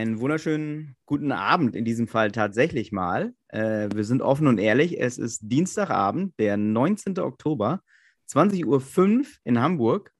Einen 0.00 0.18
wunderschönen 0.18 0.96
guten 1.04 1.30
Abend 1.30 1.76
in 1.76 1.84
diesem 1.84 2.08
Fall 2.08 2.32
tatsächlich 2.32 2.90
mal. 2.90 3.34
Äh, 3.48 3.90
wir 3.94 4.04
sind 4.04 4.22
offen 4.22 4.46
und 4.46 4.56
ehrlich. 4.56 4.98
Es 4.98 5.18
ist 5.18 5.40
Dienstagabend, 5.42 6.32
der 6.38 6.56
19. 6.56 7.18
Oktober, 7.18 7.82
20.05 8.26 8.64
Uhr 8.64 9.26
in 9.44 9.60
Hamburg. 9.60 10.10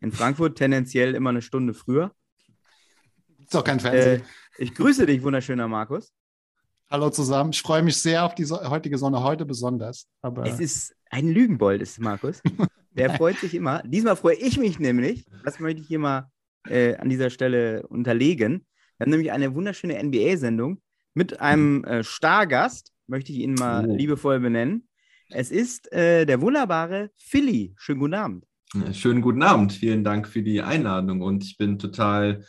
In 0.00 0.10
Frankfurt 0.10 0.56
tendenziell 0.56 1.14
immer 1.14 1.28
eine 1.28 1.42
Stunde 1.42 1.74
früher. 1.74 2.12
Ist 3.38 3.54
doch 3.54 3.62
kein 3.62 3.78
Fernsehen. 3.78 4.22
Äh, 4.22 4.24
ich 4.56 4.74
grüße 4.74 5.04
dich, 5.04 5.22
wunderschöner 5.22 5.68
Markus. 5.68 6.10
Hallo 6.90 7.10
zusammen. 7.10 7.50
Ich 7.50 7.60
freue 7.60 7.82
mich 7.82 7.98
sehr 7.98 8.24
auf 8.24 8.34
die 8.34 8.44
so 8.44 8.58
heutige 8.70 8.96
Sonne, 8.96 9.22
heute 9.22 9.44
besonders. 9.44 10.08
Aber 10.22 10.46
es 10.46 10.60
ist 10.60 10.96
ein 11.10 11.28
Lügenbold, 11.28 11.82
ist 11.82 12.00
Markus. 12.00 12.40
Der 12.92 13.12
freut 13.12 13.36
sich 13.36 13.54
immer. 13.54 13.82
Diesmal 13.82 14.16
freue 14.16 14.36
ich 14.36 14.56
mich 14.58 14.78
nämlich. 14.78 15.26
Das 15.44 15.60
möchte 15.60 15.82
ich 15.82 15.88
hier 15.88 15.98
mal 15.98 16.30
äh, 16.66 16.96
an 16.96 17.10
dieser 17.10 17.28
Stelle 17.28 17.86
unterlegen. 17.88 18.66
Wir 18.98 19.04
haben 19.04 19.10
nämlich 19.10 19.32
eine 19.32 19.54
wunderschöne 19.54 20.02
NBA-Sendung 20.02 20.80
mit 21.12 21.40
einem 21.40 21.84
äh, 21.84 22.02
Stargast, 22.02 22.92
möchte 23.06 23.30
ich 23.30 23.40
ihn 23.40 23.54
mal 23.54 23.86
oh. 23.86 23.94
liebevoll 23.94 24.40
benennen. 24.40 24.88
Es 25.28 25.50
ist 25.50 25.92
äh, 25.92 26.24
der 26.24 26.40
wunderbare 26.40 27.10
Philly. 27.18 27.74
Schönen 27.76 28.00
guten 28.00 28.14
Abend. 28.14 28.44
Schönen 28.92 29.20
guten 29.20 29.42
Abend. 29.42 29.74
Vielen 29.74 30.02
Dank 30.02 30.26
für 30.26 30.42
die 30.42 30.62
Einladung 30.62 31.20
und 31.20 31.44
ich 31.44 31.58
bin 31.58 31.78
total 31.78 32.44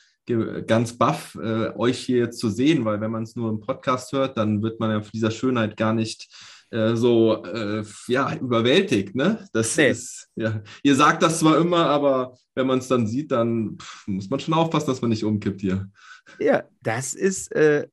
ganz 0.68 0.98
baff, 0.98 1.36
äh, 1.36 1.70
euch 1.78 2.00
hier 2.00 2.31
zu 2.31 2.50
sehen, 2.50 2.84
weil 2.84 3.00
wenn 3.00 3.12
man 3.12 3.23
es 3.23 3.36
nur 3.36 3.50
im 3.50 3.62
Podcast 3.62 4.12
hört, 4.12 4.38
dann 4.38 4.62
wird 4.62 4.80
man 4.80 4.92
ja 4.92 5.02
von 5.02 5.12
dieser 5.14 5.31
Schönheit 5.31 5.78
gar 5.78 5.94
nicht 5.94 6.28
äh, 6.70 6.95
so 6.95 7.44
äh, 7.45 7.84
ja, 8.08 8.36
überwältigt. 8.36 9.16
Ne? 9.16 9.48
Das 9.53 9.78
nee. 9.78 9.90
ist, 9.90 10.30
ja, 10.36 10.62
ihr 10.84 10.95
sagt 10.95 11.23
das 11.23 11.40
zwar 11.40 11.58
immer, 11.58 11.86
aber 11.86 12.38
wenn 12.56 12.68
man 12.68 12.80
es 12.80 12.90
dann 12.90 13.08
sieht, 13.08 13.31
dann 13.31 13.78
pff, 13.80 14.08
muss 14.08 14.30
man 14.30 14.40
schon 14.40 14.53
aufpassen, 14.53 14.88
dass 14.88 15.02
man 15.02 15.12
nicht 15.12 15.23
umkippt 15.23 15.62
hier. 15.62 15.90
Ja, 16.39 16.64
das 16.83 17.14
ist, 17.14 17.52
äh, 17.53 17.88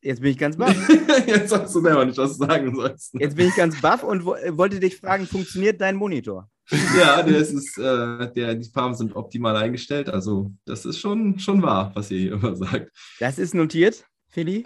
jetzt 0.00 0.20
bin 0.20 0.30
ich 0.30 0.38
ganz 0.38 0.56
baff. 0.56 0.76
jetzt 1.26 1.50
sagst 1.50 1.74
du 1.74 1.80
selber 1.80 2.04
nicht, 2.04 2.18
was 2.18 2.38
du 2.38 2.46
sagen 2.46 2.74
sollst. 2.74 3.14
Jetzt 3.14 3.36
bin 3.36 3.48
ich 3.48 3.56
ganz 3.56 3.80
baff 3.80 4.02
und 4.02 4.24
wo, 4.24 4.36
wollte 4.50 4.80
dich 4.80 4.96
fragen, 4.96 5.26
funktioniert 5.26 5.80
dein 5.80 5.96
Monitor? 5.96 6.48
ja, 6.70 7.22
der 7.22 7.38
ist, 7.38 7.78
äh, 7.78 8.32
der, 8.32 8.54
die 8.54 8.68
Farben 8.68 8.94
sind 8.94 9.16
optimal 9.16 9.56
eingestellt. 9.56 10.08
Also, 10.08 10.52
das 10.66 10.84
ist 10.84 10.98
schon, 10.98 11.38
schon 11.38 11.62
wahr, 11.62 11.90
was 11.94 12.10
ihr 12.10 12.18
hier 12.18 12.32
immer 12.32 12.54
sagt. 12.56 12.90
Das 13.20 13.38
ist 13.38 13.54
notiert, 13.54 14.04
Philly. 14.28 14.64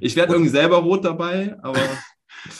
Ich 0.00 0.16
werde 0.16 0.32
irgendwie 0.32 0.50
selber 0.50 0.78
rot 0.78 1.04
dabei, 1.04 1.56
aber. 1.62 1.80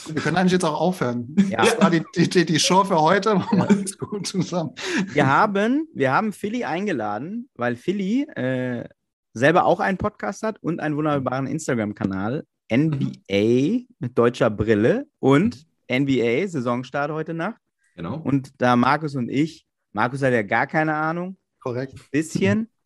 Wir 0.06 0.22
können 0.22 0.36
eigentlich 0.36 0.52
jetzt 0.52 0.64
auch 0.64 0.80
aufhören. 0.80 1.34
Ja. 1.50 1.58
Das 1.58 1.78
war 1.78 1.90
die, 1.90 2.02
die, 2.16 2.46
die 2.46 2.58
Show 2.58 2.84
für 2.84 3.00
heute. 3.00 3.42
Ja. 3.52 3.68
gut 3.98 4.26
zusammen. 4.26 4.70
Wir 5.08 5.26
haben, 5.26 5.88
wir 5.92 6.12
haben 6.12 6.32
Philly 6.32 6.64
eingeladen, 6.64 7.50
weil 7.54 7.76
Philly 7.76 8.22
äh, 8.34 8.88
selber 9.34 9.66
auch 9.66 9.80
einen 9.80 9.98
Podcast 9.98 10.42
hat 10.42 10.62
und 10.62 10.80
einen 10.80 10.96
wunderbaren 10.96 11.46
Instagram-Kanal. 11.46 12.44
NBA 12.72 13.84
mit 13.98 14.16
deutscher 14.16 14.48
Brille 14.48 15.06
und 15.18 15.66
NBA, 15.90 16.46
Saisonstart 16.48 17.10
heute 17.10 17.34
Nacht. 17.34 17.60
Genau. 17.94 18.16
Und 18.16 18.52
da 18.60 18.74
Markus 18.74 19.14
und 19.16 19.28
ich, 19.28 19.66
Markus 19.92 20.22
hat 20.22 20.32
ja 20.32 20.42
gar 20.42 20.66
keine 20.66 20.94
Ahnung. 20.94 21.36
Korrekt. 21.60 22.10
Bisschen. 22.10 22.68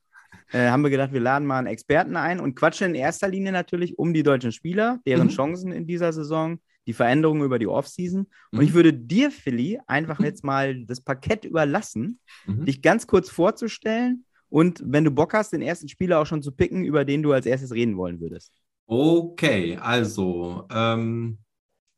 Äh, 0.50 0.70
haben 0.70 0.82
wir 0.82 0.88
gedacht, 0.88 1.12
wir 1.12 1.20
laden 1.20 1.46
mal 1.46 1.58
einen 1.58 1.66
Experten 1.66 2.16
ein 2.16 2.40
und 2.40 2.54
quatschen 2.54 2.88
in 2.88 2.94
erster 2.94 3.28
Linie 3.28 3.52
natürlich 3.52 3.98
um 3.98 4.14
die 4.14 4.22
deutschen 4.22 4.50
Spieler, 4.50 4.98
deren 5.06 5.26
mhm. 5.26 5.32
Chancen 5.32 5.72
in 5.72 5.86
dieser 5.86 6.10
Saison, 6.10 6.58
die 6.86 6.94
Veränderungen 6.94 7.44
über 7.44 7.58
die 7.58 7.66
Offseason. 7.66 8.26
Und 8.52 8.58
mhm. 8.58 8.64
ich 8.64 8.72
würde 8.72 8.94
dir, 8.94 9.30
Philly, 9.30 9.78
einfach 9.86 10.20
jetzt 10.20 10.44
mal 10.44 10.86
das 10.86 11.02
Parkett 11.02 11.44
überlassen, 11.44 12.18
mhm. 12.46 12.64
dich 12.64 12.80
ganz 12.80 13.06
kurz 13.06 13.28
vorzustellen 13.28 14.24
und 14.50 14.82
wenn 14.84 15.04
du 15.04 15.10
Bock 15.10 15.34
hast, 15.34 15.52
den 15.52 15.62
ersten 15.62 15.88
Spieler 15.88 16.20
auch 16.20 16.26
schon 16.26 16.42
zu 16.42 16.52
picken, 16.52 16.84
über 16.84 17.04
den 17.04 17.22
du 17.22 17.32
als 17.32 17.46
erstes 17.46 17.72
reden 17.72 17.96
wollen 17.96 18.20
würdest. 18.20 18.52
Okay, 18.86 19.76
also 19.76 20.66
ähm, 20.70 21.38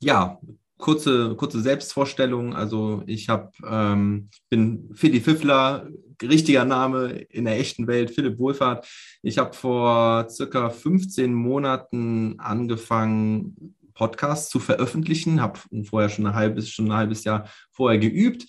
ja, 0.00 0.40
kurze, 0.80 1.36
kurze 1.36 1.60
Selbstvorstellung. 1.60 2.54
Also 2.54 3.02
ich 3.06 3.28
hab, 3.28 3.54
ähm, 3.64 4.30
bin 4.48 4.90
Philipp 4.94 5.24
Pfiffler, 5.24 5.88
richtiger 6.22 6.64
Name 6.64 7.10
in 7.30 7.44
der 7.44 7.58
echten 7.58 7.86
Welt, 7.86 8.10
Philipp 8.10 8.38
Wohlfahrt. 8.38 8.88
Ich 9.22 9.38
habe 9.38 9.54
vor 9.54 10.28
circa 10.28 10.70
15 10.70 11.32
Monaten 11.32 12.40
angefangen, 12.40 13.76
Podcasts 13.94 14.50
zu 14.50 14.58
veröffentlichen, 14.58 15.40
habe 15.40 15.60
vorher 15.84 16.08
schon 16.08 16.26
ein 16.26 16.34
halbes, 16.34 16.70
schon 16.70 16.86
ein 16.86 16.96
halbes 16.96 17.24
Jahr 17.24 17.48
vorher 17.70 17.98
geübt. 17.98 18.46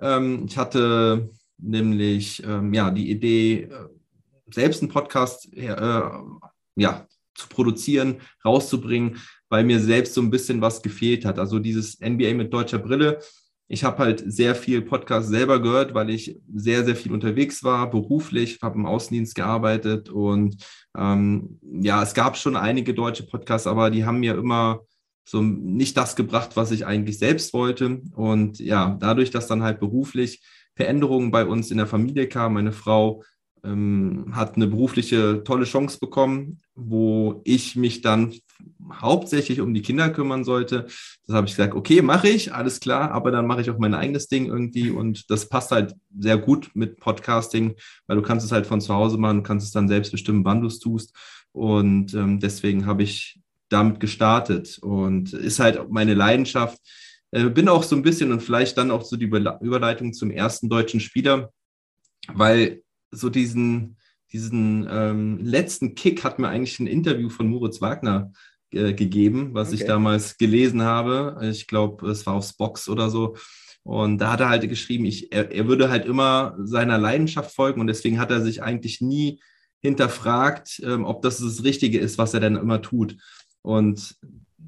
Ähm, 0.00 0.46
ich 0.48 0.56
hatte 0.56 1.30
nämlich 1.64 2.42
ähm, 2.46 2.72
ja, 2.74 2.90
die 2.90 3.10
Idee, 3.10 3.62
äh, 3.62 3.88
selbst 4.50 4.82
einen 4.82 4.90
Podcast 4.90 5.52
äh, 5.54 6.10
ja, 6.76 7.06
zu 7.34 7.48
produzieren, 7.48 8.20
rauszubringen, 8.44 9.18
weil 9.48 9.64
mir 9.64 9.80
selbst 9.80 10.14
so 10.14 10.20
ein 10.20 10.30
bisschen 10.30 10.60
was 10.60 10.82
gefehlt 10.82 11.24
hat. 11.24 11.38
Also 11.38 11.58
dieses 11.58 12.00
NBA 12.00 12.34
mit 12.34 12.52
deutscher 12.52 12.78
Brille. 12.78 13.18
Ich 13.66 13.82
habe 13.82 13.98
halt 13.98 14.22
sehr 14.26 14.54
viel 14.54 14.82
Podcast 14.82 15.30
selber 15.30 15.60
gehört, 15.60 15.94
weil 15.94 16.10
ich 16.10 16.38
sehr, 16.54 16.84
sehr 16.84 16.94
viel 16.94 17.12
unterwegs 17.12 17.64
war, 17.64 17.90
beruflich, 17.90 18.58
habe 18.62 18.78
im 18.78 18.86
Außendienst 18.86 19.34
gearbeitet 19.34 20.10
und 20.10 20.62
ähm, 20.96 21.58
ja, 21.62 22.02
es 22.02 22.12
gab 22.12 22.36
schon 22.36 22.56
einige 22.56 22.92
deutsche 22.92 23.24
Podcasts, 23.24 23.66
aber 23.66 23.90
die 23.90 24.04
haben 24.04 24.20
mir 24.20 24.36
immer 24.36 24.80
so 25.24 25.40
nicht 25.40 25.96
das 25.96 26.16
gebracht, 26.16 26.50
was 26.56 26.70
ich 26.70 26.86
eigentlich 26.86 27.18
selbst 27.18 27.54
wollte. 27.54 28.02
Und 28.14 28.58
ja, 28.58 28.96
dadurch, 29.00 29.30
dass 29.30 29.46
dann 29.46 29.62
halt 29.62 29.80
beruflich 29.80 30.42
Veränderungen 30.76 31.30
bei 31.30 31.44
uns 31.44 31.70
in 31.70 31.78
der 31.78 31.86
Familie 31.86 32.28
kamen. 32.28 32.54
Meine 32.54 32.72
Frau 32.72 33.22
ähm, 33.64 34.26
hat 34.32 34.56
eine 34.56 34.66
berufliche 34.66 35.42
tolle 35.44 35.64
Chance 35.64 35.98
bekommen, 35.98 36.60
wo 36.74 37.40
ich 37.44 37.76
mich 37.76 38.02
dann 38.02 38.34
hauptsächlich 38.92 39.60
um 39.60 39.74
die 39.74 39.82
Kinder 39.82 40.10
kümmern 40.10 40.44
sollte. 40.44 40.86
Das 41.26 41.36
habe 41.36 41.46
ich 41.46 41.54
gesagt, 41.54 41.74
okay, 41.74 42.02
mache 42.02 42.28
ich, 42.28 42.52
alles 42.52 42.80
klar, 42.80 43.10
aber 43.12 43.30
dann 43.30 43.46
mache 43.46 43.60
ich 43.60 43.70
auch 43.70 43.78
mein 43.78 43.94
eigenes 43.94 44.28
Ding 44.28 44.46
irgendwie 44.46 44.90
und 44.90 45.30
das 45.30 45.48
passt 45.48 45.70
halt 45.70 45.94
sehr 46.18 46.38
gut 46.38 46.70
mit 46.74 47.00
Podcasting, 47.00 47.74
weil 48.06 48.16
du 48.16 48.22
kannst 48.22 48.44
es 48.44 48.52
halt 48.52 48.66
von 48.66 48.80
zu 48.80 48.94
Hause 48.94 49.18
machen, 49.18 49.42
kannst 49.42 49.66
es 49.66 49.72
dann 49.72 49.88
selbst 49.88 50.12
bestimmen, 50.12 50.44
wann 50.44 50.60
du 50.60 50.66
es 50.66 50.78
tust 50.78 51.14
und 51.52 52.14
ähm, 52.14 52.40
deswegen 52.40 52.86
habe 52.86 53.02
ich 53.02 53.40
damit 53.68 54.00
gestartet 54.00 54.78
und 54.78 55.32
ist 55.32 55.58
halt 55.58 55.90
meine 55.90 56.14
Leidenschaft 56.14 56.78
äh, 57.34 57.50
bin 57.50 57.68
auch 57.68 57.82
so 57.82 57.96
ein 57.96 58.02
bisschen 58.02 58.30
und 58.30 58.42
vielleicht 58.42 58.78
dann 58.78 58.92
auch 58.92 59.04
so 59.04 59.16
die 59.16 59.26
Überleitung 59.26 60.12
zum 60.12 60.30
ersten 60.30 60.68
deutschen 60.68 61.00
Spieler, 61.00 61.52
weil 62.28 62.82
so 63.10 63.28
diesen, 63.28 63.96
diesen 64.32 64.86
ähm, 64.88 65.38
letzten 65.42 65.96
Kick 65.96 66.22
hat 66.22 66.38
mir 66.38 66.48
eigentlich 66.48 66.78
ein 66.78 66.86
Interview 66.86 67.28
von 67.28 67.48
Moritz 67.48 67.80
Wagner 67.80 68.32
äh, 68.70 68.94
gegeben, 68.94 69.50
was 69.52 69.68
okay. 69.68 69.78
ich 69.78 69.84
damals 69.84 70.38
gelesen 70.38 70.82
habe. 70.82 71.40
Ich 71.42 71.66
glaube, 71.66 72.08
es 72.08 72.24
war 72.24 72.34
aufs 72.34 72.56
Box 72.56 72.88
oder 72.88 73.10
so. 73.10 73.36
Und 73.82 74.18
da 74.18 74.32
hat 74.32 74.40
er 74.40 74.48
halt 74.48 74.68
geschrieben, 74.68 75.04
ich, 75.04 75.32
er, 75.32 75.50
er 75.52 75.66
würde 75.66 75.90
halt 75.90 76.06
immer 76.06 76.56
seiner 76.58 76.98
Leidenschaft 76.98 77.54
folgen 77.54 77.80
und 77.80 77.88
deswegen 77.88 78.18
hat 78.18 78.30
er 78.30 78.42
sich 78.42 78.62
eigentlich 78.62 79.00
nie 79.00 79.40
hinterfragt, 79.80 80.80
ähm, 80.84 81.04
ob 81.04 81.20
das 81.22 81.38
das 81.38 81.64
Richtige 81.64 81.98
ist, 81.98 82.16
was 82.16 82.32
er 82.32 82.40
dann 82.40 82.56
immer 82.56 82.80
tut. 82.80 83.16
Und 83.60 84.16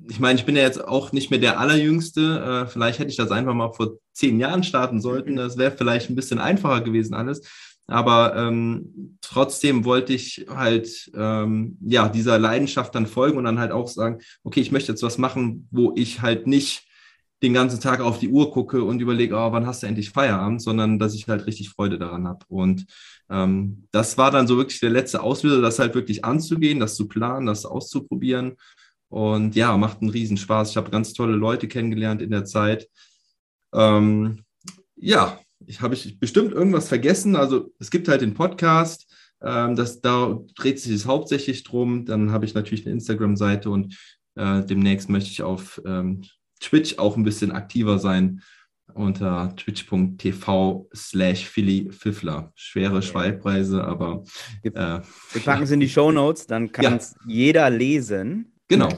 ich 0.09 0.21
meine, 0.21 0.39
ich 0.39 0.45
bin 0.45 0.57
ja 0.57 0.63
jetzt 0.63 0.83
auch 0.83 1.13
nicht 1.13 1.31
mehr 1.31 1.41
der 1.41 1.59
Allerjüngste. 1.59 2.65
Äh, 2.67 2.71
vielleicht 2.71 2.99
hätte 2.99 3.11
ich 3.11 3.17
das 3.17 3.31
einfach 3.31 3.55
mal 3.55 3.73
vor 3.73 3.99
zehn 4.13 4.39
Jahren 4.41 4.63
starten 4.63 5.01
sollten. 5.01 5.33
Mhm. 5.33 5.37
Das 5.37 5.59
wäre 5.59 5.73
vielleicht 5.77 6.11
ein 6.11 6.17
bisschen 6.17 6.39
einfacher 6.39 6.81
gewesen 6.83 7.15
alles. 7.15 7.43
Aber 7.89 8.35
ähm, 8.37 9.19
trotzdem 9.21 9.85
wollte 9.85 10.13
ich 10.13 10.47
halt 10.51 11.11
ähm, 11.15 11.79
ja 11.87 12.09
dieser 12.09 12.39
Leidenschaft 12.39 12.95
dann 12.95 13.07
folgen 13.07 13.39
und 13.39 13.45
dann 13.45 13.61
halt 13.61 13.71
auch 13.71 13.89
sagen, 13.89 14.19
okay, 14.43 14.61
ich 14.61 14.73
möchte 14.73 14.91
jetzt 14.91 15.05
was 15.05 15.19
machen, 15.19 15.69
wo 15.71 15.93
ich 15.95 16.21
halt 16.21 16.49
nicht 16.49 16.83
den 17.43 17.53
ganzen 17.53 17.81
Tag 17.81 18.01
auf 18.01 18.19
die 18.19 18.31
Uhr 18.31 18.51
gucke 18.51 18.83
und 18.83 19.01
überlege, 19.01 19.37
oh, 19.37 19.53
wann 19.53 19.67
hast 19.67 19.83
du 19.83 19.87
endlich 19.87 20.11
Feierabend, 20.11 20.63
sondern 20.63 20.99
dass 20.99 21.15
ich 21.15 21.29
halt 21.29 21.47
richtig 21.47 21.69
Freude 21.69 21.99
daran 21.99 22.27
habe. 22.27 22.45
Und 22.49 22.87
ähm, 23.31 23.87
das 23.93 24.19
war 24.19 24.31
dann 24.31 24.47
so 24.47 24.57
wirklich 24.57 24.81
der 24.81 24.91
letzte 24.91 25.23
Auslöser, 25.23 25.61
das 25.61 25.79
halt 25.79 25.95
wirklich 25.95 26.25
anzugehen, 26.25 26.81
das 26.81 26.97
zu 26.97 27.07
planen, 27.07 27.47
das 27.47 27.67
auszuprobieren 27.67 28.57
und 29.09 29.55
ja, 29.55 29.77
macht 29.77 30.01
einen 30.01 30.11
Riesenspaß. 30.11 30.71
Ich 30.71 30.77
habe 30.77 30.91
ganz 30.91 31.13
tolle 31.13 31.37
Leute 31.37 31.69
kennengelernt 31.69 32.23
in 32.23 32.31
der 32.31 32.45
Zeit. 32.45 32.89
Ähm, 33.75 34.45
ja, 34.97 35.39
ich 35.67 35.81
habe 35.81 35.95
ich 35.95 36.19
bestimmt 36.19 36.53
irgendwas 36.53 36.89
vergessen. 36.89 37.37
Also 37.37 37.73
es 37.79 37.91
gibt 37.91 38.09
halt 38.09 38.21
den 38.21 38.35
Podcast, 38.35 39.13
ähm, 39.43 39.77
das, 39.77 40.01
da 40.01 40.39
dreht 40.57 40.81
sich 40.81 40.93
es 40.93 41.07
hauptsächlich 41.07 41.65
drum. 41.65 42.05
Dann 42.05 42.33
habe 42.33 42.45
ich 42.45 42.55
natürlich 42.55 42.85
eine 42.85 42.95
Instagram-Seite 42.95 43.71
und 43.71 43.97
äh, 44.35 44.65
demnächst 44.65 45.09
möchte 45.09 45.31
ich 45.31 45.43
auf 45.43 45.81
ähm, 45.87 46.23
Twitch 46.61 46.99
auch 46.99 47.17
ein 47.17 47.25
bisschen 47.25 47.53
aktiver 47.53 47.99
sein. 47.99 48.43
unter 48.95 49.55
twitch.tv 49.57 50.89
slash 50.95 51.47
Philly 51.47 51.91
Pfiffler. 51.91 52.53
Schwere 52.55 53.03
Schreibweise, 53.03 53.85
aber. 53.85 54.25
Wir, 54.63 54.75
äh, 54.75 55.03
wir 55.33 55.43
packen 55.43 55.65
es 55.65 55.71
in 55.71 55.81
die 55.81 55.89
Show 55.89 56.13
Notes, 56.13 56.47
dann 56.47 56.73
kann 56.73 56.97
es 56.97 57.15
ja. 57.27 57.35
jeder 57.35 57.71
lesen. 57.71 58.56
Genau. 58.69 58.89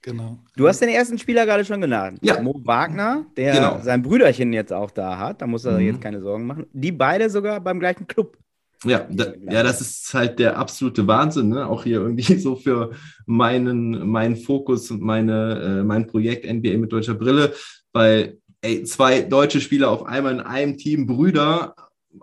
Genau. 0.00 0.38
Du 0.56 0.68
hast 0.68 0.80
den 0.80 0.88
ersten 0.90 1.18
Spieler 1.18 1.44
gerade 1.44 1.64
schon 1.64 1.80
genannt. 1.80 2.20
Ja. 2.22 2.40
Mo 2.40 2.60
Wagner, 2.64 3.26
der 3.36 3.52
genau. 3.52 3.80
sein 3.82 4.02
Brüderchen 4.02 4.52
jetzt 4.52 4.72
auch 4.72 4.90
da 4.90 5.18
hat. 5.18 5.42
Da 5.42 5.46
muss 5.46 5.64
er 5.64 5.78
mhm. 5.78 5.86
jetzt 5.86 6.00
keine 6.00 6.20
Sorgen 6.20 6.46
machen. 6.46 6.66
Die 6.72 6.92
beide 6.92 7.28
sogar 7.28 7.60
beim 7.60 7.80
gleichen 7.80 8.06
Club. 8.06 8.38
Ja, 8.84 9.06
da, 9.10 9.32
ja, 9.50 9.62
das 9.64 9.80
ist 9.80 10.14
halt 10.14 10.38
der 10.38 10.56
absolute 10.56 11.06
Wahnsinn, 11.06 11.48
ne? 11.48 11.66
Auch 11.66 11.82
hier 11.82 12.00
irgendwie 12.00 12.34
so 12.38 12.54
für 12.54 12.92
meinen, 13.26 14.08
meinen 14.08 14.36
Fokus 14.36 14.90
und 14.90 15.02
meine, 15.02 15.80
äh, 15.80 15.82
mein 15.82 16.06
Projekt 16.06 16.46
NBA 16.46 16.78
mit 16.78 16.92
deutscher 16.92 17.14
Brille, 17.14 17.52
weil 17.92 18.38
ey, 18.62 18.84
zwei 18.84 19.22
deutsche 19.22 19.60
Spieler 19.60 19.90
auf 19.90 20.06
einmal 20.06 20.34
in 20.34 20.40
einem 20.40 20.76
Team, 20.76 21.06
Brüder, 21.06 21.74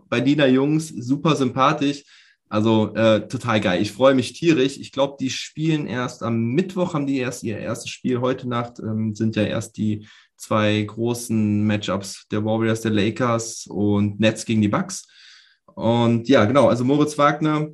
bei 0.10 0.22
Dina 0.22 0.48
Jungs, 0.48 0.88
super 0.90 1.36
sympathisch. 1.36 2.04
Also 2.47 2.94
äh, 2.95 3.27
total 3.27 3.59
geil. 3.59 3.81
Ich 3.81 3.92
freue 3.92 4.13
mich 4.13 4.33
tierisch. 4.33 4.77
Ich 4.77 4.92
glaube, 4.92 5.18
die 5.19 5.30
spielen 5.30 5.88
erst 5.88 6.21
am 6.21 6.53
Mittwoch, 6.53 6.94
haben 6.94 7.07
die 7.07 7.18
erst 7.18 7.44
ihr 7.44 7.57
erstes 7.57 7.89
Spiel. 7.89 8.21
Heute 8.21 8.47
Nacht 8.47 8.80
ähm, 8.80 9.15
sind 9.15 9.36
ja 9.36 9.44
erst 9.44 9.77
die 9.77 10.07
zwei 10.38 10.81
großen 10.81 11.65
Matchups 11.65 12.27
der 12.30 12.45
Warriors, 12.45 12.81
der 12.81 12.92
Lakers 12.92 13.65
und 13.68 14.19
Nets 14.19 14.45
gegen 14.45 14.62
die 14.62 14.68
Bucks. 14.68 15.07
Und 15.74 16.30
ja, 16.30 16.45
genau, 16.45 16.69
also 16.69 16.86
Moritz 16.86 17.18
Wagner 17.18 17.69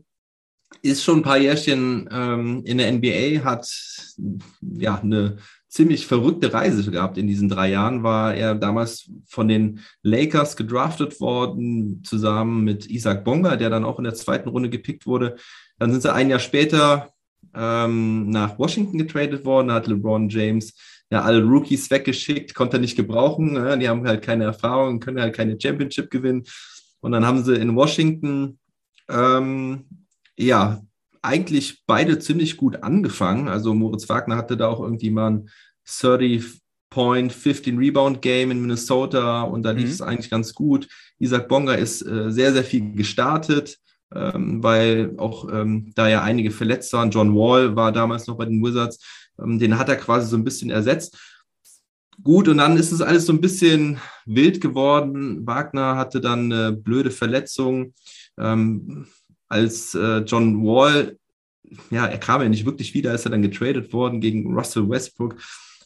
ist 0.81 1.03
schon 1.03 1.19
ein 1.19 1.23
paar 1.23 1.37
Jährchen 1.37 2.09
ähm, 2.11 2.63
in 2.65 2.77
der 2.77 2.91
NBA, 2.91 3.43
hat 3.43 3.67
ja 4.61 4.99
eine 4.99 5.37
ziemlich 5.71 6.05
verrückte 6.05 6.53
Reise 6.53 6.91
gehabt 6.91 7.17
in 7.17 7.27
diesen 7.27 7.47
drei 7.47 7.69
Jahren. 7.69 8.03
War 8.03 8.35
er 8.35 8.55
damals 8.55 9.09
von 9.25 9.47
den 9.47 9.79
Lakers 10.03 10.57
gedraftet 10.57 11.21
worden, 11.21 12.03
zusammen 12.03 12.65
mit 12.65 12.89
Isaac 12.89 13.23
Bonga, 13.23 13.55
der 13.55 13.69
dann 13.69 13.85
auch 13.85 13.97
in 13.97 14.03
der 14.03 14.13
zweiten 14.13 14.49
Runde 14.49 14.69
gepickt 14.69 15.07
wurde. 15.07 15.37
Dann 15.79 15.91
sind 15.91 16.01
sie 16.01 16.13
ein 16.13 16.29
Jahr 16.29 16.39
später 16.39 17.13
ähm, 17.55 18.29
nach 18.29 18.59
Washington 18.59 18.97
getradet 18.97 19.45
worden, 19.45 19.71
hat 19.71 19.87
LeBron 19.87 20.27
James 20.27 20.73
ja 21.09 21.21
alle 21.21 21.41
Rookies 21.41 21.89
weggeschickt, 21.89 22.53
konnte 22.53 22.77
er 22.77 22.81
nicht 22.81 22.97
gebrauchen. 22.97 23.55
Ja, 23.55 23.75
die 23.77 23.87
haben 23.87 24.05
halt 24.05 24.21
keine 24.21 24.43
Erfahrung, 24.43 24.99
können 24.99 25.21
halt 25.21 25.35
keine 25.35 25.57
Championship 25.59 26.11
gewinnen. 26.11 26.43
Und 26.99 27.13
dann 27.13 27.25
haben 27.25 27.43
sie 27.43 27.55
in 27.55 27.75
Washington 27.75 28.59
ähm, 29.09 29.85
ja 30.37 30.81
eigentlich 31.21 31.83
beide 31.85 32.19
ziemlich 32.19 32.57
gut 32.57 32.83
angefangen. 32.83 33.47
Also 33.47 33.73
Moritz 33.73 34.09
Wagner 34.09 34.37
hatte 34.37 34.57
da 34.57 34.67
auch 34.67 34.81
irgendwie 34.81 35.11
mal 35.11 35.31
ein 35.31 35.49
30 35.85 36.61
Point 36.89 37.31
15 37.31 37.77
Rebound 37.77 38.21
Game 38.21 38.51
in 38.51 38.61
Minnesota 38.61 39.43
und 39.43 39.63
da 39.63 39.71
lief 39.71 39.85
mhm. 39.85 39.91
es 39.91 40.01
eigentlich 40.01 40.29
ganz 40.29 40.53
gut. 40.53 40.87
Isaac 41.19 41.47
Bonga 41.47 41.73
ist 41.73 42.01
äh, 42.01 42.31
sehr, 42.31 42.51
sehr 42.51 42.65
viel 42.65 42.93
gestartet, 42.93 43.77
ähm, 44.13 44.61
weil 44.61 45.13
auch 45.17 45.47
ähm, 45.51 45.93
da 45.95 46.09
ja 46.09 46.21
einige 46.21 46.51
verletzt 46.51 46.91
waren. 46.93 47.11
John 47.11 47.33
Wall 47.33 47.75
war 47.75 47.93
damals 47.93 48.27
noch 48.27 48.37
bei 48.37 48.45
den 48.45 48.61
Wizards. 48.61 48.99
Ähm, 49.41 49.57
den 49.57 49.77
hat 49.77 49.87
er 49.87 49.95
quasi 49.95 50.27
so 50.27 50.35
ein 50.35 50.43
bisschen 50.43 50.69
ersetzt. 50.69 51.17
Gut, 52.21 52.49
und 52.49 52.57
dann 52.57 52.75
ist 52.75 52.91
es 52.91 53.01
alles 53.01 53.25
so 53.25 53.33
ein 53.33 53.41
bisschen 53.41 53.97
wild 54.25 54.59
geworden. 54.59 55.47
Wagner 55.47 55.95
hatte 55.95 56.19
dann 56.19 56.51
eine 56.51 56.73
blöde 56.73 57.09
Verletzung. 57.09 57.93
Ähm, 58.37 59.07
als 59.51 59.93
äh, 59.93 60.19
John 60.19 60.63
Wall, 60.63 61.17
ja, 61.89 62.05
er 62.05 62.17
kam 62.17 62.41
ja 62.41 62.49
nicht 62.49 62.65
wirklich 62.65 62.93
wieder, 62.93 63.13
ist 63.13 63.25
er 63.25 63.31
dann 63.31 63.41
getradet 63.41 63.91
worden 63.91 64.21
gegen 64.21 64.53
Russell 64.55 64.89
Westbrook. 64.89 65.35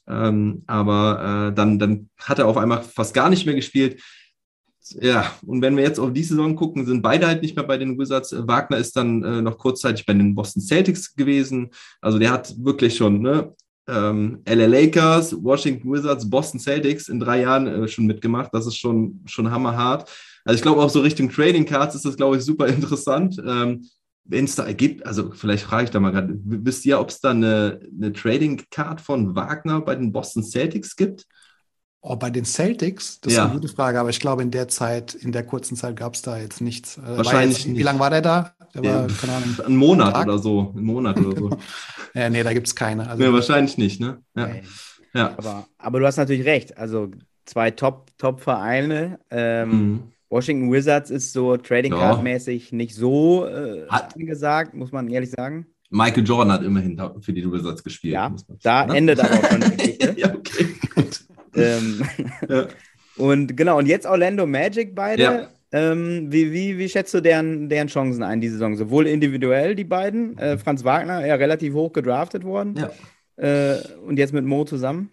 Ähm, 0.08 0.64
aber 0.68 1.50
äh, 1.50 1.56
dann, 1.56 1.80
dann 1.80 2.10
hat 2.20 2.38
er 2.38 2.48
auf 2.48 2.58
einmal 2.58 2.84
fast 2.84 3.14
gar 3.16 3.30
nicht 3.30 3.46
mehr 3.46 3.56
gespielt. 3.56 4.02
Ja, 5.02 5.34
und 5.48 5.64
wenn 5.64 5.76
wir 5.76 5.84
jetzt 5.84 6.00
auf 6.00 6.14
die 6.14 6.24
Saison 6.24 6.56
gucken, 6.56 6.86
sind 6.86 7.02
beide 7.02 7.26
halt 7.26 7.42
nicht 7.42 7.56
mehr 7.56 7.66
bei 7.66 7.78
den 7.78 7.98
Wizards. 7.98 8.36
Wagner 8.38 8.78
ist 8.78 8.96
dann 8.96 9.24
äh, 9.24 9.42
noch 9.42 9.58
kurzzeitig 9.58 10.06
bei 10.06 10.14
den 10.14 10.36
Boston 10.36 10.62
Celtics 10.62 11.16
gewesen. 11.16 11.72
Also 12.02 12.20
der 12.20 12.32
hat 12.32 12.54
wirklich 12.64 12.96
schon 12.96 13.20
ne, 13.20 13.52
ähm, 13.88 14.44
LA 14.48 14.68
Lakers, 14.68 15.36
Washington 15.44 15.92
Wizards, 15.92 16.30
Boston 16.30 16.60
Celtics 16.60 17.10
in 17.10 17.20
drei 17.20 17.42
Jahren 17.42 17.66
äh, 17.66 17.88
schon 17.88 18.06
mitgemacht. 18.06 18.54
Das 18.54 18.68
ist 18.68 18.78
schon, 18.78 19.24
schon 19.26 19.50
hammerhart. 19.50 20.08
Also 20.46 20.56
ich 20.56 20.62
glaube 20.62 20.82
auch 20.82 20.90
so 20.90 21.02
Richtung 21.02 21.30
Trading 21.30 21.66
Cards 21.66 21.96
ist 21.96 22.06
das, 22.06 22.16
glaube 22.16 22.38
ich, 22.38 22.44
super 22.44 22.68
interessant. 22.70 23.42
Ähm, 23.46 23.90
Wenn 24.24 24.46
es 24.46 24.56
da 24.56 24.72
gibt, 24.72 25.06
also 25.06 25.32
vielleicht 25.32 25.66
frage 25.66 25.86
ich 25.86 25.90
da 25.90 26.00
mal 26.00 26.12
gerade, 26.12 26.40
wisst 26.44 26.86
ihr, 26.86 27.00
ob 27.00 27.10
es 27.10 27.20
da 27.20 27.32
eine, 27.32 27.80
eine 27.96 28.14
Trading 28.14 28.64
Card 28.72 29.02
von 29.02 29.36
Wagner 29.36 29.82
bei 29.82 29.96
den 29.96 30.12
Boston 30.12 30.44
Celtics 30.44 30.96
gibt? 30.96 31.26
Oh, 32.08 32.16
bei 32.16 32.30
den 32.30 32.46
Celtics, 32.46 33.20
das 33.20 33.34
ja. 33.34 33.46
ist 33.46 33.50
eine 33.50 33.60
gute 33.60 33.74
Frage, 33.74 34.00
aber 34.00 34.12
ich 34.12 34.20
glaube, 34.20 34.44
in 34.44 34.52
der 34.52 34.68
Zeit, 34.68 35.16
in 35.16 35.32
der 35.32 35.44
kurzen 35.44 35.76
Zeit 35.76 35.96
gab 35.96 36.14
es 36.14 36.22
da 36.22 36.38
jetzt 36.38 36.62
nichts. 36.62 37.00
Äh, 37.00 37.18
Wahrscheinlich 37.18 37.66
jetzt, 37.66 37.76
Wie 37.76 37.82
lange 37.82 38.00
war 38.00 38.12
der 38.12 38.22
da? 38.22 38.54
Der 38.76 38.84
ja, 38.84 38.94
war, 38.94 39.08
keine 39.08 39.34
Ahnung. 39.34 39.56
Ein 39.66 39.76
Monat 39.76 40.24
oder 40.24 40.38
so. 40.38 40.72
Ein 40.76 40.84
Monat 40.84 41.18
oder 41.18 41.36
so. 41.36 41.50
ja, 42.14 42.30
nee, 42.30 42.44
da 42.44 42.54
gibt 42.54 42.68
es 42.68 42.76
keine. 42.76 43.10
Also, 43.10 43.24
nee, 43.24 43.34
wahrscheinlich 43.34 43.80
nicht, 43.80 44.00
ne? 44.00 44.22
Ja. 44.36 44.50
ja. 45.16 45.34
Aber, 45.36 45.66
aber 45.80 46.00
du 46.00 46.06
hast 46.06 46.18
natürlich 46.18 46.46
recht. 46.46 46.78
Also 46.78 47.10
zwei 47.46 47.72
Top-Top-Vereine. 47.72 49.20
Ähm, 49.32 49.70
mhm. 49.70 50.04
Washington 50.30 50.72
Wizards 50.72 51.12
ist 51.12 51.34
so 51.34 51.58
Trading 51.58 51.92
Card-mäßig 51.92 52.72
nicht 52.72 52.96
so 52.96 53.46
äh, 53.46 53.86
angesagt, 53.88 54.74
muss 54.74 54.92
man 54.92 55.08
ehrlich 55.10 55.32
sagen. 55.32 55.68
Michael 55.90 56.26
Jordan 56.26 56.52
hat 56.52 56.64
immerhin 56.64 57.00
für 57.22 57.32
die 57.32 57.50
Wizards 57.50 57.84
gespielt. 57.84 58.14
Ja, 58.14 58.36
da 58.64 58.86
ne? 58.86 58.98
endet 58.98 59.20
aber 59.20 59.36
auch 59.36 59.50
schon 59.50 59.62
die 59.62 59.72
Geschichte. 59.78 60.16
ja, 60.18 60.34
okay, 60.34 60.68
gut. 60.96 61.26
Ähm, 61.56 62.02
ja. 62.50 62.68
Und 63.18 63.56
genau, 63.56 63.78
und 63.78 63.86
jetzt 63.88 64.06
Orlando 64.06 64.46
Magic 64.46 64.96
beide. 64.96 65.24
Ja. 65.24 65.48
Ähm, 65.72 66.32
wie, 66.32 66.52
wie, 66.54 66.78
wie 66.78 66.90
schätzt 66.90 67.14
du 67.14 67.22
deren, 67.22 67.70
deren 67.70 67.88
Chancen 67.88 68.24
ein, 68.24 68.40
die 68.40 68.50
Saison? 68.50 68.76
Sowohl 68.76 69.08
individuell, 69.08 69.76
die 69.76 69.84
beiden. 69.84 70.38
Äh, 70.38 70.58
Franz 70.58 70.84
Wagner, 70.84 71.26
ja 71.26 71.36
relativ 71.36 71.74
hoch 71.74 71.92
gedraftet 71.92 72.44
worden. 72.44 72.76
Ja. 72.78 72.92
Äh, 73.38 73.82
und 74.06 74.18
jetzt 74.18 74.34
mit 74.34 74.46
Mo 74.46 74.64
zusammen. 74.64 75.12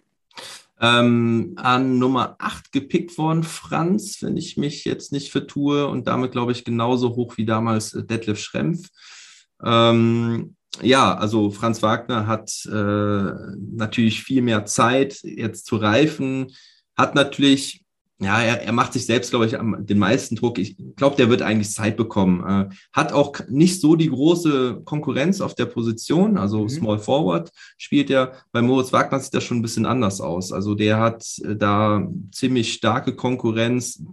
Ähm, 0.83 1.53
an 1.55 1.97
Nummer 1.97 2.35
8 2.39 2.73
gepickt 2.73 3.17
worden, 3.17 3.43
Franz, 3.43 4.21
wenn 4.21 4.35
ich 4.35 4.57
mich 4.57 4.83
jetzt 4.83 5.13
nicht 5.13 5.31
vertue. 5.31 5.87
Und 5.87 6.07
damit, 6.07 6.33
glaube 6.33 6.51
ich, 6.51 6.65
genauso 6.65 7.15
hoch 7.15 7.37
wie 7.37 7.45
damals 7.45 7.93
äh, 7.93 8.03
Detlef 8.03 8.37
Schrempf. 8.37 8.89
Ähm, 9.63 10.57
ja, 10.81 11.15
also 11.15 11.51
Franz 11.51 11.81
Wagner 11.81 12.27
hat 12.27 12.51
äh, 12.65 13.31
natürlich 13.57 14.23
viel 14.23 14.41
mehr 14.41 14.65
Zeit, 14.65 15.19
jetzt 15.23 15.67
zu 15.67 15.77
reifen, 15.77 16.47
hat 16.97 17.15
natürlich, 17.15 17.82
ja, 18.19 18.41
er, 18.41 18.61
er 18.61 18.71
macht 18.71 18.93
sich 18.93 19.05
selbst, 19.05 19.31
glaube 19.31 19.45
ich, 19.45 19.59
am, 19.59 19.85
den 19.85 19.97
meisten 19.97 20.35
Druck. 20.35 20.57
Ich 20.57 20.77
glaube, 20.95 21.15
der 21.15 21.29
wird 21.29 21.41
eigentlich 21.41 21.71
Zeit 21.71 21.97
bekommen. 21.97 22.43
Äh, 22.47 22.75
hat 22.93 23.11
auch 23.11 23.33
nicht 23.49 23.81
so 23.81 23.95
die 23.95 24.09
große 24.09 24.81
Konkurrenz 24.85 25.41
auf 25.41 25.55
der 25.55 25.65
Position, 25.65 26.37
also 26.37 26.63
mhm. 26.63 26.69
Small 26.69 26.99
Forward 26.99 27.51
spielt 27.77 28.09
er. 28.09 28.33
Bei 28.51 28.61
Moritz 28.61 28.93
Wagner 28.93 29.19
sieht 29.19 29.33
das 29.33 29.43
schon 29.43 29.57
ein 29.57 29.63
bisschen 29.63 29.85
anders 29.85 30.21
aus. 30.21 30.51
Also 30.51 30.75
der 30.75 30.99
hat 30.99 31.25
äh, 31.43 31.55
da 31.55 32.07
ziemlich 32.31 32.73
starke 32.73 33.15
Konkurrenz. 33.15 34.03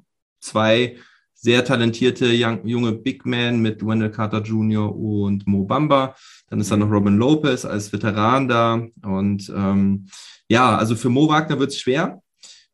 Zwei 0.40 0.96
sehr 1.34 1.64
talentierte 1.64 2.30
young, 2.32 2.66
junge 2.66 2.92
Big 2.92 3.24
Man 3.24 3.60
mit 3.60 3.84
Wendell 3.84 4.10
Carter 4.10 4.42
Jr. 4.42 4.94
und 4.94 5.46
Mo 5.46 5.64
Bamba. 5.64 6.14
Dann 6.48 6.60
ist 6.60 6.70
da 6.70 6.76
noch 6.76 6.90
Robin 6.90 7.16
Lopez 7.16 7.64
als 7.64 7.92
Veteran 7.92 8.48
da. 8.48 8.82
Und 9.02 9.52
ähm, 9.54 10.06
ja, 10.48 10.76
also 10.76 10.96
für 10.96 11.10
Mo 11.10 11.28
Wagner 11.28 11.58
wird 11.58 11.70
es 11.70 11.78
schwer. 11.78 12.22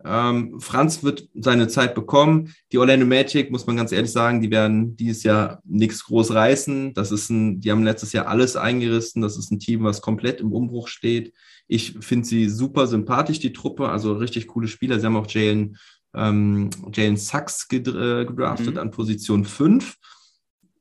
Ähm, 0.06 0.60
Franz 0.60 1.02
wird 1.02 1.28
seine 1.34 1.68
Zeit 1.68 1.94
bekommen. 1.94 2.54
Die 2.72 2.78
Orlando 2.78 3.06
Magic, 3.06 3.50
muss 3.50 3.66
man 3.66 3.76
ganz 3.76 3.92
ehrlich 3.92 4.12
sagen, 4.12 4.40
die 4.40 4.50
werden 4.50 4.96
dieses 4.96 5.22
Jahr 5.24 5.60
nichts 5.64 6.04
groß 6.04 6.32
reißen. 6.32 6.94
Das 6.94 7.10
ist 7.10 7.30
ein, 7.30 7.60
die 7.60 7.70
haben 7.70 7.84
letztes 7.84 8.12
Jahr 8.12 8.28
alles 8.28 8.56
eingerissen. 8.56 9.22
Das 9.22 9.36
ist 9.36 9.50
ein 9.50 9.58
Team, 9.58 9.84
was 9.84 10.00
komplett 10.00 10.40
im 10.40 10.52
Umbruch 10.52 10.88
steht. 10.88 11.34
Ich 11.68 11.96
finde 12.00 12.26
sie 12.26 12.48
super 12.48 12.86
sympathisch, 12.86 13.40
die 13.40 13.52
Truppe, 13.52 13.88
also 13.88 14.12
richtig 14.12 14.46
coole 14.46 14.68
Spieler. 14.68 15.00
Sie 15.00 15.06
haben 15.06 15.16
auch 15.16 15.30
Jalen 15.30 15.76
ähm, 16.14 16.70
Jalen 16.92 17.16
Sachs 17.16 17.68
gedraftet 17.68 18.74
mhm. 18.74 18.78
an 18.78 18.90
Position 18.90 19.44
5. 19.44 19.96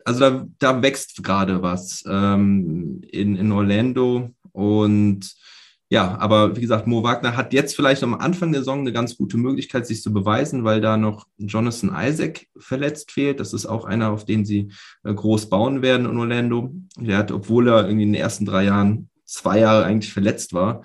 Also 0.06 0.20
da, 0.20 0.48
da 0.60 0.82
wächst 0.82 1.24
gerade 1.24 1.62
was 1.62 2.04
ähm, 2.08 3.02
in, 3.12 3.36
in 3.36 3.52
Orlando. 3.52 4.30
Und 4.52 5.36
ja, 5.90 6.18
aber 6.18 6.56
wie 6.56 6.62
gesagt, 6.62 6.88
Mo 6.88 7.04
Wagner 7.04 7.38
hat 7.38 7.54
jetzt 7.54 7.76
vielleicht 7.76 8.02
am 8.02 8.16
Anfang 8.16 8.52
der 8.52 8.62
Saison 8.62 8.80
eine 8.80 8.92
ganz 8.92 9.18
gute 9.18 9.38
Möglichkeit, 9.38 9.86
sich 9.86 10.02
zu 10.02 10.12
beweisen, 10.12 10.64
weil 10.64 10.82
da 10.82 10.98
noch 10.98 11.28
Jonathan 11.38 11.96
Isaac 11.96 12.48
verletzt 12.58 13.12
fehlt. 13.12 13.40
Das 13.40 13.54
ist 13.54 13.68
auch 13.68 13.86
einer, 13.86 14.12
auf 14.12 14.26
den 14.26 14.46
sie 14.46 14.72
äh, 15.04 15.14
groß 15.14 15.50
bauen 15.50 15.84
werden 15.84 16.10
in 16.10 16.18
Orlando. 16.18 16.74
Der 16.98 17.18
hat, 17.18 17.32
obwohl 17.32 17.68
er 17.68 17.86
irgendwie 17.86 18.04
in 18.04 18.14
den 18.14 18.22
ersten 18.22 18.46
drei 18.46 18.64
Jahren 18.64 19.10
zwei 19.26 19.60
Jahre 19.60 19.86
eigentlich 19.86 20.12
verletzt 20.12 20.54
war, 20.54 20.84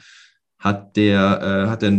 hat 0.59 0.97
der, 0.97 1.41
äh, 1.67 1.71
hat 1.71 1.83
er 1.83 1.93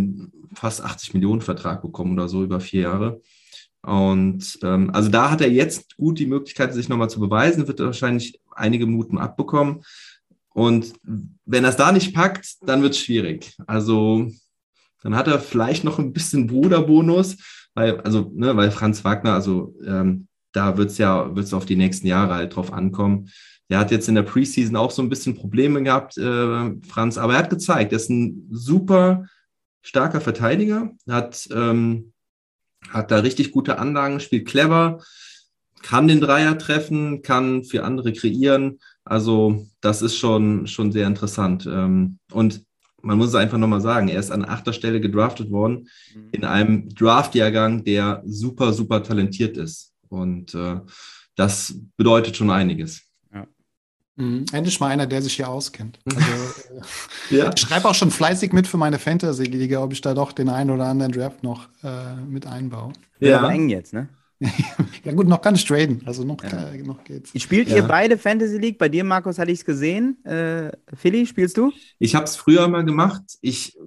fast 0.53 0.83
80 0.83 1.15
Millionen 1.15 1.41
Vertrag 1.41 1.81
bekommen 1.81 2.13
oder 2.13 2.29
so 2.29 2.43
über 2.43 2.59
vier 2.59 2.81
Jahre. 2.81 3.21
Und 3.81 4.59
ähm, 4.61 4.91
also 4.93 5.09
da 5.09 5.31
hat 5.31 5.41
er 5.41 5.49
jetzt 5.49 5.97
gut 5.97 6.19
die 6.19 6.27
Möglichkeit, 6.27 6.71
sich 6.73 6.87
nochmal 6.87 7.09
zu 7.09 7.19
beweisen, 7.19 7.67
wird 7.67 7.79
wahrscheinlich 7.79 8.39
einige 8.55 8.85
Minuten 8.85 9.17
abbekommen. 9.17 9.81
Und 10.53 10.93
wenn 11.45 11.63
er 11.63 11.69
es 11.69 11.77
da 11.77 11.91
nicht 11.91 12.13
packt, 12.13 12.55
dann 12.61 12.81
wird 12.81 12.93
es 12.93 12.99
schwierig. 12.99 13.55
Also 13.67 14.29
dann 15.01 15.15
hat 15.15 15.27
er 15.27 15.39
vielleicht 15.39 15.83
noch 15.83 15.99
ein 15.99 16.13
bisschen 16.13 16.47
Bruderbonus, 16.47 17.37
weil, 17.73 18.01
also, 18.01 18.31
ne, 18.33 18.55
weil 18.55 18.71
Franz 18.71 19.03
Wagner, 19.03 19.33
also 19.33 19.73
ähm, 19.85 20.27
da 20.51 20.77
wird 20.77 20.91
es 20.91 20.97
ja 20.97 21.33
wird's 21.35 21.53
auf 21.53 21.65
die 21.65 21.77
nächsten 21.77 22.07
Jahre 22.07 22.35
halt 22.35 22.55
drauf 22.55 22.73
ankommen. 22.73 23.29
Der 23.69 23.79
hat 23.79 23.91
jetzt 23.91 24.09
in 24.09 24.15
der 24.15 24.23
Preseason 24.23 24.75
auch 24.75 24.91
so 24.91 25.01
ein 25.01 25.09
bisschen 25.09 25.35
Probleme 25.35 25.81
gehabt, 25.81 26.17
äh, 26.17 26.71
Franz, 26.87 27.17
aber 27.17 27.33
er 27.33 27.39
hat 27.39 27.49
gezeigt, 27.49 27.93
er 27.93 27.97
ist 27.97 28.09
ein 28.09 28.47
super 28.51 29.25
starker 29.81 30.21
Verteidiger, 30.21 30.91
hat, 31.09 31.47
ähm, 31.53 32.11
hat 32.89 33.11
da 33.11 33.19
richtig 33.19 33.51
gute 33.51 33.79
Anlagen, 33.79 34.19
spielt 34.19 34.47
clever, 34.47 35.01
kann 35.81 36.07
den 36.07 36.21
Dreier 36.21 36.57
treffen, 36.57 37.21
kann 37.21 37.63
für 37.63 37.83
andere 37.83 38.13
kreieren. 38.13 38.79
Also 39.11 39.67
das 39.81 40.01
ist 40.01 40.15
schon, 40.15 40.67
schon 40.67 40.93
sehr 40.93 41.05
interessant. 41.05 41.65
Ähm, 41.65 42.17
und 42.31 42.63
man 43.01 43.17
muss 43.17 43.27
es 43.27 43.35
einfach 43.35 43.57
nochmal 43.57 43.81
sagen, 43.81 44.07
er 44.07 44.17
ist 44.17 44.31
an 44.31 44.45
achter 44.45 44.71
Stelle 44.71 45.01
gedraftet 45.01 45.51
worden 45.51 45.89
mhm. 46.15 46.29
in 46.31 46.45
einem 46.45 46.87
Draft-Jahrgang, 46.95 47.83
der 47.83 48.23
super, 48.25 48.71
super 48.71 49.03
talentiert 49.03 49.57
ist. 49.57 49.91
Und 50.07 50.55
äh, 50.55 50.79
das 51.35 51.75
bedeutet 51.97 52.37
schon 52.37 52.51
einiges. 52.51 53.01
Mhm. 54.15 54.45
Endlich 54.53 54.79
mal 54.79 54.87
einer, 54.87 55.07
der 55.07 55.21
sich 55.21 55.33
hier 55.33 55.49
auskennt. 55.49 55.99
Also, 56.15 57.35
äh, 57.35 57.37
ja. 57.37 57.51
Ich 57.53 57.61
schreibe 57.61 57.89
auch 57.89 57.95
schon 57.95 58.11
fleißig 58.11 58.53
mit 58.53 58.65
für 58.65 58.77
meine 58.77 58.97
Fantasy-Liga, 58.97 59.83
ob 59.83 59.91
ich 59.91 59.99
da 59.99 60.13
doch 60.13 60.31
den 60.31 60.47
einen 60.47 60.69
oder 60.69 60.85
anderen 60.85 61.11
Draft 61.11 61.43
noch 61.43 61.67
äh, 61.83 62.15
mit 62.15 62.47
einbaue. 62.47 62.93
Ja, 63.19 63.39
aber 63.39 63.51
eng 63.51 63.67
jetzt, 63.67 63.93
ne? 63.93 64.07
Ja 65.03 65.11
gut, 65.13 65.27
noch 65.27 65.41
kann 65.41 65.55
ich 65.55 65.65
traden, 65.65 66.01
also 66.05 66.23
noch, 66.23 66.43
ja. 66.43 66.71
äh, 66.71 66.81
noch 66.83 67.03
geht's. 67.03 67.31
Spielt 67.41 67.69
ja. 67.69 67.77
ihr 67.77 67.83
beide 67.83 68.17
Fantasy 68.17 68.57
League? 68.57 68.77
Bei 68.77 68.89
dir, 68.89 69.03
Markus, 69.03 69.37
hatte 69.37 69.51
ich 69.51 69.59
es 69.59 69.65
gesehen. 69.65 70.23
Äh, 70.25 70.71
Philly, 70.95 71.25
spielst 71.25 71.57
du? 71.57 71.71
Ich 71.99 72.15
habe 72.15 72.25
es 72.25 72.35
früher 72.35 72.67
mal 72.67 72.83
gemacht. 72.83 73.21
Ich 73.41 73.77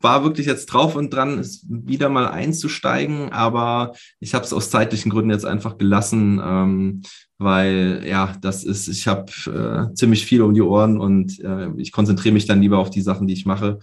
war 0.00 0.22
wirklich 0.22 0.46
jetzt 0.46 0.66
drauf 0.66 0.94
und 0.94 1.12
dran, 1.12 1.38
es 1.38 1.66
wieder 1.68 2.10
mal 2.10 2.28
einzusteigen, 2.28 3.32
aber 3.32 3.94
ich 4.20 4.34
habe 4.34 4.44
es 4.44 4.52
aus 4.52 4.70
zeitlichen 4.70 5.10
Gründen 5.10 5.30
jetzt 5.30 5.46
einfach 5.46 5.78
gelassen, 5.78 6.40
ähm, 6.44 7.02
weil 7.38 8.04
ja, 8.06 8.36
das 8.40 8.64
ist, 8.64 8.86
ich 8.86 9.08
habe 9.08 9.32
äh, 9.46 9.94
ziemlich 9.94 10.26
viel 10.26 10.42
um 10.42 10.54
die 10.54 10.62
Ohren 10.62 11.00
und 11.00 11.40
äh, 11.40 11.70
ich 11.78 11.90
konzentriere 11.90 12.34
mich 12.34 12.46
dann 12.46 12.60
lieber 12.60 12.78
auf 12.78 12.90
die 12.90 13.00
Sachen, 13.00 13.26
die 13.26 13.34
ich 13.34 13.46
mache. 13.46 13.78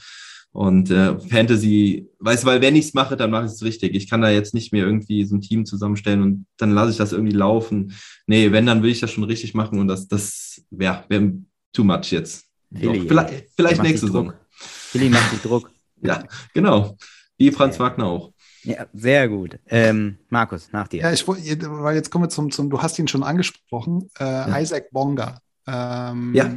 Und 0.54 0.92
äh, 0.92 1.18
Fantasy, 1.18 2.10
weißt 2.20 2.44
du, 2.44 2.48
weil 2.48 2.62
wenn 2.62 2.76
ich 2.76 2.86
es 2.86 2.94
mache, 2.94 3.16
dann 3.16 3.32
mache 3.32 3.46
ich 3.46 3.52
es 3.52 3.64
richtig. 3.64 3.96
Ich 3.96 4.10
kann 4.10 4.22
da 4.22 4.30
jetzt 4.30 4.54
nicht 4.54 4.74
mehr 4.74 4.86
irgendwie 4.86 5.24
so 5.24 5.36
ein 5.36 5.42
Team 5.42 5.66
zusammenstellen 5.66 6.22
und 6.22 6.46
dann 6.58 6.72
lasse 6.72 6.92
ich 6.92 6.98
das 6.98 7.14
irgendwie 7.14 7.36
laufen. 7.36 7.94
Nee, 8.28 8.52
wenn, 8.52 8.66
dann 8.66 8.84
will 8.84 8.92
ich 8.92 9.00
das 9.00 9.12
schon 9.12 9.24
richtig 9.24 9.54
machen 9.54 9.80
und 9.80 9.88
das, 9.88 10.08
das 10.10 10.62
wäre 10.70 11.06
wär 11.08 11.32
too 11.72 11.86
much 11.86 12.12
jetzt. 12.12 12.46
Doch, 12.70 12.94
vielleicht 12.94 13.46
vielleicht 13.56 13.84
nächste 13.84 14.08
Saison. 14.08 14.34
Philly 14.52 15.10
macht 15.10 15.32
sich 15.32 15.42
Druck. 15.42 15.72
Ja, 16.04 16.24
genau. 16.56 16.98
Wie 17.38 17.52
Franz 17.52 17.78
ja. 17.78 17.84
Wagner 17.84 18.08
auch. 18.08 18.34
Ja, 18.64 18.88
sehr 18.92 19.30
gut. 19.30 19.60
Ähm, 19.68 20.18
Markus, 20.30 20.70
nach 20.72 20.88
dir. 20.88 21.02
Ja, 21.02 21.14
ich 21.14 21.28
weil 21.28 21.96
jetzt 21.96 22.10
kommen 22.10 22.26
wir 22.26 22.30
zum, 22.30 22.50
zum 22.50 22.72
du 22.72 22.82
hast 22.82 22.98
ihn 22.98 23.08
schon 23.08 23.22
angesprochen, 23.22 24.10
äh, 24.20 24.24
ja. 24.24 24.60
Isaac 24.60 24.90
Bonga. 24.90 25.40
Ähm, 25.68 26.34
ja. 26.34 26.52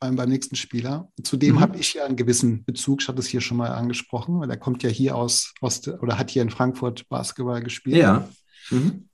Beim, 0.00 0.16
beim, 0.16 0.30
nächsten 0.30 0.56
Spieler. 0.56 1.10
Zudem 1.22 1.56
mhm. 1.56 1.60
habe 1.60 1.78
ich 1.78 1.94
ja 1.94 2.06
einen 2.06 2.16
gewissen 2.16 2.64
Bezug, 2.64 3.02
ich 3.02 3.08
hatte 3.08 3.18
es 3.18 3.26
hier 3.26 3.42
schon 3.42 3.58
mal 3.58 3.70
angesprochen, 3.70 4.40
weil 4.40 4.50
er 4.50 4.56
kommt 4.56 4.82
ja 4.82 4.88
hier 4.88 5.14
aus, 5.14 5.52
aus 5.60 5.86
oder 5.86 6.18
hat 6.18 6.30
hier 6.30 6.40
in 6.40 6.48
Frankfurt 6.48 7.06
Basketball 7.10 7.62
gespielt. 7.62 7.96
Ja. 7.96 8.26
Mhm. 8.70 9.08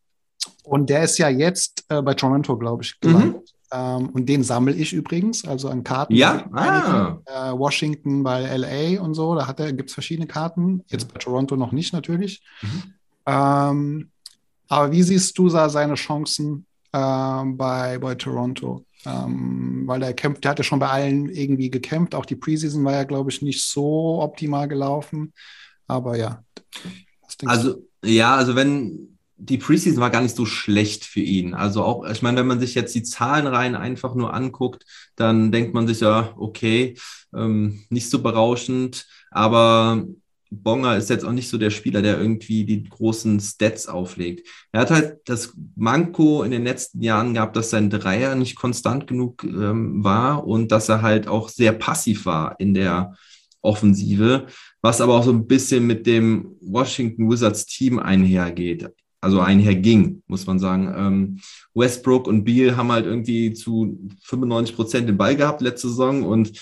Und 0.63 0.89
der 0.89 1.03
ist 1.03 1.19
ja 1.19 1.29
jetzt 1.29 1.85
äh, 1.89 2.03
bei 2.03 2.15
Toronto, 2.15 2.57
glaube 2.57 2.85
ich, 2.85 3.01
gelandet. 3.01 3.35
Mhm. 3.35 3.57
Ähm, 3.73 4.09
und 4.11 4.29
den 4.29 4.45
sammle 4.45 4.75
ich 4.75 4.93
übrigens, 4.93 5.45
also 5.45 5.69
an 5.69 5.83
Karten. 5.83 6.15
Ja, 6.15 6.49
ah. 6.53 7.19
äh, 7.27 7.59
Washington 7.59 8.23
bei 8.23 8.57
LA 8.57 9.01
und 9.01 9.15
so, 9.15 9.35
da 9.35 9.53
gibt 9.73 9.91
es 9.91 9.95
verschiedene 9.95 10.27
Karten. 10.27 10.85
Jetzt 10.87 11.13
bei 11.13 11.19
Toronto 11.19 11.57
noch 11.57 11.73
nicht 11.73 11.93
natürlich. 11.93 12.43
Mhm. 12.63 12.83
Ähm, 13.27 14.11
aber 14.69 14.93
wie 14.93 15.03
siehst 15.03 15.37
du 15.39 15.49
da 15.49 15.69
seine 15.69 15.95
Chancen 15.95 16.67
äh, 16.93 16.99
bei, 16.99 17.99
bei 17.99 18.15
Toronto? 18.15 18.86
Ähm, 19.07 19.85
weil 19.87 20.03
er 20.03 20.15
kämpft, 20.15 20.43
der 20.43 20.51
hat 20.51 20.59
ja 20.59 20.65
schon 20.65 20.81
bei 20.81 20.89
allen 20.89 21.29
irgendwie 21.29 21.71
gekämpft. 21.71 22.15
Auch 22.15 22.27
die 22.27 22.37
Preseason 22.37 22.85
war 22.85 22.93
ja, 22.93 23.05
glaube 23.05 23.31
ich, 23.31 23.41
nicht 23.41 23.63
so 23.63 24.21
optimal 24.21 24.67
gelaufen. 24.67 25.33
Aber 25.87 26.17
ja. 26.17 26.43
Also, 27.45 27.87
ja, 28.05 28.35
also 28.35 28.57
wenn 28.57 29.17
die 29.37 29.59
Preseason 29.59 30.01
war 30.01 30.11
gar 30.11 30.23
nicht 30.23 30.35
so 30.35 30.47
schlecht 30.47 31.05
für 31.05 31.21
ihn. 31.21 31.55
Also 31.55 31.85
auch, 31.85 32.09
ich 32.09 32.23
meine, 32.23 32.39
wenn 32.39 32.47
man 32.47 32.61
sich 32.61 32.75
jetzt 32.75 32.95
die 32.95 33.03
Zahlenreihen 33.03 33.75
einfach 33.75 34.15
nur 34.15 34.33
anguckt, 34.35 34.85
dann 35.15 35.53
denkt 35.53 35.75
man 35.75 35.87
sich 35.87 36.01
ja, 36.01 36.33
okay, 36.37 36.97
ähm, 37.35 37.85
nicht 37.91 38.11
so 38.11 38.23
berauschend, 38.23 39.07
aber 39.31 40.05
Bonga 40.51 40.97
ist 40.97 41.11
jetzt 41.11 41.25
auch 41.25 41.33
nicht 41.33 41.49
so 41.49 41.59
der 41.59 41.71
Spieler, 41.71 42.03
der 42.03 42.19
irgendwie 42.19 42.65
die 42.65 42.85
großen 42.85 43.41
Stats 43.41 43.87
auflegt. 43.87 44.49
Er 44.73 44.81
hat 44.81 44.91
halt 44.91 45.19
das 45.25 45.55
Manko 45.75 46.43
in 46.43 46.51
den 46.51 46.65
letzten 46.65 47.03
Jahren 47.03 47.35
gehabt, 47.35 47.57
dass 47.57 47.71
sein 47.71 47.91
Dreier 47.91 48.35
nicht 48.35 48.57
konstant 48.57 49.07
genug 49.07 49.45
ähm, 49.45 50.05
war 50.05 50.47
und 50.47 50.73
dass 50.73 50.89
er 50.89 51.03
halt 51.03 51.29
auch 51.29 51.49
sehr 51.49 51.73
passiv 51.73 52.27
war 52.27 52.59
in 52.59 52.75
der 52.75 53.15
Offensive, 53.61 54.47
was 54.83 55.01
aber 55.01 55.15
auch 55.15 55.25
so 55.25 55.33
ein 55.33 55.47
bisschen 55.47 55.87
mit 55.87 56.07
dem 56.07 56.57
Washington 56.61 57.31
Wizards 57.31 57.67
Team 57.67 57.99
einhergeht 57.99 58.89
also 59.27 59.41
einherging, 59.41 60.23
muss 60.29 60.47
man 60.47 60.61
sagen. 60.61 60.93
Ähm, 60.97 61.41
Westbrook 61.75 62.29
und 62.29 62.45
Beal 62.45 62.77
haben 62.77 62.93
halt 62.93 63.07
irgendwie 63.07 63.53
zu 63.53 63.99
95 64.23 64.77
Prozent 64.77 65.09
den 65.09 65.17
Ball 65.17 65.35
gehabt 65.35 65.61
letzte 65.61 65.89
Saison 65.89 66.23
und 66.23 66.53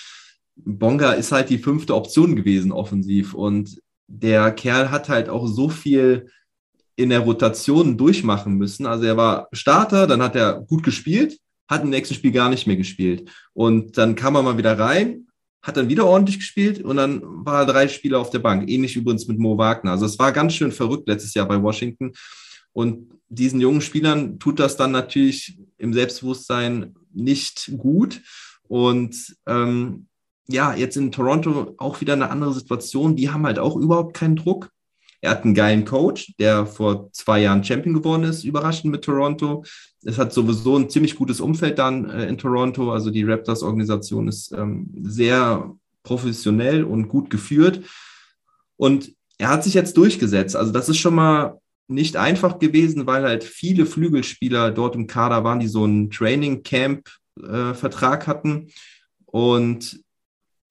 Bonga 0.57 1.13
ist 1.13 1.33
halt 1.33 1.51
die 1.51 1.59
fünfte 1.59 1.95
Option 1.95 2.37
gewesen 2.37 2.73
offensiv 2.73 3.35
und 3.35 3.81
der 4.07 4.53
Kerl 4.53 4.91
hat 4.91 5.09
halt 5.09 5.29
auch 5.29 5.47
so 5.47 5.69
viel 5.69 6.31
in 6.97 7.11
der 7.11 7.21
Rotation 7.21 7.97
durchmachen 7.97 8.55
müssen. 8.55 8.87
Also 8.87 9.05
er 9.05 9.17
war 9.17 9.49
Starter, 9.53 10.07
dann 10.07 10.23
hat 10.23 10.37
er 10.37 10.61
gut 10.61 10.85
gespielt, 10.85 11.39
hat 11.69 11.83
im 11.83 11.91
nächsten 11.91 12.15
Spiel 12.15 12.31
gar 12.31 12.51
nicht 12.51 12.67
mehr 12.67 12.77
gespielt 12.77 13.31
und 13.53 13.99
dann 13.99 14.15
kam 14.15 14.37
er 14.37 14.43
mal 14.43 14.59
wieder 14.59 14.79
rein, 14.79 15.27
hat 15.63 15.77
dann 15.77 15.89
wieder 15.89 16.07
ordentlich 16.07 16.39
gespielt 16.39 16.83
und 16.83 16.97
dann 16.97 17.23
war 17.25 17.61
er 17.63 17.67
drei 17.67 17.89
Spieler 17.89 18.21
auf 18.21 18.31
der 18.31 18.39
Bank. 18.39 18.69
Ähnlich 18.69 18.97
übrigens 18.97 19.27
mit 19.27 19.39
Mo 19.39 19.57
Wagner. 19.57 19.93
Also 19.93 20.05
es 20.05 20.19
war 20.19 20.31
ganz 20.31 20.55
schön 20.55 20.73
verrückt 20.73 21.09
letztes 21.09 21.33
Jahr 21.35 21.49
bei 21.49 21.61
Washington. 21.61 22.13
Und 22.73 23.11
diesen 23.29 23.61
jungen 23.61 23.81
Spielern 23.81 24.39
tut 24.39 24.61
das 24.61 24.77
dann 24.77 24.91
natürlich 24.91 25.57
im 25.79 25.95
Selbstbewusstsein 25.95 26.95
nicht 27.13 27.73
gut. 27.79 28.21
Und 28.69 29.37
ähm, 29.47 30.07
ja, 30.49 30.75
jetzt 30.75 30.97
in 30.97 31.13
Toronto 31.13 31.75
auch 31.79 32.01
wieder 32.01 32.13
eine 32.13 32.31
andere 32.31 32.53
Situation. 32.53 33.17
Die 33.17 33.31
haben 33.31 33.47
halt 33.47 33.59
auch 33.59 33.77
überhaupt 33.77 34.15
keinen 34.15 34.37
Druck. 34.37 34.71
Er 35.21 35.31
hat 35.31 35.45
einen 35.45 35.55
geilen 35.55 35.87
Coach, 35.87 36.35
der 36.39 36.67
vor 36.67 37.11
zwei 37.13 37.41
Jahren 37.41 37.65
Champion 37.65 37.95
geworden 37.95 38.25
ist, 38.25 38.45
überraschend 38.45 38.93
mit 38.93 39.05
Toronto. 39.05 39.65
Es 40.05 40.19
hat 40.19 40.35
sowieso 40.35 40.77
ein 40.77 40.91
ziemlich 40.91 41.17
gutes 41.17 41.41
Umfeld 41.41 41.79
dann 41.79 42.11
äh, 42.11 42.27
in 42.27 42.37
Toronto. 42.37 42.93
Also 42.93 43.11
die 43.11 43.25
Raptors-Organisation 43.25 44.29
ist 44.29 44.53
ähm, 44.53 44.91
sehr 45.03 45.75
professionell 46.03 46.85
und 46.85 47.09
gut 47.09 47.31
geführt. 47.31 47.81
Und 48.77 49.15
er 49.39 49.49
hat 49.49 49.65
sich 49.65 49.73
jetzt 49.73 49.97
durchgesetzt. 49.97 50.57
Also 50.57 50.73
das 50.73 50.91
ist 50.91 50.99
schon 50.99 51.15
mal 51.15 51.59
nicht 51.89 52.17
einfach 52.17 52.59
gewesen, 52.59 53.07
weil 53.07 53.25
halt 53.25 53.45
viele 53.45 53.87
Flügelspieler 53.87 54.73
dort 54.73 54.95
im 54.95 55.07
Kader 55.07 55.43
waren, 55.43 55.61
die 55.61 55.69
so 55.69 55.85
einen 55.85 56.11
Training 56.11 56.63
Camp 56.63 57.09
äh, 57.43 57.73
Vertrag 57.73 58.27
hatten. 58.27 58.69
Und 59.25 60.04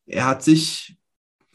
er 0.06 0.26
hat 0.26 0.44
sich 0.44 0.98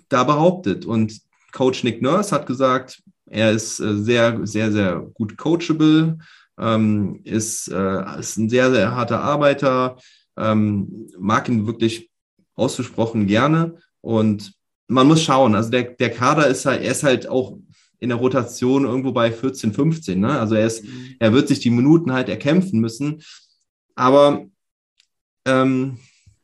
da 0.09 0.25
behauptet. 0.25 0.87
Und 0.87 1.21
Coach 1.52 1.85
Nick 1.85 2.02
Nurse 2.02 2.35
hat 2.35 2.47
gesagt, 2.47 3.02
er 3.26 3.52
ist 3.52 3.81
äh, 3.81 3.97
sehr, 3.97 4.47
sehr, 4.47 4.73
sehr 4.73 5.00
gut 5.14 5.37
coachable, 5.37 6.19
ähm, 6.59 7.21
ist, 7.25 7.69
äh, 7.69 8.19
ist 8.19 8.37
ein 8.37 8.49
sehr, 8.49 8.71
sehr 8.71 8.95
harter 8.95 9.21
Arbeiter, 9.21 9.97
ähm, 10.37 11.09
mag 11.19 11.49
ihn 11.49 11.67
wirklich 11.67 12.11
ausgesprochen 12.55 13.26
gerne. 13.26 13.76
Und 14.00 14.52
man 14.88 15.07
muss 15.07 15.23
schauen, 15.23 15.55
also 15.55 15.71
der, 15.71 15.85
der 15.85 16.11
Kader 16.11 16.47
ist 16.47 16.64
halt, 16.64 16.83
er 16.83 16.90
ist 16.90 17.02
halt 17.02 17.28
auch 17.28 17.59
in 18.00 18.09
der 18.09 18.19
Rotation 18.19 18.85
irgendwo 18.85 19.12
bei 19.12 19.31
14, 19.31 19.73
15. 19.73 20.21
Ne? 20.21 20.38
Also 20.38 20.55
er, 20.55 20.67
ist, 20.67 20.85
mhm. 20.85 21.17
er 21.19 21.33
wird 21.33 21.49
sich 21.49 21.61
die 21.61 21.71
Minuten 21.71 22.12
halt 22.12 22.28
erkämpfen 22.28 22.81
müssen. 22.81 23.23
Aber 23.97 24.47
ähm, 25.47 25.99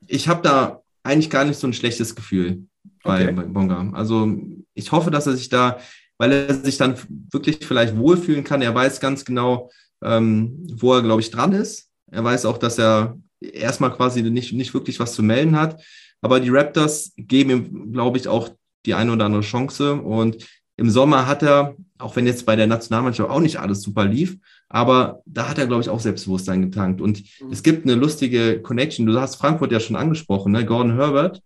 ich 0.06 0.28
habe 0.28 0.42
da 0.42 0.83
eigentlich 1.04 1.30
gar 1.30 1.44
nicht 1.44 1.58
so 1.58 1.66
ein 1.66 1.73
schlechtes 1.73 2.16
Gefühl 2.16 2.64
bei, 3.04 3.25
okay. 3.25 3.32
bei 3.32 3.42
Bonga. 3.44 3.90
Also 3.92 4.37
ich 4.75 4.90
hoffe, 4.90 5.11
dass 5.11 5.26
er 5.26 5.37
sich 5.37 5.49
da, 5.49 5.78
weil 6.18 6.32
er 6.32 6.54
sich 6.54 6.76
dann 6.76 6.96
wirklich 7.30 7.58
vielleicht 7.64 7.96
wohlfühlen 7.96 8.42
kann. 8.42 8.62
Er 8.62 8.75
weiß 8.75 9.00
ganz 9.00 9.25
genau, 9.25 9.70
ähm, 10.02 10.66
wo 10.73 10.94
er, 10.94 11.02
glaube 11.02 11.20
ich, 11.20 11.30
dran 11.30 11.52
ist. 11.52 11.90
Er 12.11 12.25
weiß 12.25 12.46
auch, 12.46 12.58
dass 12.58 12.78
er 12.78 13.16
erstmal 13.40 13.92
quasi 13.92 14.23
nicht, 14.23 14.52
nicht 14.52 14.75
wirklich 14.75 14.99
was 14.99 15.14
zu 15.14 15.23
melden 15.23 15.58
hat. 15.58 15.82
Aber 16.23 16.40
die 16.40 16.50
Raptors 16.50 17.12
geben 17.16 17.50
ihm, 17.50 17.92
glaube 17.92 18.18
ich, 18.18 18.26
auch 18.26 18.49
die 18.87 18.94
eine 18.94 19.12
oder 19.12 19.26
andere 19.26 19.42
Chance. 19.42 19.94
Und 19.94 20.46
im 20.76 20.90
Sommer 20.90 21.26
hat 21.26 21.42
er, 21.42 21.76
auch 21.99 22.16
wenn 22.16 22.26
jetzt 22.26 22.46
bei 22.46 22.56
der 22.56 22.66
Nationalmannschaft 22.66 23.28
auch 23.30 23.40
nicht 23.40 23.58
alles 23.61 23.82
super 23.82 24.04
lief, 24.06 24.38
aber 24.74 25.22
da 25.24 25.48
hat 25.48 25.58
er, 25.58 25.68
glaube 25.68 25.82
ich, 25.82 25.88
auch 25.88 26.00
Selbstbewusstsein 26.00 26.60
getankt. 26.60 27.00
Und 27.00 27.22
mhm. 27.40 27.52
es 27.52 27.62
gibt 27.62 27.86
eine 27.86 27.94
lustige 27.94 28.60
Connection. 28.60 29.06
Du 29.06 29.20
hast 29.20 29.36
Frankfurt 29.36 29.70
ja 29.70 29.78
schon 29.78 29.94
angesprochen, 29.94 30.50
ne? 30.50 30.66
Gordon 30.66 30.96
Herbert, 30.96 31.40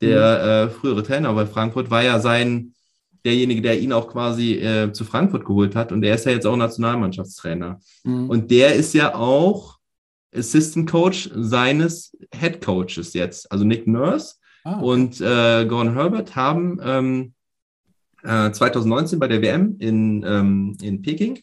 der 0.00 0.18
mhm. 0.18 0.48
äh, 0.48 0.70
frühere 0.74 1.04
Trainer 1.04 1.32
bei 1.32 1.46
Frankfurt, 1.46 1.92
war 1.92 2.02
ja 2.02 2.18
sein 2.18 2.74
derjenige, 3.24 3.62
der 3.62 3.78
ihn 3.78 3.92
auch 3.92 4.08
quasi 4.08 4.54
äh, 4.54 4.92
zu 4.92 5.04
Frankfurt 5.04 5.44
geholt 5.44 5.76
hat. 5.76 5.92
Und 5.92 6.02
er 6.02 6.16
ist 6.16 6.26
ja 6.26 6.32
jetzt 6.32 6.44
auch 6.44 6.56
Nationalmannschaftstrainer. 6.56 7.78
Mhm. 8.02 8.28
Und 8.28 8.50
der 8.50 8.74
ist 8.74 8.94
ja 8.94 9.14
auch 9.14 9.78
Assistant 10.34 10.90
Coach 10.90 11.30
seines 11.36 12.16
Head 12.34 12.60
Coaches 12.60 13.14
jetzt. 13.14 13.52
Also 13.52 13.64
Nick 13.64 13.86
Nurse 13.86 14.34
Ah, 14.64 14.80
und 14.80 15.20
äh, 15.20 15.66
Gordon 15.66 15.94
Herbert 15.94 16.34
haben 16.34 16.80
ähm, 16.82 17.34
äh, 18.24 18.50
2019 18.50 19.20
bei 19.20 19.28
der 19.28 19.40
WM 19.40 19.76
in, 19.78 20.24
ähm, 20.26 20.76
in 20.82 21.02
Peking 21.02 21.38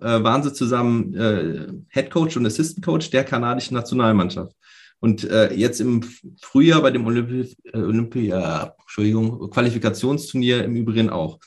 waren 0.00 0.42
sie 0.42 0.52
zusammen 0.52 1.14
äh, 1.14 1.66
Head 1.88 2.10
Coach 2.10 2.36
und 2.36 2.46
Assistant 2.46 2.84
Coach 2.84 3.10
der 3.10 3.24
kanadischen 3.24 3.76
Nationalmannschaft. 3.76 4.54
Und 5.00 5.24
äh, 5.24 5.52
jetzt 5.52 5.80
im 5.80 6.02
Frühjahr 6.40 6.80
bei 6.80 6.90
dem 6.90 7.06
Olympi 7.06 7.54
äh, 7.72 7.78
Olympia, 7.78 8.74
Entschuldigung, 8.80 9.50
Qualifikationsturnier 9.50 10.64
im 10.64 10.76
Übrigen 10.76 11.10
auch. 11.10 11.38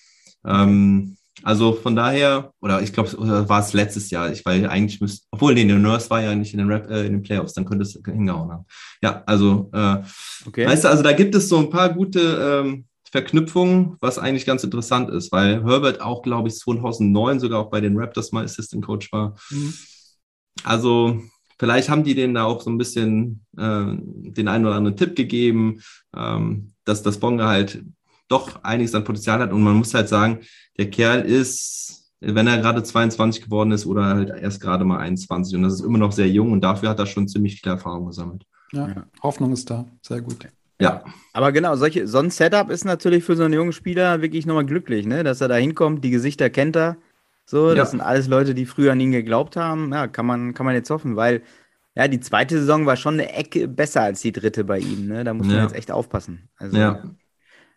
Ähm, 0.45 1.17
also 1.43 1.73
von 1.73 1.95
daher, 1.95 2.51
oder 2.61 2.81
ich 2.81 2.93
glaube, 2.93 3.11
war 3.49 3.59
es 3.59 3.73
letztes 3.73 4.09
Jahr, 4.09 4.31
ich 4.31 4.45
weil 4.45 4.67
eigentlich 4.67 5.01
müsste, 5.01 5.25
obwohl 5.31 5.53
nee, 5.53 5.65
der 5.65 5.77
Nurse 5.77 6.09
war 6.09 6.21
ja 6.21 6.33
nicht 6.35 6.53
in 6.53 6.59
den, 6.59 6.67
Rap, 6.67 6.89
äh, 6.89 7.05
in 7.05 7.13
den 7.13 7.21
Playoffs, 7.21 7.53
dann 7.53 7.65
könnte 7.65 7.83
es 7.83 7.99
hingehauen 8.05 8.51
haben. 8.51 8.65
Ja, 9.01 9.23
also 9.25 9.69
äh, 9.73 9.97
Okay. 10.47 10.65
Weißt 10.65 10.85
du, 10.85 10.89
also 10.89 11.03
da 11.03 11.11
gibt 11.11 11.35
es 11.35 11.49
so 11.49 11.57
ein 11.57 11.69
paar 11.69 11.93
gute 11.93 12.63
ähm, 12.63 12.85
Verknüpfungen, 13.11 13.95
was 14.01 14.19
eigentlich 14.19 14.45
ganz 14.45 14.63
interessant 14.63 15.09
ist, 15.09 15.31
weil 15.31 15.63
Herbert 15.63 16.01
auch, 16.01 16.21
glaube 16.21 16.49
ich, 16.49 16.55
2009 16.55 17.39
sogar 17.39 17.61
auch 17.61 17.69
bei 17.69 17.81
den 17.81 17.97
Raptors 17.97 18.31
mal 18.31 18.43
Assistant 18.43 18.85
Coach 18.85 19.11
war. 19.11 19.35
Mhm. 19.49 19.73
Also 20.63 21.21
vielleicht 21.59 21.89
haben 21.89 22.03
die 22.03 22.15
denen 22.15 22.33
da 22.33 22.43
auch 22.43 22.61
so 22.61 22.69
ein 22.69 22.77
bisschen 22.77 23.45
äh, 23.57 23.85
den 23.87 24.47
einen 24.47 24.65
oder 24.65 24.75
anderen 24.75 24.97
Tipp 24.97 25.15
gegeben, 25.15 25.81
ähm, 26.15 26.73
dass 26.83 27.01
das 27.01 27.19
Bonga 27.19 27.47
halt 27.47 27.83
doch 28.27 28.63
einiges 28.63 28.93
an 28.93 29.03
Potenzial 29.03 29.39
hat 29.39 29.53
und 29.53 29.63
man 29.63 29.75
muss 29.75 29.93
halt 29.93 30.09
sagen, 30.09 30.39
der 30.77 30.89
Kerl 30.89 31.21
ist, 31.21 32.11
wenn 32.19 32.47
er 32.47 32.57
gerade 32.57 32.83
22 32.83 33.43
geworden 33.43 33.71
ist 33.71 33.85
oder 33.85 34.05
halt 34.05 34.29
erst 34.29 34.59
gerade 34.59 34.83
mal 34.83 34.97
21 34.97 35.55
und 35.55 35.63
das 35.63 35.75
ist 35.75 35.81
immer 35.81 35.97
noch 35.97 36.11
sehr 36.11 36.27
jung 36.27 36.51
und 36.51 36.61
dafür 36.61 36.89
hat 36.89 36.99
er 36.99 37.05
schon 37.05 37.27
ziemlich 37.27 37.61
viel 37.61 37.71
Erfahrung 37.71 38.07
gesammelt. 38.07 38.43
Ja, 38.73 38.87
Ja. 38.89 39.07
Hoffnung 39.23 39.53
ist 39.53 39.69
da. 39.69 39.85
Sehr 40.01 40.21
gut. 40.21 40.45
Ja, 40.79 41.03
Aber 41.33 41.51
genau, 41.51 41.75
solche, 41.75 42.07
so 42.07 42.19
ein 42.19 42.29
Setup 42.31 42.69
ist 42.69 42.83
natürlich 42.85 43.23
für 43.23 43.35
so 43.35 43.43
einen 43.43 43.53
jungen 43.53 43.73
Spieler 43.73 44.21
wirklich 44.21 44.45
nochmal 44.45 44.65
glücklich, 44.65 45.05
ne? 45.05 45.23
Dass 45.23 45.41
er 45.41 45.47
da 45.47 45.55
hinkommt, 45.55 46.03
die 46.03 46.09
Gesichter 46.11 46.49
kennt 46.49 46.75
er. 46.75 46.97
So, 47.45 47.75
das 47.75 47.77
Ja. 47.77 47.85
sind 47.91 48.01
alles 48.01 48.27
Leute, 48.27 48.53
die 48.55 48.65
früher 48.65 48.91
an 48.91 48.99
ihn 48.99 49.11
geglaubt 49.11 49.55
haben. 49.55 49.91
Ja, 49.93 50.07
kann 50.07 50.25
man, 50.25 50.53
kann 50.53 50.65
man 50.65 50.75
jetzt 50.75 50.89
hoffen, 50.89 51.15
weil 51.15 51.43
ja, 51.95 52.07
die 52.07 52.19
zweite 52.19 52.59
Saison 52.59 52.85
war 52.85 52.95
schon 52.97 53.15
eine 53.15 53.31
Ecke 53.33 53.67
besser 53.67 54.01
als 54.01 54.21
die 54.21 54.31
dritte 54.31 54.63
bei 54.63 54.79
ihm, 54.79 55.07
ne? 55.07 55.23
Da 55.23 55.33
muss 55.33 55.51
man 55.51 55.57
Ja. 55.57 55.63
jetzt 55.63 55.73
echt 55.75 55.91
aufpassen. 55.91 56.49
Also, 56.57 56.77
ja. 56.77 57.03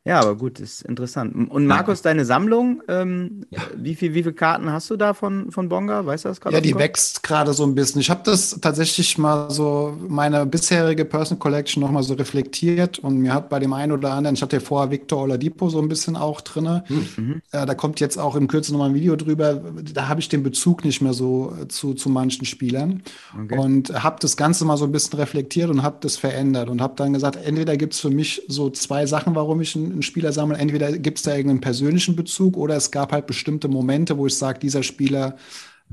Ja, 0.06 0.18
aber 0.20 0.34
gut, 0.34 0.60
ist 0.60 0.80
interessant. 0.80 1.50
Und 1.50 1.66
Markus, 1.66 2.00
deine 2.00 2.24
Sammlung, 2.24 2.82
ähm, 2.88 3.44
Ja. 3.50 3.60
wie, 3.76 3.94
viel, 3.94 4.14
wie 4.14 4.22
viele 4.22 4.32
Karten 4.34 4.72
hast 4.72 4.88
du 4.88 4.96
da 4.96 5.12
von, 5.12 5.50
von 5.50 5.68
Bonga? 5.68 6.06
Weißt 6.06 6.24
du 6.24 6.30
das 6.30 6.40
gerade? 6.40 6.54
Ja, 6.56 6.62
die 6.62 6.74
wächst 6.74 7.22
gerade 7.22 7.52
so 7.52 7.64
ein 7.64 7.74
bisschen. 7.74 8.00
Ich 8.00 8.08
habe 8.08 8.22
das 8.24 8.58
tatsächlich 8.62 9.18
mal 9.18 9.50
so, 9.50 9.94
meine 10.08 10.46
bisherige 10.46 11.04
Personal 11.04 11.38
Collection 11.38 11.82
nochmal 11.82 12.02
so 12.02 12.14
reflektiert 12.14 12.98
und 13.00 13.18
mir 13.18 13.34
hat 13.34 13.50
bei 13.50 13.58
dem 13.58 13.74
einen 13.74 13.92
oder 13.92 14.12
anderen, 14.12 14.36
ich 14.36 14.40
hatte 14.42 14.56
ja 14.56 14.60
vorher 14.60 14.90
Victor 14.90 15.20
Oladipo 15.20 15.68
so 15.68 15.78
ein 15.82 15.88
bisschen 15.88 16.16
auch 16.16 16.40
drinne. 16.40 16.82
Mhm. 16.88 17.42
Äh, 17.52 17.66
da 17.66 17.74
kommt 17.74 18.00
jetzt 18.00 18.18
auch 18.18 18.36
im 18.36 18.48
Kürze 18.48 18.72
nochmal 18.72 18.88
ein 18.88 18.94
Video 18.94 19.16
drüber. 19.16 19.60
Da 19.92 20.08
habe 20.08 20.20
ich 20.20 20.30
den 20.30 20.42
Bezug 20.42 20.82
nicht 20.82 21.02
mehr 21.02 21.12
so 21.12 21.54
äh, 21.60 21.68
zu, 21.68 21.92
zu 21.92 22.08
manchen 22.08 22.46
Spielern. 22.46 23.02
Okay. 23.44 23.58
Und 23.58 24.02
habe 24.02 24.16
das 24.20 24.38
Ganze 24.38 24.64
mal 24.64 24.78
so 24.78 24.86
ein 24.86 24.92
bisschen 24.92 25.18
reflektiert 25.18 25.68
und 25.68 25.82
habe 25.82 25.98
das 26.00 26.16
verändert 26.16 26.70
und 26.70 26.80
habe 26.80 26.94
dann 26.96 27.12
gesagt, 27.12 27.36
entweder 27.36 27.76
gibt 27.76 27.92
es 27.92 28.00
für 28.00 28.08
mich 28.10 28.42
so 28.48 28.70
zwei 28.70 29.04
Sachen, 29.04 29.34
warum 29.34 29.60
ich 29.60 29.76
einen, 29.76 29.89
einen 29.92 30.02
Spieler 30.02 30.32
sammle. 30.32 30.58
Entweder 30.58 30.96
gibt 30.98 31.18
es 31.18 31.24
da 31.24 31.32
irgendeinen 31.32 31.60
persönlichen 31.60 32.16
Bezug 32.16 32.56
oder 32.56 32.76
es 32.76 32.90
gab 32.90 33.12
halt 33.12 33.26
bestimmte 33.26 33.68
Momente, 33.68 34.16
wo 34.18 34.26
ich 34.26 34.36
sage, 34.36 34.58
dieser 34.58 34.82
Spieler, 34.82 35.36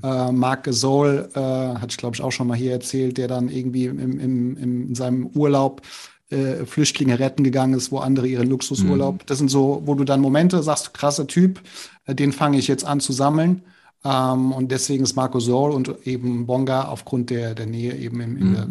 äh, 0.04 0.32
Marc 0.32 0.64
Gasol, 0.66 1.30
äh, 1.34 1.40
hatte 1.40 1.88
ich 1.90 1.98
glaube 1.98 2.16
ich 2.16 2.22
auch 2.22 2.32
schon 2.32 2.48
mal 2.48 2.58
hier 2.58 2.72
erzählt, 2.72 3.18
der 3.18 3.28
dann 3.28 3.50
irgendwie 3.50 3.86
im, 3.86 4.00
im, 4.00 4.20
im, 4.20 4.58
in 4.58 4.96
seinem 4.96 5.28
Urlaub 5.28 5.82
äh, 6.30 6.66
Flüchtlinge 6.66 7.20
retten 7.20 7.44
gegangen 7.44 7.74
ist, 7.74 7.92
wo 7.92 8.00
andere 8.00 8.28
ihren 8.28 8.50
Luxusurlaub. 8.50 9.26
Das 9.28 9.38
sind 9.38 9.50
so, 9.50 9.82
wo 9.86 9.96
du 9.96 10.04
dann 10.04 10.20
Momente 10.20 10.62
sagst, 10.62 10.94
krasser 10.94 11.26
Typ, 11.26 11.62
äh, 12.06 12.14
den 12.14 12.32
fange 12.32 12.58
ich 12.58 12.68
jetzt 12.68 12.86
an 12.86 13.00
zu 13.00 13.14
sammeln. 13.14 13.62
Ähm, 14.06 14.52
und 14.52 14.72
deswegen 14.72 15.04
ist 15.04 15.16
Marco 15.16 15.40
Sol 15.40 15.72
und 15.72 16.06
eben 16.06 16.46
Bonga 16.46 16.86
aufgrund 16.86 17.30
der, 17.30 17.56
der 17.56 17.66
Nähe 17.66 17.96
eben 17.96 18.22
im, 18.22 18.38
in 18.38 18.54
der, 18.54 18.68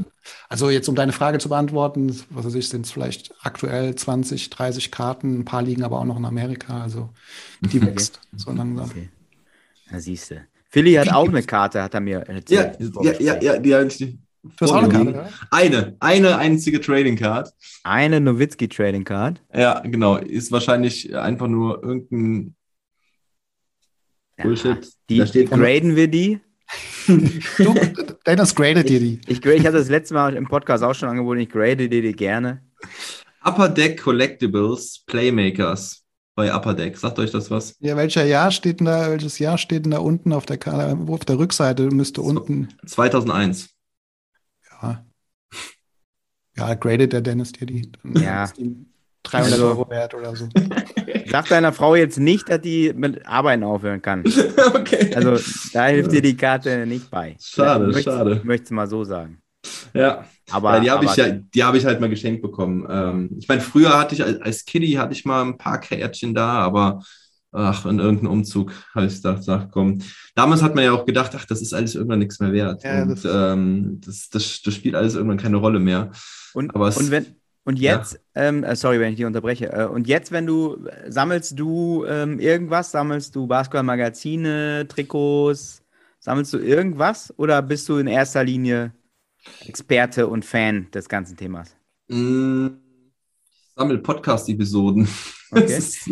also 0.49 0.71
jetzt 0.71 0.89
um 0.89 0.95
deine 0.95 1.13
Frage 1.13 1.39
zu 1.39 1.49
beantworten, 1.49 2.15
was 2.31 2.47
weiß 2.47 2.55
ich, 2.55 2.69
sind 2.69 2.87
es 2.87 2.93
vielleicht 2.93 3.35
aktuell 3.43 3.95
20, 3.95 4.51
30 4.51 4.91
Karten, 4.91 5.41
ein 5.41 5.45
paar 5.45 5.63
liegen 5.63 5.83
aber 5.83 5.99
auch 6.01 6.05
noch 6.05 6.17
in 6.19 6.25
Amerika, 6.25 6.83
also 6.83 7.11
die 7.61 7.83
wächst 7.87 8.21
so 8.37 8.53
langsam. 8.53 8.89
Okay. 8.89 9.09
Da 9.91 10.01
siehst 10.01 10.31
du. 10.31 10.47
Philly 10.69 10.95
hat 10.95 11.13
auch 11.13 11.29
eine 11.29 11.43
Karte, 11.43 11.83
hat 11.83 11.95
er 11.95 12.01
mir 12.01 12.19
Ja, 12.19 12.35
erzählt. 12.35 12.79
ja, 13.03 13.13
ja, 13.21 13.43
ja, 13.43 13.59
die 13.59 13.75
habe 13.75 13.87
ich 13.87 13.99
Du 14.59 14.65
hast 14.65 14.71
auch 14.71 14.77
eine. 14.77 14.89
Karte, 14.89 15.11
oder? 15.11 15.29
Eine, 15.51 15.97
eine 16.01 16.39
einzige 16.39 16.81
Trading 16.81 17.17
Card. 17.17 17.53
Eine 17.83 18.21
Nowitzki 18.21 18.69
Trading 18.69 19.05
Card. 19.05 19.43
Ja, 19.55 19.81
genau. 19.81 20.17
Ist 20.17 20.53
wahrscheinlich 20.53 21.17
einfach 21.17 21.49
nur 21.49 21.83
irgendein 21.83 22.55
Bullshit. 24.37 24.89
Die 25.09 25.19
Da 25.19 25.27
steht 25.27 25.51
graden 25.51 25.97
wir 25.97 26.09
die. 26.09 26.41
Du, 27.07 27.73
Dennis 28.27 28.55
gradet 28.55 28.89
dir 28.89 28.99
die. 28.99 29.21
Ich, 29.29 29.45
ich 29.45 29.67
habe 29.67 29.79
das 29.79 29.89
letzte 29.89 30.15
Mal 30.15 30.35
im 30.35 30.49
Podcast 30.49 30.83
auch 30.83 30.95
schon 30.95 31.09
angeboten, 31.09 31.39
ich 31.41 31.49
grade 31.49 31.89
dir 31.89 32.03
die 32.03 32.13
gerne. 32.13 32.63
Upper 33.45 33.69
Deck 33.69 34.03
Collectibles 34.03 35.05
Playmakers 35.07 36.03
bei 36.35 36.53
Upper 36.53 36.75
Deck. 36.75 36.97
Sagt 36.99 37.21
euch 37.21 37.31
das 37.31 37.49
was? 37.53 37.77
Ja, 37.79 37.97
welcher 37.97 38.25
Jahr 38.25 38.51
steht 38.51 38.81
denn 38.81 38.87
da, 38.87 39.09
welches 39.11 39.39
Jahr 39.39 39.57
steht 39.57 39.85
denn 39.85 39.93
da 39.93 39.99
unten 39.99 40.33
auf 40.33 40.47
der, 40.47 40.59
Karte? 40.59 40.99
auf 41.09 41.25
der 41.25 41.39
Rückseite? 41.39 41.85
Müsste 41.93 42.23
unten, 42.23 42.69
2001. 42.85 43.71
ja. 44.83 45.07
Ja, 46.57 46.75
gradet 46.75 47.13
der 47.13 47.21
Dennis 47.21 47.53
dir 47.53 47.67
die. 47.67 47.93
Dann 48.03 48.23
Ja. 48.23 48.45
ist 48.45 48.57
die 48.57 48.75
300 49.23 49.53
Also- 49.53 49.67
Euro 49.69 49.89
wert 49.91 50.15
oder 50.15 50.35
so. 50.35 50.49
Sag 51.31 51.49
deiner 51.49 51.73
Frau 51.73 51.95
jetzt 51.95 52.19
nicht, 52.19 52.49
dass 52.49 52.61
die 52.61 52.93
mit 52.95 53.27
Arbeiten 53.27 53.63
aufhören 53.63 54.01
kann. 54.03 54.25
okay. 54.75 55.13
Also 55.15 55.37
da 55.73 55.87
hilft 55.87 56.13
dir 56.13 56.23
die 56.23 56.37
Karte 56.37 56.87
nicht 56.87 57.11
bei. 57.11 57.37
Schade, 57.41 57.87
möcht's- 57.87 58.05
schade. 58.05 58.37
Ich 58.37 58.45
möchte 58.45 58.65
es 58.65 58.71
mal 58.71 58.87
so 58.87 59.05
sagen. 59.05 59.39
ja. 59.95 60.25
Aber, 60.53 60.75
ja, 60.77 60.81
die 60.81 60.91
habe 60.93 61.05
ich 61.07 61.17
ja, 61.17 61.29
die 61.31 61.65
habe 61.65 61.77
ich 61.77 61.85
halt 61.85 62.01
mal 62.01 62.09
geschenkt 62.09 62.41
bekommen. 62.41 62.87
Ähm, 62.89 63.31
ich 63.37 63.49
meine, 63.49 63.61
früher 63.61 63.99
hatte 63.99 64.15
ich 64.15 64.23
als, 64.23 64.41
als 64.41 64.65
Kiddie 64.65 64.97
hatte 64.97 65.13
ich 65.13 65.25
mal 65.25 65.43
ein 65.43 65.59
paar 65.59 65.81
Kärtchen 65.81 66.35
da, 66.35 66.51
aber 66.61 67.03
ach, 67.51 67.85
in 67.85 67.99
irgendeinem 67.99 68.31
Umzug 68.31 68.73
habe 68.95 69.07
ich 69.07 69.17
gedacht, 69.17 69.43
ach 69.49 69.67
komm. 69.73 69.99
Damals 70.37 70.63
hat 70.63 70.77
man 70.77 70.85
ja 70.85 70.93
auch 70.93 71.05
gedacht, 71.05 71.33
ach, 71.35 71.47
das 71.47 71.63
ist 71.63 71.75
alles 71.75 71.97
irgendwann 71.97 72.21
nichts 72.21 72.39
mehr 72.39 72.53
wert. 72.53 72.85
Ja, 72.85 73.03
und 73.03 73.09
das- 73.11 73.25
ähm, 73.25 74.01
das, 74.07 74.29
das, 74.29 74.63
das 74.63 74.75
spielt 74.75 74.95
alles 74.95 75.17
irgendwann 75.17 75.39
keine 75.39 75.57
Rolle 75.57 75.81
mehr. 75.81 76.13
Und, 76.55 76.73
Aber 76.77 76.87
und, 76.97 77.11
wenn, 77.11 77.27
und 77.67 77.79
jetzt, 77.81 78.21
ähm, 78.35 78.65
äh, 78.65 78.77
sorry, 78.77 79.01
wenn 79.01 79.11
ich 79.11 79.17
dich 79.17 79.27
unterbreche, 79.27 79.73
äh, 79.73 79.87
und 79.87 80.09
jetzt, 80.09 80.33
wenn 80.33 80.47
du, 80.47 80.87
äh, 80.87 81.11
sammelst 81.13 81.59
du 81.59 82.07
ähm, 82.07 82.41
irgendwas, 82.41 82.93
sammelst 82.93 83.37
du 83.37 83.47
Basketball-Magazine, 83.49 84.87
Trikots, 84.89 85.83
sammelst 86.21 86.55
du 86.55 86.59
irgendwas 86.59 87.35
oder 87.39 87.63
bist 87.63 87.89
du 87.89 87.99
in 87.99 88.07
erster 88.09 88.45
Linie 88.45 88.93
Experte 89.67 90.27
und 90.29 90.45
Fan 90.45 90.89
des 90.93 91.09
ganzen 91.09 91.37
Themas? 91.37 91.77
Mm, 92.09 92.69
Ich 93.49 93.73
sammle 93.77 93.99
Podcast-Episoden. 93.99 95.09
Okay. 95.51 95.67
Das 95.77 95.79
ist 95.79 96.09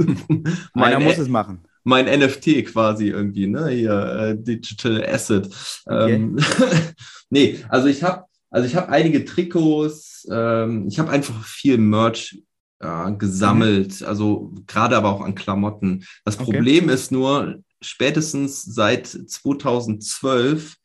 Einer 0.76 1.00
mein, 1.00 1.02
muss 1.02 1.18
es 1.18 1.28
machen. 1.28 1.64
mein 1.84 2.06
NFT 2.06 2.64
quasi 2.66 3.08
irgendwie, 3.08 3.46
ne? 3.48 3.68
Hier, 3.68 3.92
äh, 3.92 4.36
Digital 4.42 5.04
Asset. 5.04 5.48
Ähm, 5.88 6.38
nee, 7.30 7.64
also 7.68 7.88
ich 7.88 8.02
habe 8.02 8.24
also 8.54 8.68
ich 8.68 8.76
habe 8.76 8.88
einige 8.88 9.24
Trikots, 9.24 10.28
ähm, 10.30 10.86
ich 10.86 11.00
habe 11.00 11.10
einfach 11.10 11.44
viel 11.44 11.76
Merch 11.76 12.40
äh, 12.78 13.12
gesammelt, 13.12 14.04
also 14.04 14.52
gerade 14.68 14.96
aber 14.96 15.10
auch 15.10 15.22
an 15.22 15.34
Klamotten. 15.34 16.04
Das 16.24 16.38
Okay. 16.38 16.44
Problem 16.44 16.88
ist 16.88 17.10
nur, 17.10 17.56
spätestens 17.80 18.62
seit 18.62 19.08
2012 19.08 20.76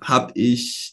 habe 0.00 0.30
ich 0.36 0.92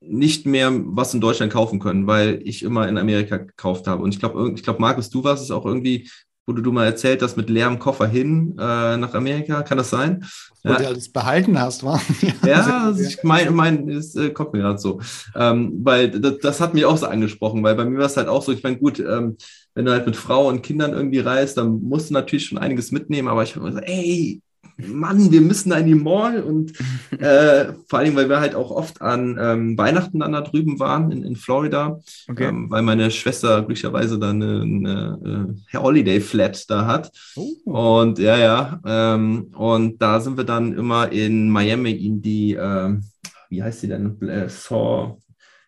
nicht 0.00 0.44
mehr 0.44 0.72
was 0.72 1.14
in 1.14 1.20
Deutschland 1.20 1.52
kaufen 1.52 1.78
können, 1.78 2.08
weil 2.08 2.40
ich 2.44 2.64
immer 2.64 2.88
in 2.88 2.98
Amerika 2.98 3.36
gekauft 3.36 3.86
habe. 3.86 4.02
Und 4.02 4.12
ich 4.12 4.18
glaube, 4.18 4.52
ich 4.56 4.64
glaube, 4.64 4.80
Markus, 4.80 5.08
du 5.08 5.22
warst 5.22 5.44
es 5.44 5.52
auch 5.52 5.66
irgendwie, 5.66 6.10
wo 6.48 6.52
du, 6.52 6.62
du 6.62 6.72
mal 6.72 6.86
erzählt 6.86 7.22
hast, 7.22 7.36
mit 7.36 7.50
leerem 7.50 7.78
Koffer 7.78 8.06
hin 8.06 8.54
äh, 8.58 8.96
nach 8.96 9.12
Amerika. 9.12 9.62
Kann 9.62 9.76
das 9.76 9.90
sein? 9.90 10.24
Wo 10.64 10.72
du 10.72 10.86
alles 10.86 11.12
behalten 11.12 11.60
hast, 11.60 11.84
wa? 11.84 12.00
Ja, 12.44 12.86
also 12.86 13.02
ich 13.02 13.22
mein, 13.22 13.54
mein, 13.54 13.88
es 13.90 14.16
äh, 14.16 14.30
kommt 14.30 14.54
mir 14.54 14.60
gerade 14.60 14.78
so. 14.78 15.00
Ähm, 15.36 15.78
weil 15.82 16.10
das, 16.10 16.38
das 16.38 16.60
hat 16.60 16.72
mich 16.72 16.86
auch 16.86 16.96
so 16.96 17.06
angesprochen, 17.06 17.62
weil 17.62 17.74
bei 17.74 17.84
mir 17.84 17.98
war 17.98 18.06
es 18.06 18.16
halt 18.16 18.28
auch 18.28 18.42
so, 18.42 18.52
ich 18.52 18.62
meine, 18.62 18.78
gut, 18.78 18.98
ähm, 18.98 19.36
wenn 19.74 19.84
du 19.84 19.92
halt 19.92 20.06
mit 20.06 20.16
Frau 20.16 20.48
und 20.48 20.62
Kindern 20.62 20.92
irgendwie 20.92 21.20
reist, 21.20 21.58
dann 21.58 21.82
musst 21.82 22.08
du 22.08 22.14
natürlich 22.14 22.46
schon 22.46 22.58
einiges 22.58 22.90
mitnehmen, 22.90 23.28
aber 23.28 23.42
ich 23.42 23.54
habe 23.54 23.66
gesagt, 23.66 23.86
ey, 23.86 24.40
Mann, 24.78 25.32
wir 25.32 25.40
müssen 25.40 25.70
da 25.70 25.78
in 25.78 25.86
die 25.86 25.94
Mall 25.94 26.40
und 26.40 26.72
äh, 27.18 27.72
vor 27.88 27.98
allem, 27.98 28.14
weil 28.14 28.28
wir 28.28 28.40
halt 28.40 28.54
auch 28.54 28.70
oft 28.70 29.02
an 29.02 29.36
ähm, 29.40 29.76
Weihnachten 29.76 30.20
dann 30.20 30.32
da 30.32 30.40
drüben 30.40 30.78
waren 30.78 31.10
in, 31.10 31.24
in 31.24 31.36
Florida, 31.36 32.00
okay. 32.28 32.48
ähm, 32.48 32.70
weil 32.70 32.82
meine 32.82 33.10
Schwester 33.10 33.58
glücklicherweise 33.58 34.18
da 34.18 34.30
eine, 34.30 34.62
eine, 34.62 35.18
eine 35.22 35.82
Holiday 35.82 36.20
Flat 36.20 36.70
da 36.70 36.86
hat. 36.86 37.10
Oh. 37.34 37.48
Und 37.64 38.18
ja, 38.20 38.38
ja, 38.38 38.80
ähm, 38.86 39.52
und 39.56 40.00
da 40.00 40.20
sind 40.20 40.36
wir 40.36 40.44
dann 40.44 40.72
immer 40.72 41.10
in 41.10 41.50
Miami 41.50 41.92
in 41.92 42.22
die, 42.22 42.54
ähm, 42.54 43.02
wie 43.50 43.62
heißt 43.62 43.82
die 43.82 43.88
denn? 43.88 44.20
Äh, 44.22 44.48
Saw, 44.48 45.18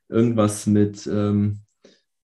irgendwas 0.09 0.67
mit, 0.67 1.07
ähm, 1.09 1.61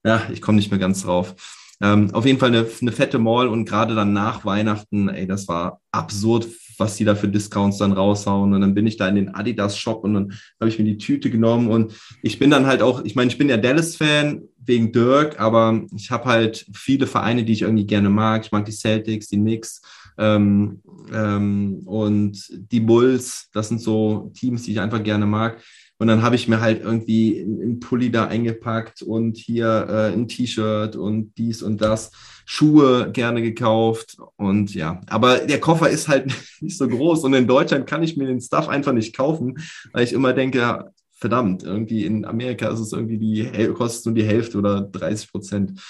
ja, 0.05 0.23
ich 0.33 0.41
komme 0.41 0.57
nicht 0.57 0.71
mehr 0.71 0.81
ganz 0.81 1.03
drauf. 1.03 1.35
Ähm, 1.81 2.15
auf 2.15 2.25
jeden 2.25 2.39
Fall 2.39 2.51
eine, 2.51 2.67
eine 2.81 2.93
fette 2.93 3.19
Mall 3.19 3.49
und 3.49 3.67
gerade 3.67 3.95
dann 3.95 4.13
nach 4.13 4.45
Weihnachten, 4.45 5.09
ey, 5.09 5.27
das 5.27 5.47
war 5.49 5.81
absurd, 5.91 6.47
was 6.79 6.97
die 6.97 7.05
da 7.05 7.15
für 7.15 7.29
Discounts 7.29 7.79
dann 7.79 7.93
raushauen. 7.93 8.55
Und 8.55 8.61
dann 8.61 8.75
bin 8.75 8.87
ich 8.87 8.97
da 8.97 9.09
in 9.09 9.17
den 9.17 9.35
Adidas-Shop 9.35 10.05
und 10.05 10.15
dann 10.15 10.33
habe 10.61 10.69
ich 10.69 10.79
mir 10.79 10.85
die 10.85 10.99
Tüte 10.99 11.31
genommen. 11.31 11.69
Und 11.69 11.93
ich 12.23 12.39
bin 12.39 12.51
dann 12.51 12.67
halt 12.67 12.83
auch, 12.83 13.05
ich 13.05 13.15
meine, 13.15 13.31
ich 13.31 13.39
bin 13.39 13.49
ja 13.49 13.57
Dallas-Fan 13.57 14.43
wegen 14.65 14.93
Dirk, 14.93 15.41
aber 15.41 15.83
ich 15.97 16.11
habe 16.11 16.25
halt 16.25 16.67
viele 16.75 17.07
Vereine, 17.07 17.45
die 17.45 17.53
ich 17.53 17.63
irgendwie 17.63 17.87
gerne 17.87 18.11
mag. 18.11 18.45
Ich 18.45 18.53
mag 18.53 18.65
die 18.65 18.73
Celtics, 18.73 19.29
die 19.29 19.37
Knicks 19.37 19.81
ähm, 20.19 20.83
ähm, 21.13 21.83
und 21.87 22.47
die 22.73 22.81
Bulls. 22.81 23.49
Das 23.53 23.69
sind 23.69 23.81
so 23.81 24.33
Teams, 24.35 24.63
die 24.63 24.73
ich 24.73 24.81
einfach 24.81 25.03
gerne 25.03 25.27
mag. 25.27 25.63
Und 25.99 26.09
dann 26.09 26.23
habe 26.23 26.37
ich 26.37 26.47
mir 26.47 26.61
halt 26.61 26.83
irgendwie 26.83 27.41
einen 27.41 27.81
Pulli 27.81 28.11
da 28.11 28.27
eingepackt 28.27 29.03
und 29.03 29.37
hier 29.37 29.87
äh, 29.89 30.13
ein 30.13 30.29
T-Shirt 30.29 30.97
und 30.97 31.33
dies 31.39 31.63
und 31.63 31.81
das, 31.81 32.11
Schuhe 32.49 33.11
gerne 33.11 33.43
gekauft 33.43 34.19
und 34.37 34.73
ja, 34.73 35.01
aber 35.09 35.39
der 35.39 35.59
Koffer 35.59 35.91
ist 35.91 36.07
halt 36.07 36.33
nicht 36.61 36.79
so 36.79 36.87
groß 36.89 37.25
und 37.25 37.35
in 37.35 37.49
Deutschland 37.49 37.89
kann 37.89 38.05
ich 38.05 38.17
mir 38.17 38.29
den 38.29 38.41
Stuff 38.41 38.69
einfach 38.69 38.93
nicht 38.93 39.17
kaufen, 39.17 39.59
weil 39.93 40.05
ich 40.05 40.13
immer 40.13 40.33
denke, 40.33 40.93
verdammt, 41.13 41.65
irgendwie 41.65 42.05
in 42.07 42.25
Amerika 42.25 42.69
ist 42.69 42.79
es 42.79 42.93
irgendwie 42.93 43.19
die, 43.19 43.69
kostet 43.75 44.07
nur 44.07 44.15
die 44.15 44.25
Hälfte 44.25 44.59
oder 44.59 44.81
30 44.81 45.33
Prozent. 45.33 45.81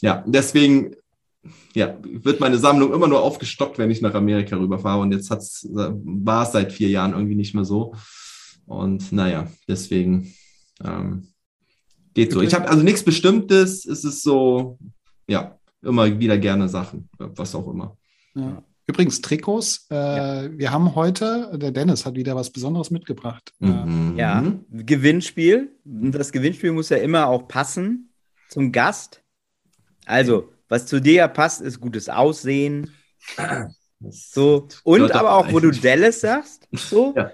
Ja, 0.00 0.24
deswegen 0.26 0.94
ja, 1.74 1.94
wird 2.02 2.40
meine 2.40 2.58
Sammlung 2.58 2.94
immer 2.94 3.06
nur 3.06 3.22
aufgestockt, 3.22 3.76
wenn 3.76 3.90
ich 3.90 4.00
nach 4.00 4.14
Amerika 4.14 4.56
rüberfahre. 4.56 5.02
Und 5.02 5.12
jetzt 5.12 5.30
war 5.30 6.42
es 6.42 6.52
seit 6.52 6.72
vier 6.72 6.88
Jahren 6.88 7.12
irgendwie 7.12 7.34
nicht 7.34 7.54
mehr 7.54 7.64
so. 7.64 7.94
Und 8.68 9.12
naja, 9.12 9.48
deswegen 9.66 10.32
ähm, 10.84 11.28
geht 12.14 12.32
so. 12.32 12.42
Ich 12.42 12.54
habe 12.54 12.68
also 12.68 12.82
nichts 12.82 13.02
Bestimmtes. 13.02 13.86
Es 13.86 14.04
ist 14.04 14.22
so, 14.22 14.78
ja, 15.26 15.58
immer 15.82 16.18
wieder 16.20 16.38
gerne 16.38 16.68
Sachen, 16.68 17.08
was 17.18 17.54
auch 17.54 17.66
immer. 17.68 17.96
Ja. 18.34 18.62
Übrigens, 18.86 19.20
Trikots. 19.20 19.86
Äh, 19.90 19.94
ja. 19.94 20.58
Wir 20.58 20.70
haben 20.70 20.94
heute, 20.94 21.50
der 21.58 21.72
Dennis 21.72 22.06
hat 22.06 22.14
wieder 22.14 22.36
was 22.36 22.50
Besonderes 22.50 22.90
mitgebracht. 22.90 23.52
Mhm. 23.58 24.14
Ja, 24.16 24.44
Gewinnspiel. 24.70 25.72
Das 25.84 26.32
Gewinnspiel 26.32 26.72
muss 26.72 26.90
ja 26.90 26.98
immer 26.98 27.26
auch 27.26 27.48
passen 27.48 28.12
zum 28.48 28.70
Gast. 28.70 29.22
Also, 30.06 30.52
was 30.68 30.86
zu 30.86 31.00
dir 31.00 31.28
passt, 31.28 31.60
ist 31.60 31.80
gutes 31.80 32.08
Aussehen. 32.08 32.90
So. 34.00 34.68
Und 34.84 35.12
aber 35.12 35.32
auch, 35.32 35.52
wo 35.52 35.60
du 35.60 35.70
Dallas 35.70 36.20
sagst. 36.20 36.68
So. 36.72 37.14
Ja. 37.16 37.30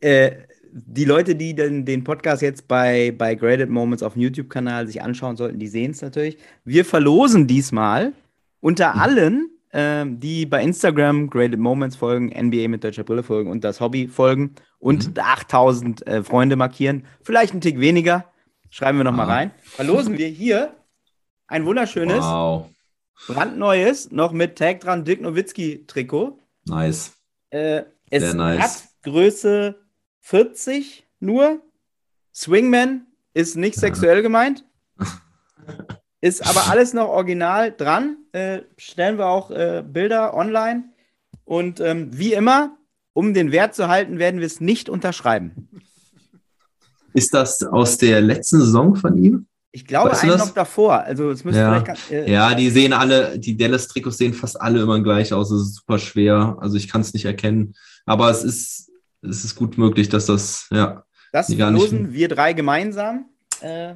Äh, 0.00 0.46
die 0.76 1.04
Leute, 1.04 1.36
die 1.36 1.54
den, 1.54 1.84
den 1.84 2.02
Podcast 2.02 2.42
jetzt 2.42 2.66
bei, 2.66 3.14
bei 3.16 3.36
Graded 3.36 3.70
Moments 3.70 4.02
auf 4.02 4.14
dem 4.14 4.22
YouTube-Kanal 4.22 4.88
sich 4.88 5.00
anschauen 5.00 5.36
sollten, 5.36 5.60
die 5.60 5.68
sehen 5.68 5.92
es 5.92 6.02
natürlich. 6.02 6.36
Wir 6.64 6.84
verlosen 6.84 7.46
diesmal 7.46 8.12
unter 8.60 8.94
mhm. 8.94 9.00
allen, 9.00 9.50
ähm, 9.72 10.18
die 10.18 10.46
bei 10.46 10.62
Instagram 10.64 11.30
Graded 11.30 11.60
Moments 11.60 11.94
folgen, 11.94 12.32
NBA 12.36 12.66
mit 12.66 12.82
deutscher 12.82 13.04
Brille 13.04 13.22
folgen 13.22 13.50
und 13.50 13.62
das 13.62 13.80
Hobby 13.80 14.08
folgen 14.08 14.56
und 14.80 15.08
mhm. 15.08 15.14
8000 15.22 16.06
äh, 16.08 16.22
Freunde 16.24 16.56
markieren. 16.56 17.06
Vielleicht 17.22 17.54
ein 17.54 17.60
Tick 17.60 17.78
weniger. 17.78 18.24
Schreiben 18.68 18.98
wir 18.98 19.04
nochmal 19.04 19.30
ah. 19.30 19.34
rein. 19.34 19.50
Verlosen 19.62 20.18
wir 20.18 20.26
hier 20.26 20.74
ein 21.46 21.66
wunderschönes, 21.66 22.18
wow. 22.18 22.68
brandneues, 23.28 24.10
noch 24.10 24.32
mit 24.32 24.58
Tag 24.58 24.80
dran 24.80 25.04
Dirk 25.04 25.20
Nowitzki 25.20 25.86
Trikot. 25.86 26.40
Nice. 26.66 27.12
Äh, 27.50 27.82
es 28.10 28.34
nice. 28.34 28.60
hat 28.60 28.84
Größe 29.04 29.83
40 30.24 31.06
nur. 31.20 31.60
Swingman 32.34 33.06
ist 33.34 33.56
nicht 33.56 33.76
sexuell 33.76 34.22
gemeint. 34.22 34.64
Ist 36.20 36.46
aber 36.48 36.70
alles 36.70 36.94
noch 36.94 37.08
original 37.08 37.70
dran. 37.70 38.16
Äh, 38.32 38.62
stellen 38.78 39.18
wir 39.18 39.26
auch 39.26 39.50
äh, 39.50 39.84
Bilder 39.86 40.32
online. 40.32 40.84
Und 41.44 41.80
ähm, 41.80 42.08
wie 42.12 42.32
immer, 42.32 42.78
um 43.12 43.34
den 43.34 43.52
Wert 43.52 43.74
zu 43.74 43.88
halten, 43.88 44.18
werden 44.18 44.40
wir 44.40 44.46
es 44.46 44.58
nicht 44.58 44.88
unterschreiben. 44.88 45.68
Ist 47.12 47.34
das 47.34 47.62
aus 47.62 47.98
der 47.98 48.22
letzten 48.22 48.60
Saison 48.60 48.96
von 48.96 49.22
ihm? 49.22 49.46
Ich 49.70 49.84
glaube, 49.84 50.12
weißt 50.12 50.22
einen 50.22 50.38
noch 50.38 50.54
davor. 50.54 51.00
Also 51.00 51.30
es 51.30 51.44
müsste 51.44 51.60
ja. 51.60 51.84
vielleicht. 51.84 52.10
Äh, 52.10 52.32
ja, 52.32 52.54
die 52.54 52.70
sehen 52.70 52.94
alle, 52.94 53.38
die 53.38 53.58
Dallas-Trikots 53.58 54.16
sehen 54.16 54.32
fast 54.32 54.58
alle 54.58 54.80
immer 54.80 55.02
gleich 55.02 55.34
aus. 55.34 55.50
Es 55.50 55.60
ist 55.60 55.74
super 55.74 55.98
schwer. 55.98 56.56
Also 56.58 56.78
ich 56.78 56.88
kann 56.88 57.02
es 57.02 57.12
nicht 57.12 57.26
erkennen. 57.26 57.74
Aber 58.06 58.30
es 58.30 58.42
ist 58.42 58.90
es 59.28 59.44
ist 59.44 59.54
gut 59.54 59.78
möglich, 59.78 60.08
dass 60.08 60.26
das, 60.26 60.68
ja. 60.70 61.04
Das 61.32 61.52
verlosen 61.52 62.12
wir 62.12 62.28
drei 62.28 62.52
gemeinsam. 62.52 63.30
Äh, 63.60 63.94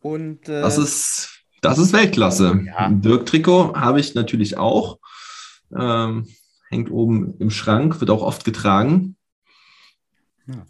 und, 0.00 0.48
äh, 0.48 0.62
das, 0.62 0.78
ist, 0.78 1.44
das 1.60 1.78
ist 1.78 1.92
Weltklasse. 1.92 2.64
Ja. 2.66 2.88
Dirk-Trikot 2.90 3.74
habe 3.76 4.00
ich 4.00 4.14
natürlich 4.14 4.56
auch. 4.56 4.98
Ähm, 5.76 6.26
hängt 6.68 6.90
oben 6.90 7.34
im 7.38 7.50
Schrank, 7.50 8.00
wird 8.00 8.10
auch 8.10 8.22
oft 8.22 8.44
getragen. 8.44 9.16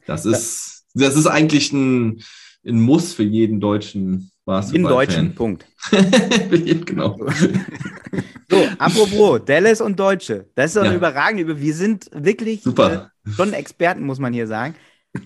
Das 0.06 0.26
ist, 0.26 0.84
das 0.94 1.16
ist 1.16 1.26
eigentlich 1.26 1.72
ein, 1.72 2.22
ein 2.66 2.80
Muss 2.80 3.14
für 3.14 3.22
jeden 3.22 3.60
deutschen 3.60 4.31
Basketball. 4.44 4.80
In 4.80 4.96
Deutschen, 4.96 5.34
Punkt. 5.34 5.66
genau. 6.86 7.18
So, 8.52 8.58
apropos, 8.76 9.40
Dallas 9.46 9.80
und 9.80 9.98
Deutsche. 9.98 10.46
Das 10.54 10.66
ist 10.66 10.76
doch 10.76 10.84
ja. 10.84 10.94
überragend. 10.94 11.58
Wir 11.58 11.74
sind 11.74 12.10
wirklich 12.12 12.62
Super. 12.62 13.10
Äh, 13.24 13.30
schon 13.30 13.54
Experten, 13.54 14.02
muss 14.02 14.18
man 14.18 14.34
hier 14.34 14.46
sagen. 14.46 14.74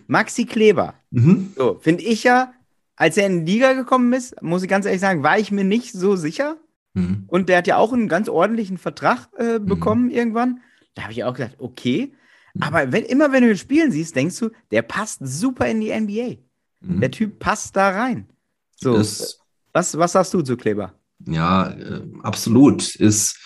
Maxi 0.06 0.44
Kleber. 0.44 0.94
Mhm. 1.10 1.52
So, 1.56 1.76
finde 1.80 2.04
ich 2.04 2.22
ja, 2.22 2.52
als 2.94 3.16
er 3.16 3.26
in 3.26 3.44
die 3.44 3.54
Liga 3.54 3.72
gekommen 3.72 4.12
ist, 4.12 4.40
muss 4.42 4.62
ich 4.62 4.68
ganz 4.68 4.86
ehrlich 4.86 5.00
sagen, 5.00 5.24
war 5.24 5.40
ich 5.40 5.50
mir 5.50 5.64
nicht 5.64 5.92
so 5.92 6.14
sicher. 6.14 6.56
Mhm. 6.94 7.24
Und 7.26 7.48
der 7.48 7.58
hat 7.58 7.66
ja 7.66 7.78
auch 7.78 7.92
einen 7.92 8.08
ganz 8.08 8.28
ordentlichen 8.28 8.78
Vertrag 8.78 9.28
äh, 9.36 9.58
mhm. 9.58 9.66
bekommen 9.66 10.04
mhm. 10.04 10.10
irgendwann. 10.10 10.60
Da 10.94 11.02
habe 11.02 11.12
ich 11.12 11.24
auch 11.24 11.34
gesagt, 11.34 11.56
okay. 11.58 12.14
Mhm. 12.54 12.62
Aber 12.62 12.92
wenn, 12.92 13.04
immer 13.04 13.32
wenn 13.32 13.42
du 13.42 13.50
ihn 13.50 13.58
spielen 13.58 13.90
siehst, 13.90 14.14
denkst 14.14 14.38
du, 14.38 14.50
der 14.70 14.82
passt 14.82 15.18
super 15.22 15.66
in 15.66 15.80
die 15.80 15.92
NBA. 15.92 16.36
Mhm. 16.80 17.00
Der 17.00 17.10
Typ 17.10 17.40
passt 17.40 17.74
da 17.74 17.90
rein. 17.90 18.28
So, 18.76 18.96
das, 18.96 19.40
was, 19.72 19.96
was 19.98 20.12
sagst 20.12 20.34
du 20.34 20.42
zu 20.42 20.56
Kleber? 20.56 20.94
Ja, 21.26 21.70
äh, 21.70 22.02
absolut. 22.22 22.94
Ist, 22.94 23.38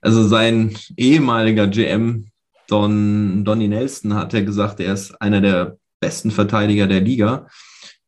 also 0.00 0.26
sein 0.26 0.76
ehemaliger 0.96 1.66
GM, 1.66 2.26
Don, 2.68 3.44
Donny 3.44 3.68
Nelson, 3.68 4.14
hat 4.14 4.32
ja 4.32 4.40
gesagt, 4.40 4.80
er 4.80 4.94
ist 4.94 5.20
einer 5.20 5.40
der 5.40 5.78
besten 6.00 6.30
Verteidiger 6.30 6.86
der 6.86 7.00
Liga. 7.00 7.48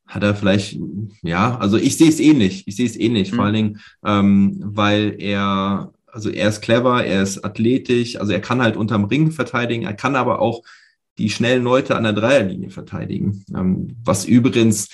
Hat 0.07 0.23
er 0.23 0.35
vielleicht, 0.35 0.79
ja, 1.23 1.57
also 1.59 1.77
ich 1.77 1.97
sehe 1.97 2.09
es 2.09 2.21
ähnlich. 2.21 2.67
Ich 2.67 2.77
sehe 2.77 2.87
es 2.87 2.97
ähnlich, 2.97 3.33
mhm. 3.33 3.37
vor 3.37 3.45
allen 3.45 3.55
Dingen, 3.55 3.81
ähm, 4.05 4.61
weil 4.63 5.17
er, 5.19 5.93
also 6.07 6.31
er 6.31 6.49
ist 6.49 6.61
clever, 6.63 7.05
er 7.05 7.23
ist 7.23 7.45
athletisch, 7.45 8.17
also 8.17 8.33
er 8.33 8.41
kann 8.41 8.61
halt 8.61 8.77
unterm 8.77 9.05
Ring 9.05 9.31
verteidigen, 9.31 9.85
er 9.85 9.95
kann 9.95 10.17
aber 10.17 10.41
auch 10.41 10.63
die 11.19 11.31
schnellen 11.31 11.63
Leute 11.63 11.97
an 11.97 12.05
der 12.05 12.13
Dreierlinie 12.13 12.71
verteidigen. 12.71 13.45
Ähm, 13.55 13.97
was 14.05 14.25
übrigens 14.25 14.89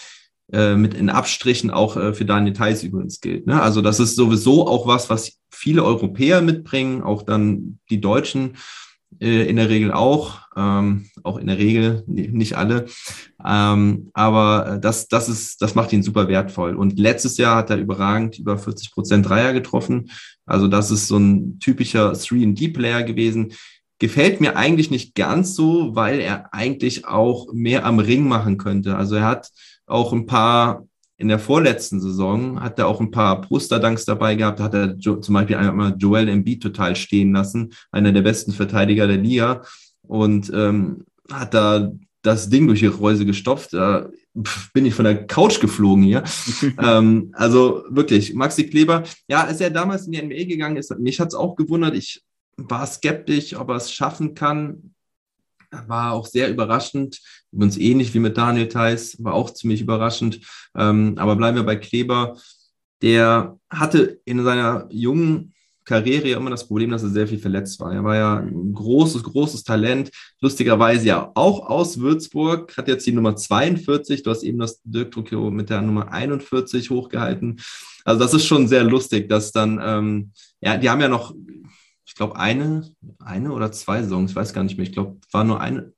mit 0.49 0.95
in 0.95 1.11
Abstrichen 1.11 1.71
auch 1.71 1.97
äh, 1.97 2.13
für 2.15 2.25
Daniel 2.25 2.55
Theiss 2.55 2.83
übrigens 2.83 3.21
gilt. 3.21 3.47
Ne? 3.47 3.61
Also 3.61 3.83
das 3.83 3.99
ist 3.99 4.15
sowieso 4.15 4.67
auch 4.67 4.87
was, 4.87 5.11
was 5.11 5.39
viele 5.51 5.83
Europäer 5.85 6.41
mitbringen, 6.41 7.03
auch 7.03 7.23
dann 7.23 7.79
die 7.91 8.01
Deutschen 8.01 8.57
äh, 9.21 9.49
in 9.49 9.57
der 9.57 9.69
Regel 9.69 9.93
auch, 9.93 10.41
ähm, 10.57 11.07
auch 11.23 11.39
in 11.39 11.47
der 11.47 11.59
Regel, 11.59 12.05
nicht 12.07 12.57
alle. 12.57 12.87
Ähm, 13.45 14.11
aber 14.13 14.79
das, 14.81 15.09
das, 15.09 15.29
ist, 15.29 15.63
das 15.63 15.75
macht 15.75 15.93
ihn 15.93 16.03
super 16.03 16.29
wertvoll. 16.29 16.75
Und 16.75 16.99
letztes 16.99 17.37
Jahr 17.39 17.57
hat 17.57 17.71
er 17.71 17.79
überragend 17.79 18.39
über 18.39 18.59
40 18.59 18.93
Prozent 18.93 19.29
Dreier 19.29 19.53
getroffen. 19.53 20.11
Also 20.45 20.69
das 20.69 20.91
ist 20.91 21.09
so 21.09 21.19
ein 21.19 21.59
typischer 21.61 22.13
3D-Player 22.13 23.03
gewesen. 23.05 23.53
Gefällt 23.99 24.41
mir 24.41 24.57
eigentlich 24.57 24.91
nicht 24.91 25.15
ganz 25.15 25.55
so, 25.55 25.95
weil 25.95 26.21
er 26.21 26.53
eigentlich 26.53 27.07
auch 27.07 27.53
mehr 27.55 27.87
am 27.87 27.99
Ring 27.99 28.29
machen 28.29 28.59
könnte. 28.59 28.97
Also 28.97 29.17
er 29.17 29.25
hat 29.25 29.51
auch 29.87 30.13
ein 30.13 30.27
paar, 30.27 30.87
in 31.17 31.29
der 31.29 31.39
vorletzten 31.39 32.01
Saison 32.01 32.61
hat 32.61 32.79
er 32.79 32.89
auch 32.89 33.01
ein 33.01 33.11
paar 33.11 33.41
Brusterdanks 33.41 34.05
dabei 34.05 34.35
gehabt, 34.35 34.61
hat 34.61 34.75
er 34.75 34.99
zum 34.99 35.35
Beispiel 35.35 35.57
einmal 35.57 35.95
Joel 35.99 36.29
Embiid 36.29 36.63
total 36.63 36.95
stehen 36.95 37.33
lassen, 37.33 37.73
einer 37.91 38.13
der 38.13 38.23
besten 38.23 38.53
Verteidiger 38.53 39.07
der 39.07 39.17
Liga 39.17 39.63
und 40.03 40.53
ähm, 40.55 41.05
hat 41.31 41.55
da 41.55 41.93
das 42.23 42.49
Ding 42.49 42.67
durch 42.67 42.81
die 42.81 42.87
Reuse 42.87 43.25
gestopft. 43.25 43.73
Da 43.73 44.11
bin 44.75 44.85
ich 44.85 44.95
von 44.95 45.05
der 45.05 45.27
Couch 45.27 45.61
geflogen 45.61 46.03
hier. 46.03 46.25
ähm, 46.79 47.33
also 47.35 47.85
wirklich, 47.89 48.35
Maxi 48.35 48.69
Kleber, 48.69 49.05
ja, 49.29 49.45
als 49.45 49.61
er 49.61 49.71
damals 49.71 50.07
in 50.07 50.13
die 50.13 50.23
NBA 50.23 50.45
gegangen 50.45 50.77
ist, 50.77 50.97
mich 50.99 51.21
hat 51.21 51.29
es 51.29 51.35
auch 51.35 51.57
gewundert. 51.57 51.95
Ich 51.95 52.23
war 52.57 52.87
skeptisch, 52.87 53.57
ob 53.57 53.71
er 53.71 53.77
es 53.77 53.93
schaffen 53.93 54.35
kann. 54.35 54.95
war 55.87 56.13
auch 56.13 56.27
sehr 56.27 56.51
überraschend. 56.51 57.21
Übrigens 57.53 57.79
ähnlich 57.79 58.15
wie 58.15 58.19
mit 58.19 58.37
Daniel 58.37 58.69
Theiss, 58.69 59.23
war 59.23 59.35
auch 59.35 59.51
ziemlich 59.51 59.81
überraschend. 59.81 60.41
Ähm, 60.77 61.15
aber 61.17 61.37
bleiben 61.37 61.57
wir 61.57 61.65
bei 61.65 61.77
Kleber. 61.77 62.37
Der 63.03 63.59
hatte 63.71 64.21
in 64.25 64.43
seiner 64.43 64.89
jungen 64.91 65.53
Karriere 65.87 66.29
ja 66.29 66.37
immer 66.37 66.51
das 66.51 66.67
Problem, 66.67 66.91
dass 66.91 67.05
er 67.05 67.11
sehr 67.11 67.29
viel 67.29 67.39
verletzt 67.39 67.79
war. 67.79 67.93
Er 67.93 68.03
war 68.03 68.17
ja 68.17 68.37
ein 68.39 68.73
großes, 68.73 69.23
großes 69.23 69.63
Talent. 69.63 70.11
Lustigerweise 70.41 71.07
ja 71.07 71.31
auch 71.35 71.71
aus 71.71 72.01
Würzburg, 72.01 72.77
hat 72.77 72.89
jetzt 72.89 73.07
die 73.07 73.13
Nummer 73.13 73.37
42. 73.37 74.25
Du 74.25 74.31
hast 74.31 74.43
eben 74.43 74.59
das 74.59 74.83
Dirk 74.83 75.13
Trukio 75.13 75.51
mit 75.51 75.71
der 75.71 75.83
Nummer 75.83 76.13
41 76.13 76.91
hochgehalten. 76.91 77.61
Also 78.05 78.21
das 78.21 78.35
ist 78.35 78.47
schon 78.47 78.67
sehr 78.67 78.83
lustig, 78.83 79.29
dass 79.29 79.53
dann, 79.53 79.81
ähm, 79.83 80.33
ja, 80.61 80.77
die 80.77 80.91
haben 80.91 81.01
ja 81.01 81.09
noch, 81.09 81.35
ich 82.05 82.15
glaube, 82.17 82.37
eine, 82.37 82.89
eine 83.21 83.53
oder 83.53 83.71
zwei 83.71 84.03
Saisons, 84.03 84.33
ich 84.33 84.37
weiß 84.37 84.53
gar 84.53 84.65
nicht 84.65 84.77
mehr. 84.77 84.87
Ich 84.87 84.93
glaube, 84.93 85.19
war 85.31 85.45
nur 85.45 85.61
eine, 85.61 85.93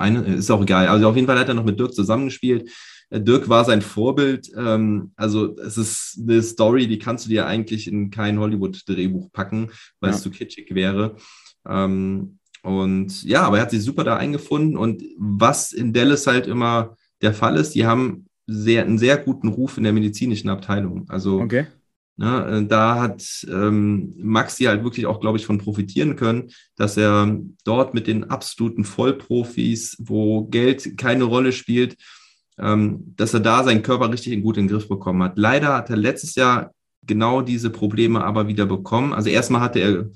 eine, 0.00 0.20
ist 0.34 0.50
auch 0.50 0.62
egal. 0.62 0.88
Also 0.88 1.08
auf 1.08 1.16
jeden 1.16 1.26
Fall 1.26 1.38
hat 1.38 1.48
er 1.48 1.54
noch 1.54 1.64
mit 1.64 1.78
Dirk 1.78 1.94
zusammengespielt. 1.94 2.70
Äh, 3.10 3.20
Dirk 3.20 3.48
war 3.48 3.64
sein 3.64 3.82
Vorbild. 3.82 4.50
Ähm, 4.56 5.12
also 5.16 5.56
es 5.58 5.76
ist 5.76 6.18
eine 6.20 6.42
Story, 6.42 6.86
die 6.86 6.98
kannst 6.98 7.26
du 7.26 7.30
dir 7.30 7.46
eigentlich 7.46 7.86
in 7.86 8.10
kein 8.10 8.38
Hollywood-Drehbuch 8.38 9.32
packen, 9.32 9.70
weil 10.00 10.10
ja. 10.10 10.16
es 10.16 10.22
zu 10.22 10.30
kitschig 10.30 10.74
wäre. 10.74 11.16
Ähm, 11.68 12.38
und 12.62 13.22
ja, 13.24 13.42
aber 13.42 13.56
er 13.56 13.62
hat 13.62 13.70
sich 13.70 13.82
super 13.82 14.04
da 14.04 14.16
eingefunden. 14.16 14.76
Und 14.76 15.02
was 15.18 15.72
in 15.72 15.92
Dallas 15.92 16.26
halt 16.26 16.46
immer 16.46 16.96
der 17.22 17.34
Fall 17.34 17.56
ist, 17.56 17.74
die 17.74 17.86
haben 17.86 18.26
sehr, 18.46 18.84
einen 18.84 18.98
sehr 18.98 19.16
guten 19.16 19.48
Ruf 19.48 19.76
in 19.76 19.84
der 19.84 19.92
medizinischen 19.92 20.48
Abteilung. 20.48 21.08
Also 21.08 21.40
okay. 21.40 21.66
Ne, 22.20 22.46
äh, 22.46 22.66
da 22.66 23.00
hat 23.00 23.46
ähm, 23.50 24.12
Maxi 24.18 24.64
halt 24.64 24.84
wirklich 24.84 25.06
auch, 25.06 25.20
glaube 25.20 25.38
ich, 25.38 25.46
von 25.46 25.56
profitieren 25.56 26.16
können, 26.16 26.50
dass 26.76 26.98
er 26.98 27.34
dort 27.64 27.94
mit 27.94 28.06
den 28.06 28.24
absoluten 28.24 28.84
Vollprofis, 28.84 29.96
wo 29.98 30.44
Geld 30.44 30.98
keine 30.98 31.24
Rolle 31.24 31.52
spielt, 31.52 31.96
ähm, 32.58 33.14
dass 33.16 33.32
er 33.32 33.40
da 33.40 33.64
seinen 33.64 33.82
Körper 33.82 34.12
richtig 34.12 34.42
gut 34.42 34.58
in 34.58 34.66
den 34.66 34.76
Griff 34.76 34.86
bekommen 34.86 35.22
hat. 35.22 35.38
Leider 35.38 35.74
hat 35.74 35.88
er 35.88 35.96
letztes 35.96 36.34
Jahr 36.34 36.74
genau 37.06 37.40
diese 37.40 37.70
Probleme 37.70 38.22
aber 38.22 38.48
wieder 38.48 38.66
bekommen. 38.66 39.14
Also 39.14 39.30
erstmal 39.30 39.62
hatte 39.62 39.78
er 39.78 40.10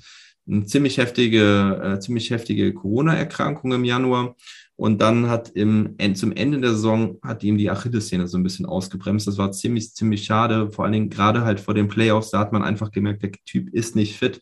eine 0.47 0.67
ziemlich 0.67 0.99
heftige, 0.99 1.81
äh, 1.83 2.01
ziemlich 2.01 2.29
heftige 2.29 2.75
Corona-Erkrankung 2.75 3.73
im 3.73 3.85
Januar. 3.85 4.37
Und 4.77 5.01
dann 5.01 5.29
hat 5.29 5.51
im, 5.51 5.97
zum 6.15 6.33
Ende 6.33 6.61
der 6.61 6.71
Saison 6.71 7.19
hat 7.23 7.45
ihm 7.45 7.57
die 7.57 7.71
Achillessehne 7.71 8.27
so 8.27 8.37
ein 8.37 8.43
bisschen 8.43 8.67
ausgebremst. 8.67 9.27
Das 9.27 9.39
war 9.39 9.53
ziemlich, 9.53 9.95
ziemlich 9.95 10.25
schade. 10.25 10.71
Vor 10.71 10.85
allen 10.85 10.93
Dingen 10.93 11.11
gerade 11.11 11.43
halt 11.43 11.61
vor 11.61 11.75
den 11.75 11.89
Playoffs, 11.89 12.31
da 12.31 12.41
hat 12.41 12.53
man 12.53 12.63
einfach 12.63 12.91
gemerkt, 12.91 13.23
der 13.23 13.33
Typ 13.47 13.73
ist 13.73 13.95
nicht 13.95 14.17
fit. 14.17 14.41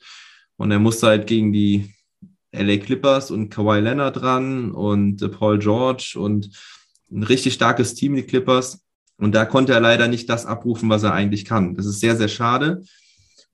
Und 0.56 0.70
er 0.70 0.78
musste 0.78 1.08
halt 1.08 1.26
gegen 1.26 1.52
die 1.52 1.92
LA 2.52 2.78
Clippers 2.78 3.30
und 3.30 3.50
Kawhi 3.50 3.80
Leonard 3.80 4.20
dran 4.20 4.72
und 4.72 5.22
äh, 5.22 5.28
Paul 5.28 5.58
George 5.58 6.14
und 6.16 6.50
ein 7.10 7.22
richtig 7.22 7.54
starkes 7.54 7.94
Team, 7.94 8.14
die 8.14 8.22
Clippers. 8.22 8.84
Und 9.18 9.34
da 9.34 9.44
konnte 9.44 9.72
er 9.72 9.80
leider 9.80 10.08
nicht 10.08 10.28
das 10.28 10.46
abrufen, 10.46 10.88
was 10.88 11.02
er 11.02 11.12
eigentlich 11.12 11.44
kann. 11.44 11.74
Das 11.74 11.86
ist 11.86 12.00
sehr, 12.00 12.16
sehr 12.16 12.28
schade. 12.28 12.82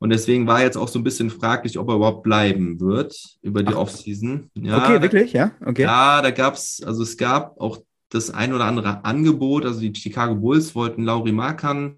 Und 0.00 0.10
deswegen 0.10 0.46
war 0.46 0.62
jetzt 0.62 0.76
auch 0.76 0.88
so 0.88 0.98
ein 0.98 1.04
bisschen 1.04 1.30
fraglich, 1.30 1.78
ob 1.78 1.88
er 1.88 1.96
überhaupt 1.96 2.22
bleiben 2.22 2.78
wird 2.80 3.16
über 3.42 3.62
die 3.62 3.74
Ach. 3.74 3.78
Offseason. 3.78 4.50
Ja, 4.54 4.84
okay, 4.84 5.02
wirklich, 5.02 5.32
ja? 5.32 5.52
Okay. 5.64 5.82
Ja, 5.82 6.22
da 6.22 6.30
gab 6.30 6.54
es, 6.54 6.82
also 6.84 7.02
es 7.02 7.16
gab 7.16 7.60
auch 7.60 7.78
das 8.10 8.30
ein 8.30 8.52
oder 8.52 8.64
andere 8.64 9.04
Angebot. 9.04 9.64
Also 9.64 9.80
die 9.80 9.92
Chicago 9.94 10.36
Bulls 10.36 10.74
wollten 10.74 11.04
Lauri 11.04 11.32
Markan 11.32 11.96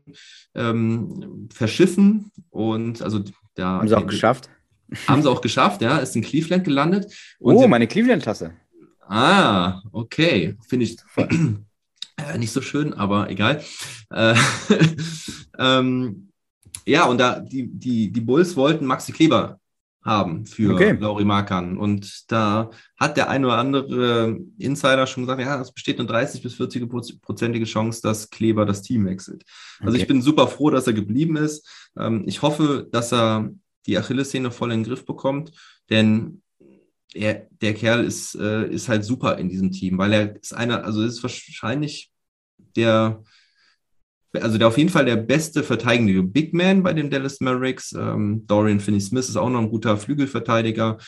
ähm, 0.55 1.49
verschiffen 1.53 2.33
und 2.51 3.03
also 3.03 3.21
da. 3.55 3.79
Haben 3.79 3.89
sie 3.89 3.99
auch 3.99 4.07
geschafft. 4.07 4.49
Haben 5.07 5.23
sie 5.23 5.31
auch 5.31 5.41
geschafft, 5.41 5.83
ja. 5.83 5.99
Ist 5.99 6.17
in 6.17 6.23
Cleveland 6.23 6.65
gelandet. 6.65 7.13
oh, 7.39 7.69
meine 7.69 7.87
Cleveland-Tasse. 7.87 8.53
Ah, 9.07 9.83
okay. 9.93 10.57
Finde 10.69 10.87
ich 10.87 10.97
äh, 11.17 12.39
nicht 12.39 12.53
so 12.53 12.61
schön, 12.61 12.95
aber 12.95 13.31
egal. 13.31 13.63
Äh, 14.11 14.35
ähm, 15.59 16.30
ja, 16.87 17.05
und 17.05 17.19
da 17.19 17.41
die, 17.41 17.69
die, 17.69 18.11
die 18.11 18.21
Bulls 18.21 18.57
wollten 18.57 18.87
Maxi 18.87 19.13
Kleber 19.13 19.61
haben 20.03 20.47
für 20.47 20.75
okay. 20.75 20.97
Lauri 20.99 21.25
Markan. 21.25 21.77
Und 21.77 22.31
da 22.33 22.71
hat 22.97 23.17
der 23.17 23.29
ein 23.29 23.45
oder 23.45 23.59
andere 23.59 24.39
Insider 24.59 25.07
schon 25.07 25.25
gesagt, 25.25 25.41
ja, 25.41 25.61
es 25.61 25.73
besteht 25.73 25.99
eine 25.99 26.09
30 26.09 26.43
bis 26.43 26.55
40 26.55 26.89
prozentige 27.21 27.67
Chance, 27.67 28.01
dass 28.03 28.31
Kleber 28.31 28.65
das 28.65 28.83
Team 28.83 29.05
wechselt. 29.05 29.45
Also 29.81 29.91
okay. 29.93 30.03
ich 30.03 30.09
bin 30.09 30.23
super 30.23 30.49
froh, 30.49 30.71
dass 30.71 30.87
er 30.87 30.95
geblieben 30.95 31.37
ist. 31.37 31.69
Ähm, 31.99 32.25
ich 32.27 32.41
hoffe, 32.41 32.89
dass 32.91 33.13
er 33.13 33.51
die 33.87 33.99
Achillessehne 33.99 34.51
voll 34.51 34.73
in 34.73 34.81
den 34.81 34.89
Griff 34.89 35.05
bekommt, 35.05 35.53
denn 35.91 36.43
er, 37.13 37.47
der 37.61 37.75
Kerl 37.75 38.05
ist, 38.05 38.35
äh, 38.37 38.69
ist 38.69 38.89
halt 38.89 39.05
super 39.05 39.39
in 39.39 39.49
diesem 39.49 39.71
Team, 39.71 39.99
weil 39.99 40.13
er 40.13 40.37
ist 40.37 40.55
einer, 40.55 40.85
also 40.85 41.03
ist 41.03 41.23
wahrscheinlich 41.23 42.11
der, 42.77 43.23
also 44.35 44.59
der 44.59 44.69
auf 44.69 44.79
jeden 44.79 44.91
Fall 44.91 45.05
der 45.05 45.17
beste 45.17 45.63
verteidigende 45.63 46.23
Big 46.23 46.55
Man 46.55 46.83
bei 46.83 46.93
den 46.93 47.11
Dallas 47.11 47.41
Mavericks. 47.41 47.93
Ähm, 47.93 48.45
Dorian 48.47 48.81
Finney-Smith 48.81 49.29
ist 49.29 49.37
auch 49.37 49.51
noch 49.51 49.61
ein 49.61 49.71
guter 49.71 49.97
Flügelverteidiger. 49.97 50.99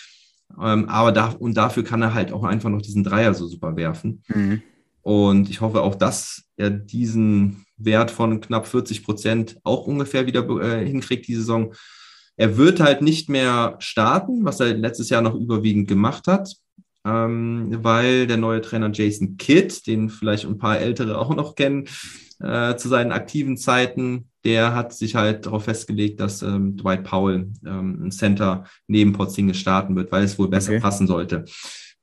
Ähm, 0.61 0.89
aber 0.89 1.13
da, 1.13 1.29
und 1.39 1.57
dafür 1.57 1.85
kann 1.85 2.03
er 2.03 2.15
halt 2.15 2.33
auch 2.33 2.45
einfach 2.45 2.71
noch 2.71 2.83
diesen 2.83 3.05
Dreier 3.05 3.35
so 3.35 3.47
super 3.47 3.77
werfen. 3.77 4.23
Mhm. 4.29 4.63
Und 5.03 5.51
ich 5.51 5.61
hoffe 5.61 5.83
auch, 5.83 5.95
dass 5.95 6.45
er 6.57 6.71
diesen 6.71 7.65
Wert 7.77 8.11
von 8.11 8.41
knapp 8.41 8.67
40 8.67 9.05
Prozent 9.05 9.59
auch 9.65 9.87
ungefähr 9.87 10.27
wieder 10.27 10.49
äh, 10.61 10.87
hinkriegt, 10.87 11.27
die 11.27 11.35
Saison. 11.35 11.75
Er 12.37 12.57
wird 12.57 12.81
halt 12.81 13.03
nicht 13.03 13.29
mehr 13.29 13.77
starten, 13.79 14.45
was 14.45 14.61
er 14.61 14.75
letztes 14.75 15.11
Jahr 15.11 15.23
noch 15.23 15.35
überwiegend 15.35 15.89
gemacht 15.89 16.27
hat, 16.29 16.55
ähm, 17.05 17.79
weil 17.83 18.27
der 18.27 18.37
neue 18.37 18.61
Trainer 18.61 18.91
Jason 18.93 19.37
Kidd, 19.37 19.87
den 19.87 20.09
vielleicht 20.09 20.45
ein 20.45 20.59
paar 20.59 20.79
Ältere 20.79 21.19
auch 21.19 21.35
noch 21.35 21.57
kennen, 21.57 21.89
äh, 22.43 22.77
zu 22.77 22.89
seinen 22.89 23.13
aktiven 23.13 23.57
Zeiten, 23.57 24.29
der 24.45 24.75
hat 24.75 24.93
sich 24.93 25.15
halt 25.15 25.47
darauf 25.47 25.65
festgelegt, 25.65 26.21
dass 26.21 26.43
ähm, 26.43 26.77
Dwight 26.77 27.05
Powell 27.05 27.51
ähm, 27.65 28.07
ein 28.07 28.11
Center 28.11 28.65
neben 28.89 29.13
Porzingis 29.13 29.59
starten 29.59 29.95
wird, 29.95 30.11
weil 30.11 30.25
es 30.25 30.39
wohl 30.39 30.49
besser 30.49 30.73
okay. 30.73 30.81
passen 30.81 31.07
sollte. 31.07 31.45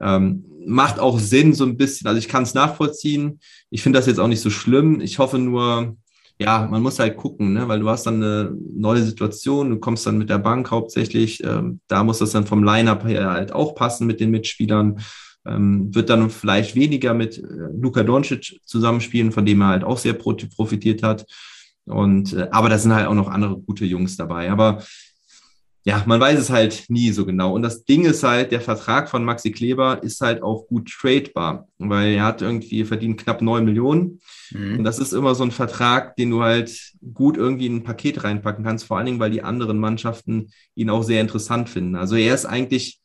Ähm, 0.02 0.46
macht 0.66 1.00
auch 1.00 1.20
Sinn, 1.20 1.54
so 1.54 1.66
ein 1.66 1.76
bisschen. 1.76 2.08
Also 2.08 2.18
ich 2.18 2.30
kann 2.30 2.44
es 2.44 2.54
nachvollziehen. 2.54 3.40
Ich 3.70 3.84
finde 3.84 4.00
das 4.00 4.08
jetzt 4.08 4.20
auch 4.20 4.28
nicht 4.28 4.42
so 4.42 4.50
schlimm. 4.50 5.02
Ich 5.02 5.20
hoffe 5.20 5.38
nur, 5.38 5.98
ja, 6.40 6.68
man 6.72 6.82
muss 6.82 7.00
halt 7.00 7.18
gucken, 7.18 7.54
ne? 7.54 7.68
weil 7.68 7.82
du 7.82 7.90
hast 7.90 8.06
dann 8.06 8.24
eine 8.24 8.56
neue 8.74 9.04
Situation, 9.04 9.70
du 9.70 9.80
kommst 9.80 10.06
dann 10.06 10.18
mit 10.18 10.30
der 10.30 10.38
Bank 10.38 10.72
hauptsächlich, 10.72 11.44
ähm, 11.44 11.82
da 11.88 12.06
muss 12.06 12.20
das 12.20 12.32
dann 12.32 12.48
vom 12.48 12.64
Line-Up 12.64 13.06
her 13.06 13.32
halt 13.32 13.52
auch 13.52 13.76
passen 13.76 14.08
mit 14.08 14.22
den 14.22 14.32
Mitspielern, 14.32 15.02
ähm, 15.50 15.94
wird 15.94 16.10
dann 16.10 16.30
vielleicht 16.30 16.76
weniger 16.76 17.14
mit 17.14 17.38
äh, 17.38 17.42
Luka 17.80 18.04
Doncic 18.04 18.60
zusammenspielen, 18.66 19.32
von 19.32 19.46
dem 19.46 19.62
er 19.62 19.68
halt 19.68 19.84
auch 19.84 19.98
sehr 19.98 20.14
profitiert 20.14 21.04
hat. 21.04 21.26
Und, 21.86 22.34
äh, 22.34 22.48
aber 22.52 22.70
da 22.70 22.78
sind 22.78 22.94
halt 22.94 23.08
auch 23.08 23.16
noch 23.16 23.30
andere 23.30 23.58
gute 23.58 23.86
Jungs 23.86 24.16
dabei. 24.16 24.52
Aber 24.52 24.84
ja, 25.86 26.04
man 26.06 26.20
weiß 26.20 26.38
es 26.38 26.50
halt 26.50 26.86
nie 26.90 27.12
so 27.12 27.26
genau. 27.26 27.54
Und 27.54 27.62
das 27.62 27.86
Ding 27.86 28.06
ist 28.06 28.24
halt, 28.24 28.52
der 28.52 28.62
Vertrag 28.62 29.10
von 29.10 29.24
Maxi 29.24 29.52
Kleber 29.52 30.04
ist 30.04 30.22
halt 30.22 30.44
auch 30.44 30.68
gut 30.68 30.90
tradebar, 30.90 31.68
weil 31.78 32.14
er 32.14 32.26
hat 32.26 32.42
irgendwie 32.42 32.84
verdient 32.84 33.20
knapp 33.20 33.42
neun 33.42 33.66
Millionen. 33.66 34.20
Mhm. 34.52 34.80
Und 34.80 34.84
das 34.84 35.00
ist 35.00 35.14
immer 35.14 35.36
so 35.36 35.44
ein 35.44 35.52
Vertrag, 35.52 36.16
den 36.18 36.32
du 36.32 36.44
halt 36.44 36.94
gut 37.14 37.38
irgendwie 37.38 37.66
in 37.66 37.78
ein 37.78 37.84
Paket 37.84 38.24
reinpacken 38.24 38.64
kannst, 38.64 38.86
vor 38.86 38.98
allen 38.98 39.06
Dingen, 39.06 39.20
weil 39.20 39.32
die 39.32 39.42
anderen 39.42 39.80
Mannschaften 39.80 40.52
ihn 40.76 40.90
auch 40.90 41.04
sehr 41.04 41.22
interessant 41.22 41.70
finden. 41.70 41.96
Also 41.96 42.16
er 42.16 42.36
ist 42.36 42.46
eigentlich 42.46 43.00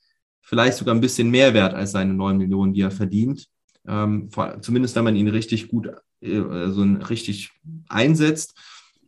vielleicht 0.44 0.76
sogar 0.76 0.94
ein 0.94 1.00
bisschen 1.00 1.30
mehr 1.30 1.54
wert 1.54 1.74
als 1.74 1.92
seine 1.92 2.14
neun 2.14 2.38
Millionen, 2.38 2.72
die 2.72 2.82
er 2.82 2.90
verdient. 2.90 3.46
Ähm, 3.86 4.28
zumindest 4.60 4.94
wenn 4.94 5.04
man 5.04 5.16
ihn 5.16 5.28
richtig 5.28 5.68
gut, 5.68 5.88
äh, 6.20 6.38
also 6.38 6.82
richtig 6.82 7.50
einsetzt. 7.88 8.54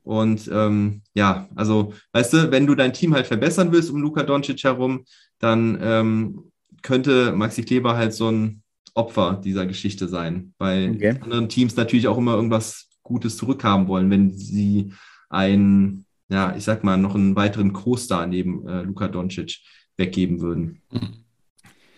Und 0.02 0.48
ähm, 0.52 1.02
ja, 1.14 1.48
also, 1.54 1.92
weißt 2.12 2.32
du, 2.32 2.50
wenn 2.50 2.66
du 2.66 2.74
dein 2.74 2.92
Team 2.92 3.14
halt 3.14 3.26
verbessern 3.26 3.72
willst 3.72 3.90
um 3.90 4.00
Luka 4.00 4.22
Doncic 4.22 4.62
herum, 4.64 5.04
dann 5.38 5.78
ähm, 5.80 6.52
könnte 6.82 7.32
Maxi 7.32 7.62
Kleber 7.62 7.96
halt 7.96 8.14
so 8.14 8.30
ein 8.30 8.62
Opfer 8.94 9.40
dieser 9.44 9.66
Geschichte 9.66 10.08
sein, 10.08 10.54
weil 10.58 10.92
okay. 10.94 11.18
anderen 11.20 11.48
Teams 11.48 11.76
natürlich 11.76 12.08
auch 12.08 12.16
immer 12.16 12.34
irgendwas 12.34 12.88
Gutes 13.02 13.36
zurückhaben 13.36 13.88
wollen, 13.88 14.10
wenn 14.10 14.32
sie 14.32 14.92
einen, 15.28 16.06
ja, 16.28 16.54
ich 16.56 16.64
sag 16.64 16.84
mal, 16.84 16.96
noch 16.96 17.14
einen 17.14 17.36
weiteren 17.36 17.72
Co-Star 17.72 18.26
neben 18.26 18.66
äh, 18.66 18.82
Luka 18.82 19.08
Doncic 19.08 19.58
weggeben 19.96 20.40
würden. 20.40 20.82
Mhm. 20.90 21.25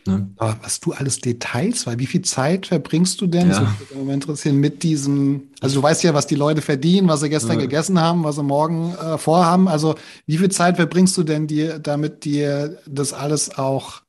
Ne? 0.09 0.31
Aber 0.37 0.57
was 0.62 0.81
du 0.81 0.92
alles 0.92 1.21
Details, 1.21 1.87
weil 1.87 1.99
wie 1.99 2.07
viel 2.07 2.23
Zeit 2.23 2.66
verbringst 2.66 3.21
du 3.21 3.27
denn, 3.27 3.51
ja. 3.51 3.75
würde 3.79 4.05
mich 4.05 4.14
interessieren, 4.14 4.57
mit 4.57 4.83
diesem, 4.83 5.51
also 5.61 5.77
du 5.77 5.83
weißt 5.83 6.03
ja, 6.03 6.14
was 6.14 6.27
die 6.27 6.35
Leute 6.35 6.62
verdienen, 6.62 7.09
was 7.09 7.21
sie 7.21 7.29
gestern 7.29 7.59
ja. 7.59 7.62
gegessen 7.62 8.01
haben, 8.01 8.25
was 8.25 8.37
sie 8.37 8.42
morgen 8.42 8.94
äh, 8.94 9.18
vorhaben. 9.18 9.68
Also 9.68 9.94
wie 10.27 10.38
viel 10.38 10.51
Zeit 10.51 10.77
verbringst 10.77 11.16
du 11.16 11.23
denn 11.23 11.47
dir, 11.47 11.79
damit 11.79 12.25
dir 12.25 12.79
das 12.87 13.12
alles 13.12 13.57
auch 13.59 14.03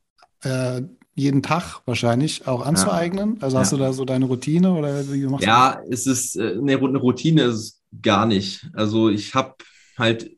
äh, 0.43 0.81
jeden 1.15 1.43
Tag 1.43 1.81
wahrscheinlich 1.85 2.47
auch 2.47 2.65
anzueignen? 2.65 3.37
Also 3.41 3.59
hast 3.59 3.71
du 3.73 3.77
da 3.77 3.93
so 3.93 4.05
deine 4.05 4.25
Routine 4.25 4.71
oder 4.71 5.11
wie 5.11 5.25
machst 5.25 5.45
ja, 5.45 5.71
du 5.71 5.75
das? 5.75 5.85
Ja, 5.85 5.93
es 5.93 6.07
ist 6.07 6.35
äh, 6.37 6.57
eine, 6.57 6.77
eine 6.77 6.97
Routine 6.97 7.43
ist 7.43 7.81
gar 8.01 8.25
nicht. 8.25 8.67
Also 8.73 9.09
ich 9.09 9.35
habe 9.35 9.55
halt, 9.97 10.31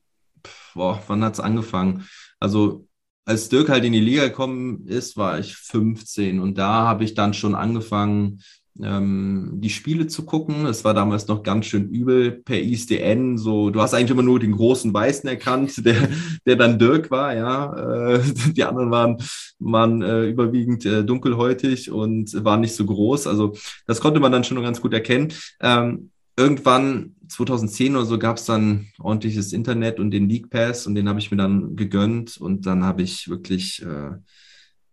boah, 0.73 1.01
wann 1.07 1.23
hat 1.23 1.33
es 1.33 1.39
angefangen? 1.39 2.07
Also 2.39 2.87
als 3.31 3.47
Dirk 3.47 3.69
halt 3.69 3.85
in 3.85 3.93
die 3.93 4.01
Liga 4.01 4.25
gekommen 4.25 4.85
ist, 4.87 5.15
war 5.15 5.39
ich 5.39 5.55
15 5.55 6.39
und 6.39 6.57
da 6.57 6.85
habe 6.85 7.05
ich 7.05 7.13
dann 7.13 7.33
schon 7.33 7.55
angefangen, 7.55 8.41
ähm, 8.81 9.51
die 9.55 9.69
Spiele 9.69 10.07
zu 10.07 10.25
gucken. 10.25 10.65
Es 10.65 10.83
war 10.83 10.93
damals 10.93 11.27
noch 11.27 11.43
ganz 11.43 11.65
schön 11.65 11.89
übel 11.89 12.31
per 12.31 12.59
ISDN. 12.59 13.37
So, 13.37 13.69
du 13.69 13.81
hast 13.81 13.93
eigentlich 13.93 14.11
immer 14.11 14.21
nur 14.21 14.39
den 14.39 14.51
großen 14.51 14.93
Weißen 14.93 15.29
erkannt, 15.29 15.85
der, 15.85 16.09
der 16.45 16.57
dann 16.57 16.77
Dirk 16.77 17.09
war, 17.09 17.33
ja. 17.33 18.15
Äh, 18.15 18.21
die 18.53 18.63
anderen 18.63 18.91
waren, 18.91 19.17
waren 19.59 20.01
äh, 20.01 20.25
überwiegend 20.25 20.85
äh, 20.85 21.05
dunkelhäutig 21.05 21.89
und 21.89 22.43
waren 22.43 22.61
nicht 22.61 22.75
so 22.75 22.85
groß. 22.85 23.27
Also 23.27 23.53
das 23.87 24.01
konnte 24.01 24.19
man 24.19 24.33
dann 24.33 24.43
schon 24.43 24.61
ganz 24.61 24.81
gut 24.81 24.93
erkennen. 24.93 25.33
Ähm, 25.61 26.11
irgendwann 26.41 27.15
2010 27.27 27.95
oder 27.95 28.05
so 28.05 28.19
gab 28.19 28.37
es 28.37 28.45
dann 28.45 28.87
ordentliches 28.99 29.53
Internet 29.53 29.99
und 29.99 30.11
den 30.11 30.27
League 30.27 30.49
Pass 30.49 30.85
und 30.85 30.95
den 30.95 31.07
habe 31.07 31.19
ich 31.19 31.31
mir 31.31 31.37
dann 31.37 31.75
gegönnt 31.75 32.37
und 32.37 32.65
dann 32.65 32.83
habe 32.83 33.03
ich 33.03 33.29
wirklich 33.29 33.81
äh, 33.83 34.11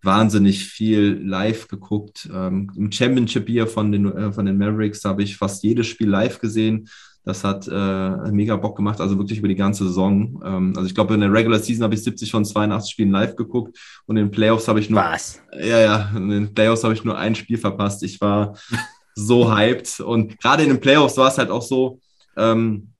wahnsinnig 0.03 0.65
viel 0.65 1.21
live 1.25 1.69
geguckt. 1.69 2.29
Ähm, 2.33 2.71
Im 2.77 2.93
Championship 2.93 3.49
Year 3.49 3.67
von 3.67 3.91
den, 3.91 4.07
äh, 4.07 4.33
von 4.33 4.47
den 4.47 4.59
Mavericks 4.59 5.05
habe 5.05 5.23
ich 5.23 5.37
fast 5.37 5.63
jedes 5.65 5.87
Spiel 5.87 6.09
live 6.09 6.39
gesehen. 6.39 6.89
Das 7.25 7.45
hat 7.45 7.69
äh, 7.69 8.33
mega 8.33 8.57
Bock 8.57 8.77
gemacht, 8.77 9.01
also 9.01 9.19
wirklich 9.19 9.41
über 9.41 9.49
die 9.49 9.55
ganze 9.55 9.87
Saison. 9.87 10.41
Ähm, 10.45 10.73
also 10.77 10.87
ich 10.87 10.95
glaube, 10.95 11.15
in 11.15 11.21
der 11.21 11.33
Regular 11.33 11.59
Season 11.59 11.85
habe 11.85 11.95
ich 11.95 12.03
70 12.03 12.31
von 12.31 12.45
82 12.45 12.91
Spielen 12.91 13.11
live 13.11 13.37
geguckt 13.37 13.77
und 14.07 14.17
in 14.17 14.27
den 14.27 14.31
Playoffs 14.31 14.69
habe 14.69 14.81
ich 14.81 14.89
nur. 14.89 15.01
Was? 15.01 15.43
Ja, 15.53 15.81
ja, 15.81 16.11
in 16.17 16.29
den 16.31 16.55
Playoffs 16.55 16.85
habe 16.85 16.95
ich 16.95 17.05
nur 17.05 17.19
ein 17.19 17.35
Spiel 17.35 17.59
verpasst. 17.59 18.03
Ich 18.03 18.21
war 18.21 18.57
so 19.19 19.53
hyped. 19.53 20.01
Und 20.01 20.39
gerade 20.41 20.63
in 20.63 20.69
den 20.69 20.81
Playoffs 20.81 21.17
war 21.17 21.29
es 21.29 21.39
halt 21.39 21.51
auch 21.51 21.63
so, 21.63 22.01
ähm, 22.37 22.93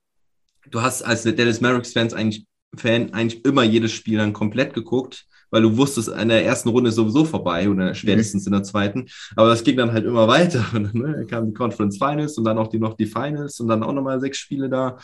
du 0.69 0.81
hast 0.81 1.01
als 1.01 1.23
Dallas 1.23 1.61
Mavericks-Fans 1.61 2.13
eigentlich, 2.13 2.45
Fan 2.75 3.13
eigentlich 3.13 3.43
immer 3.45 3.63
jedes 3.63 3.91
Spiel 3.93 4.19
dann 4.19 4.31
komplett 4.31 4.75
geguckt, 4.75 5.25
weil 5.49 5.63
du 5.63 5.75
wusstest, 5.75 6.09
in 6.09 6.29
der 6.29 6.45
ersten 6.45 6.69
Runde 6.69 6.89
ist 6.89 6.95
sowieso 6.95 7.25
vorbei 7.25 7.67
oder 7.67 7.95
spätestens 7.95 8.43
mhm. 8.45 8.53
in 8.53 8.59
der 8.59 8.63
zweiten. 8.63 9.07
Aber 9.35 9.49
das 9.49 9.63
ging 9.63 9.77
dann 9.77 9.91
halt 9.91 10.05
immer 10.05 10.27
weiter. 10.27 10.63
Und 10.73 10.83
dann 10.83 11.01
ne, 11.01 11.25
kam 11.25 11.47
die 11.47 11.53
Conference 11.53 11.97
Finals 11.97 12.37
und 12.37 12.43
dann 12.43 12.59
auch 12.59 12.67
die, 12.67 12.79
noch 12.79 12.95
die 12.95 13.07
Finals 13.07 13.59
und 13.59 13.67
dann 13.69 13.81
auch 13.81 13.93
nochmal 13.93 14.19
sechs 14.19 14.37
Spiele 14.37 14.69
da. 14.69 14.97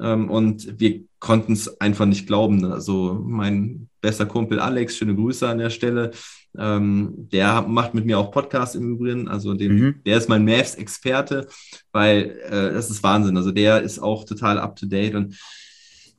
Ähm, 0.00 0.30
und 0.30 0.80
wir 0.80 1.02
konnten 1.18 1.52
es 1.52 1.80
einfach 1.80 2.06
nicht 2.06 2.26
glauben. 2.26 2.64
Also 2.64 3.20
mein 3.24 3.88
bester 4.00 4.26
Kumpel 4.26 4.60
Alex, 4.60 4.96
schöne 4.96 5.14
Grüße 5.14 5.48
an 5.48 5.58
der 5.58 5.70
Stelle, 5.70 6.12
ähm, 6.56 7.28
der 7.32 7.62
macht 7.62 7.94
mit 7.94 8.06
mir 8.06 8.18
auch 8.18 8.30
Podcasts 8.30 8.74
im 8.74 8.94
Übrigen. 8.94 9.28
Also 9.28 9.54
dem, 9.54 9.76
mhm. 9.76 9.94
der 10.06 10.18
ist 10.18 10.28
mein 10.28 10.44
Mavs-Experte, 10.44 11.46
weil 11.92 12.38
äh, 12.48 12.72
das 12.72 12.90
ist 12.90 13.02
Wahnsinn. 13.02 13.36
Also 13.36 13.50
der 13.50 13.82
ist 13.82 13.98
auch 13.98 14.24
total 14.24 14.58
up 14.58 14.76
to 14.76 14.86
date 14.86 15.14
und 15.14 15.36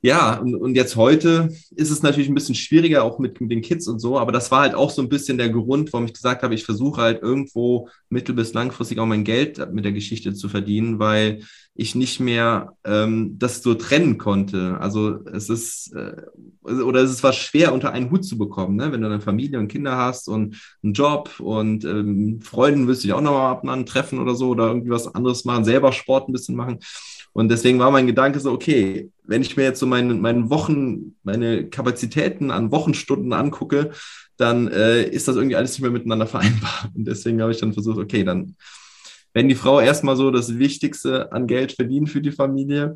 ja, 0.02 0.38
und, 0.38 0.54
und 0.54 0.76
jetzt 0.76 0.96
heute 0.96 1.50
ist 1.76 1.90
es 1.90 2.02
natürlich 2.02 2.30
ein 2.30 2.34
bisschen 2.34 2.54
schwieriger, 2.54 3.04
auch 3.04 3.18
mit, 3.18 3.38
mit 3.38 3.50
den 3.50 3.60
Kids 3.60 3.86
und 3.86 3.98
so, 3.98 4.18
aber 4.18 4.32
das 4.32 4.50
war 4.50 4.62
halt 4.62 4.74
auch 4.74 4.90
so 4.90 5.02
ein 5.02 5.10
bisschen 5.10 5.36
der 5.36 5.50
Grund, 5.50 5.92
warum 5.92 6.06
ich 6.06 6.14
gesagt 6.14 6.42
habe, 6.42 6.54
ich 6.54 6.64
versuche 6.64 7.02
halt 7.02 7.22
irgendwo 7.22 7.90
mittel- 8.08 8.34
bis 8.34 8.54
langfristig 8.54 8.98
auch 8.98 9.04
mein 9.04 9.24
Geld 9.24 9.58
mit 9.74 9.84
der 9.84 9.92
Geschichte 9.92 10.32
zu 10.32 10.48
verdienen, 10.48 10.98
weil 10.98 11.42
ich 11.80 11.94
nicht 11.94 12.20
mehr 12.20 12.76
ähm, 12.84 13.38
das 13.38 13.62
so 13.62 13.74
trennen 13.74 14.18
konnte. 14.18 14.76
Also 14.80 15.24
es 15.32 15.48
ist, 15.48 15.94
äh, 15.94 16.14
oder 16.62 17.00
es 17.00 17.22
was 17.22 17.36
schwer 17.36 17.72
unter 17.72 17.92
einen 17.92 18.10
Hut 18.10 18.24
zu 18.24 18.36
bekommen, 18.36 18.76
ne? 18.76 18.92
wenn 18.92 19.00
du 19.00 19.06
eine 19.06 19.22
Familie 19.22 19.58
und 19.58 19.68
Kinder 19.68 19.96
hast 19.96 20.28
und 20.28 20.60
einen 20.82 20.92
Job 20.92 21.30
und 21.40 21.86
ähm, 21.86 22.42
Freunden 22.42 22.86
willst 22.86 23.02
du 23.02 23.08
dich 23.08 23.14
auch 23.14 23.22
nochmal 23.22 23.50
ab 23.50 23.62
und 23.62 23.70
an 23.70 23.86
treffen 23.86 24.18
oder 24.18 24.34
so 24.34 24.50
oder 24.50 24.66
irgendwie 24.66 24.90
was 24.90 25.14
anderes 25.14 25.46
machen, 25.46 25.64
selber 25.64 25.92
Sport 25.92 26.28
ein 26.28 26.32
bisschen 26.32 26.54
machen. 26.54 26.80
Und 27.32 27.48
deswegen 27.48 27.78
war 27.78 27.90
mein 27.90 28.06
Gedanke 28.06 28.40
so, 28.40 28.52
okay, 28.52 29.10
wenn 29.24 29.40
ich 29.40 29.56
mir 29.56 29.62
jetzt 29.62 29.80
so 29.80 29.86
meine, 29.86 30.12
meine 30.14 30.50
Wochen, 30.50 31.14
meine 31.22 31.70
Kapazitäten 31.70 32.50
an 32.50 32.72
Wochenstunden 32.72 33.32
angucke, 33.32 33.92
dann 34.36 34.68
äh, 34.68 35.04
ist 35.04 35.28
das 35.28 35.36
irgendwie 35.36 35.56
alles 35.56 35.72
nicht 35.72 35.82
mehr 35.82 35.90
miteinander 35.90 36.26
vereinbar. 36.26 36.90
Und 36.94 37.06
deswegen 37.06 37.40
habe 37.40 37.52
ich 37.52 37.58
dann 37.60 37.72
versucht, 37.72 37.98
okay, 37.98 38.22
dann, 38.22 38.56
wenn 39.32 39.48
die 39.48 39.54
Frau 39.54 39.80
erstmal 39.80 40.16
so 40.16 40.30
das 40.30 40.58
Wichtigste 40.58 41.32
an 41.32 41.46
Geld 41.46 41.72
verdient 41.72 42.10
für 42.10 42.20
die 42.20 42.32
Familie, 42.32 42.94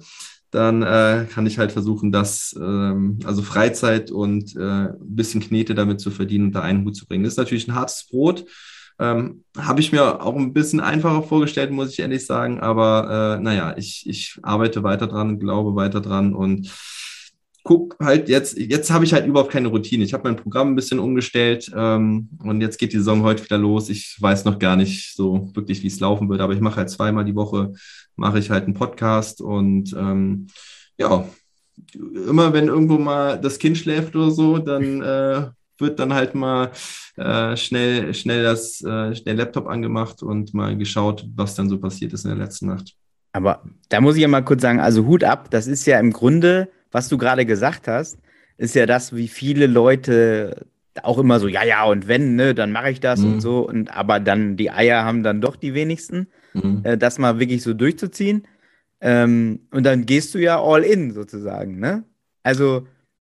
dann 0.51 0.83
äh, 0.83 1.27
kann 1.33 1.47
ich 1.47 1.59
halt 1.59 1.73
versuchen, 1.73 2.13
das, 2.13 2.55
ähm, 2.57 3.19
also 3.25 3.43
Freizeit 3.43 4.13
und 4.13 4.55
äh, 4.57 4.61
ein 4.61 4.97
bisschen 5.01 5.41
Knete 5.41 5.75
damit 5.75 6.01
zu 6.01 6.13
verdienen 6.13 6.47
und 6.47 6.53
da 6.53 6.63
einen 6.63 6.85
Hut 6.85 6.97
zu 6.97 7.07
bringen. 7.07 7.25
Das 7.25 7.33
ist 7.33 7.39
natürlich 7.39 7.67
ein 7.67 7.75
hartes 7.75 8.07
Brot. 8.09 8.45
Ähm, 9.01 9.43
Habe 9.59 9.81
ich 9.81 9.91
mir 9.91 10.23
auch 10.23 10.37
ein 10.37 10.53
bisschen 10.53 10.79
einfacher 10.79 11.25
vorgestellt, 11.25 11.73
muss 11.73 11.91
ich 11.91 11.99
ehrlich 11.99 12.25
sagen. 12.25 12.61
Aber 12.61 13.37
äh, 13.39 13.43
naja, 13.43 13.75
ich, 13.77 14.09
ich 14.09 14.39
arbeite 14.43 14.85
weiter 14.85 15.09
dran, 15.09 15.41
glaube 15.41 15.75
weiter 15.75 16.01
dran 16.01 16.35
und 16.35 16.71
guck 17.65 17.97
halt 17.99 18.29
jetzt, 18.29 18.59
jetzt 18.59 18.91
habe 18.91 19.07
ich 19.07 19.15
halt 19.15 19.27
überhaupt 19.27 19.51
keine 19.51 19.69
Routine. 19.69 20.05
Ich 20.05 20.13
habe 20.13 20.25
mein 20.25 20.37
Programm 20.37 20.69
ein 20.69 20.77
bisschen 20.77 20.99
umgestellt 20.99 21.73
ähm, 21.75 22.29
und 22.45 22.61
jetzt 22.61 22.79
geht 22.79 22.93
die 22.93 22.99
Saison 22.99 23.23
heute 23.23 23.43
wieder 23.43 23.59
los. 23.59 23.89
Ich 23.89 24.17
weiß 24.21 24.45
noch 24.45 24.59
gar 24.59 24.77
nicht 24.77 25.17
so 25.17 25.51
wirklich, 25.55 25.83
wie 25.83 25.89
es 25.89 25.99
laufen 25.99 26.29
wird, 26.29 26.43
aber 26.43 26.53
ich 26.53 26.61
mache 26.61 26.77
halt 26.77 26.91
zweimal 26.91 27.25
die 27.25 27.35
Woche, 27.35 27.73
mache 28.17 28.39
ich 28.39 28.51
halt 28.51 28.65
einen 28.65 28.75
Podcast 28.75 29.41
und 29.41 29.95
ähm, 29.99 30.47
ja, 30.99 31.27
immer 32.29 32.53
wenn 32.53 32.69
irgendwo 32.69 32.99
mal 32.99 33.41
das 33.41 33.59
Kind 33.59 33.79
schläft 33.79 34.15
oder 34.15 34.31
so, 34.31 34.59
dann 34.59 35.03
äh, 35.03 35.47
wird 35.79 35.99
dann 35.99 36.13
halt 36.13 36.35
mal 36.35 36.71
äh, 37.17 37.57
schnell, 37.57 38.13
schnell 38.13 38.43
das, 38.43 38.83
äh, 38.83 39.15
schnell 39.15 39.37
Laptop 39.37 39.67
angemacht 39.69 40.23
und 40.23 40.53
mal 40.53 40.77
geschaut, 40.77 41.27
was 41.35 41.55
dann 41.55 41.71
so 41.71 41.79
passiert 41.79 42.13
ist 42.13 42.25
in 42.25 42.31
der 42.31 42.39
letzten 42.39 42.67
Nacht. 42.67 42.95
Aber 43.33 43.65
da 43.89 44.03
muss 44.03 44.17
ich 44.17 44.23
ja 44.23 44.29
mal 44.29 44.45
kurz 44.45 44.63
sagen, 44.63 44.81
also 44.81 45.07
Hut 45.07 45.25
ab, 45.25 45.51
das 45.51 45.67
ist 45.67 45.87
ja 45.87 45.99
im 45.99 46.13
Grunde, 46.13 46.69
was 46.95 47.09
du 47.09 47.19
gerade 47.19 47.45
gesagt 47.45 47.89
hast, 47.89 48.19
ist 48.57 48.77
ja 48.77 48.87
das, 48.87 49.15
wie 49.17 49.27
viele 49.27 49.67
Leute 49.67 50.67
auch 51.03 51.19
immer 51.19 51.41
so, 51.41 51.49
ja, 51.49 51.65
ja, 51.65 51.85
und 51.85 52.07
wenn, 52.07 52.37
ne, 52.37 52.55
dann 52.55 52.71
mache 52.71 52.91
ich 52.91 53.01
das 53.01 53.19
mhm. 53.19 53.35
und 53.35 53.41
so. 53.41 53.69
Und 53.69 53.95
aber 53.95 54.21
dann 54.21 54.57
die 54.57 54.71
Eier 54.71 55.05
haben 55.05 55.25
dann 55.25 55.41
doch 55.41 55.57
die 55.57 55.75
wenigsten, 55.75 56.29
mhm. 56.53 56.83
äh, 56.85 56.97
das 56.97 57.19
mal 57.19 57.41
wirklich 57.41 57.65
so 57.65 57.75
durchzuziehen. 57.75 58.47
Ähm, 59.01 59.67
und 59.73 59.85
dann 59.85 60.07
gehst 60.07 60.35
du 60.35 60.39
ja 60.39 60.63
all 60.63 60.85
in 60.85 61.11
sozusagen, 61.11 61.81
ne? 61.81 62.05
Also 62.45 62.87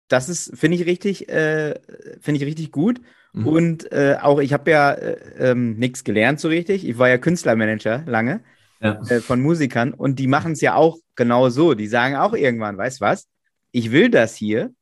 das 0.07 0.29
ist, 0.29 0.57
finde 0.57 0.77
ich 0.77 0.85
richtig, 0.85 1.27
äh, 1.27 1.75
finde 2.21 2.39
ich 2.39 2.47
richtig 2.47 2.71
gut. 2.71 3.01
Mhm. 3.33 3.45
Und 3.45 3.91
äh, 3.91 4.15
auch, 4.21 4.39
ich 4.39 4.53
habe 4.53 4.71
ja 4.71 4.93
äh, 4.93 5.17
ähm, 5.37 5.75
nichts 5.77 6.05
gelernt 6.05 6.39
so 6.39 6.47
richtig. 6.47 6.87
Ich 6.87 6.97
war 6.97 7.09
ja 7.09 7.17
Künstlermanager 7.17 8.03
lange 8.07 8.39
ja. 8.81 9.01
Äh, 9.09 9.19
von 9.19 9.41
Musikern 9.41 9.93
und 9.93 10.17
die 10.17 10.27
machen 10.27 10.53
es 10.53 10.61
ja 10.61 10.75
auch 10.75 10.97
genau 11.15 11.49
so. 11.49 11.73
Die 11.73 11.87
sagen 11.87 12.15
auch 12.15 12.33
irgendwann, 12.33 12.77
weißt 12.77 13.01
was, 13.01 13.27
ich 13.71 13.91
will 13.91 14.09
das 14.09 14.35
hier 14.35 14.73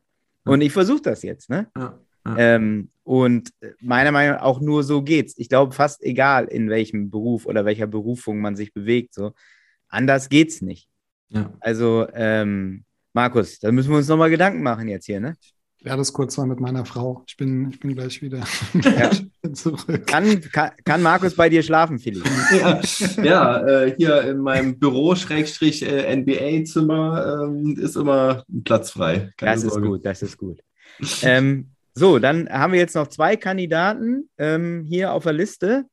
und 0.46 0.62
ich 0.62 0.72
versuche 0.72 1.02
das 1.02 1.24
jetzt. 1.24 1.50
Ne? 1.50 1.68
Ja. 1.78 2.00
Ähm, 2.38 2.90
und 3.04 3.52
meiner 3.80 4.12
Meinung 4.12 4.36
nach 4.36 4.44
auch 4.44 4.60
nur 4.60 4.84
so 4.84 5.02
geht's. 5.02 5.34
Ich 5.38 5.50
glaube, 5.50 5.74
fast 5.74 6.04
egal, 6.04 6.46
in 6.46 6.70
welchem 6.70 7.10
Beruf 7.10 7.46
oder 7.46 7.64
welcher 7.64 7.88
Berufung 7.88 8.40
man 8.40 8.56
sich 8.56 8.74
bewegt, 8.74 9.14
so 9.14 9.34
anders 9.88 10.30
geht's 10.30 10.62
nicht. 10.62 10.90
Ja. 11.30 11.54
Also 11.60 12.08
ähm, 12.14 12.84
Markus, 13.14 13.60
da 13.60 13.72
müssen 13.72 13.90
wir 13.92 13.98
uns 13.98 14.08
nochmal 14.08 14.30
Gedanken 14.30 14.62
machen 14.62 14.88
jetzt 14.88 15.06
hier, 15.06 15.20
ne? 15.20 15.36
Ich 15.80 15.86
werde 15.86 16.02
es 16.02 16.12
kurz 16.12 16.36
mal 16.38 16.48
mit 16.48 16.60
meiner 16.60 16.86
Frau. 16.86 17.24
Ich 17.28 17.38
bin, 17.38 17.70
ich 17.70 17.80
bin 17.80 17.94
gleich 17.94 18.24
wieder 18.24 18.42
ja. 18.74 19.12
zurück. 19.54 20.08
Kann, 20.08 20.42
kann, 20.52 20.72
kann, 20.84 21.04
Markus 21.04 21.36
bei 21.36 21.50
dir 21.50 21.62
schlafen, 21.62 22.00
Philipp? 22.00 22.26
Ja, 22.52 22.82
ja 23.24 23.64
äh, 23.66 23.94
hier 23.96 24.24
in 24.24 24.40
meinem 24.40 24.80
Büro-NBA-Zimmer 24.80 27.48
äh, 27.48 27.74
ist 27.80 27.96
immer 27.96 28.44
ein 28.50 28.64
Platz 28.64 28.90
frei. 28.92 29.32
Keine 29.38 29.54
das 29.54 29.62
Sorge. 29.62 29.86
ist 29.86 29.92
gut, 29.92 30.04
das 30.06 30.24
ist 30.24 30.38
gut. 30.38 30.60
ähm, 31.22 31.70
so, 31.94 32.18
dann 32.18 32.50
haben 32.50 32.74
wir 32.74 32.80
jetzt 32.80 32.96
noch 32.96 33.06
zwei 33.08 33.36
Kandidaten 33.36 34.32
ähm, 34.40 34.84
hier 34.84 35.14
auf 35.14 35.22
der 35.24 35.34
Liste. 35.34 35.86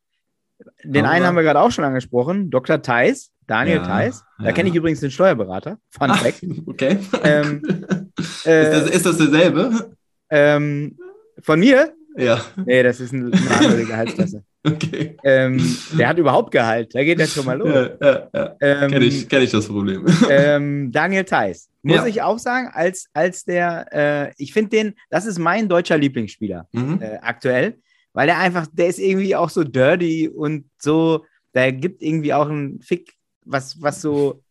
Den 0.82 1.04
Aber 1.04 1.12
einen 1.12 1.26
haben 1.26 1.36
wir 1.36 1.42
gerade 1.42 1.60
auch 1.60 1.70
schon 1.70 1.84
angesprochen, 1.84 2.50
Dr. 2.50 2.80
Theis. 2.80 3.33
Daniel 3.46 3.78
ja, 3.78 3.86
Theiss. 3.86 4.24
Da 4.38 4.46
ja. 4.46 4.52
kenne 4.52 4.68
ich 4.68 4.74
übrigens 4.74 5.00
den 5.00 5.10
Steuerberater. 5.10 5.78
Fun 5.90 6.10
Ach, 6.10 6.22
Fact. 6.22 6.44
Okay. 6.66 6.98
Ähm, 7.22 7.62
äh, 8.44 8.62
ist, 8.62 8.72
das, 8.72 8.90
ist, 8.90 9.06
das, 9.06 9.18
derselbe? 9.18 9.90
Ähm, 10.30 10.96
von 11.40 11.60
mir? 11.60 11.94
Ja. 12.16 12.40
Nee, 12.64 12.82
das 12.82 13.00
ist 13.00 13.12
eine, 13.12 13.26
eine 13.26 13.50
andere 13.50 13.84
Gehaltsklasse. 13.84 14.44
Okay. 14.66 15.18
Ähm, 15.24 15.76
der 15.98 16.08
hat 16.08 16.16
überhaupt 16.16 16.50
Gehalt. 16.50 16.94
Da 16.94 17.04
geht 17.04 17.20
das 17.20 17.34
schon 17.34 17.44
mal 17.44 17.58
los. 17.58 17.68
Ja, 18.00 18.28
ja. 18.32 18.56
Ähm, 18.62 18.90
Kenne 18.92 19.04
ich, 19.04 19.28
kenn 19.28 19.42
ich 19.42 19.50
das 19.50 19.68
Problem. 19.68 20.06
Ähm, 20.30 20.90
Daniel 20.90 21.24
Theiss. 21.24 21.68
Muss 21.82 22.06
ich 22.06 22.22
auch 22.22 22.38
sagen, 22.38 22.70
als, 22.72 23.10
als 23.12 23.44
der, 23.44 23.86
äh, 23.92 24.32
ich 24.38 24.54
finde 24.54 24.70
den, 24.70 24.94
das 25.10 25.26
ist 25.26 25.38
mein 25.38 25.68
deutscher 25.68 25.98
Lieblingsspieler 25.98 26.66
mhm. 26.72 26.98
äh, 27.02 27.18
aktuell, 27.20 27.76
weil 28.14 28.26
der 28.26 28.38
einfach, 28.38 28.66
der 28.72 28.86
ist 28.86 28.98
irgendwie 28.98 29.36
auch 29.36 29.50
so 29.50 29.64
dirty 29.64 30.30
und 30.30 30.64
so, 30.78 31.26
der 31.52 31.72
gibt 31.72 32.02
irgendwie 32.02 32.32
auch 32.32 32.48
einen 32.48 32.80
Fick 32.80 33.12
was, 33.44 33.80
was 33.80 34.00
so, 34.00 34.42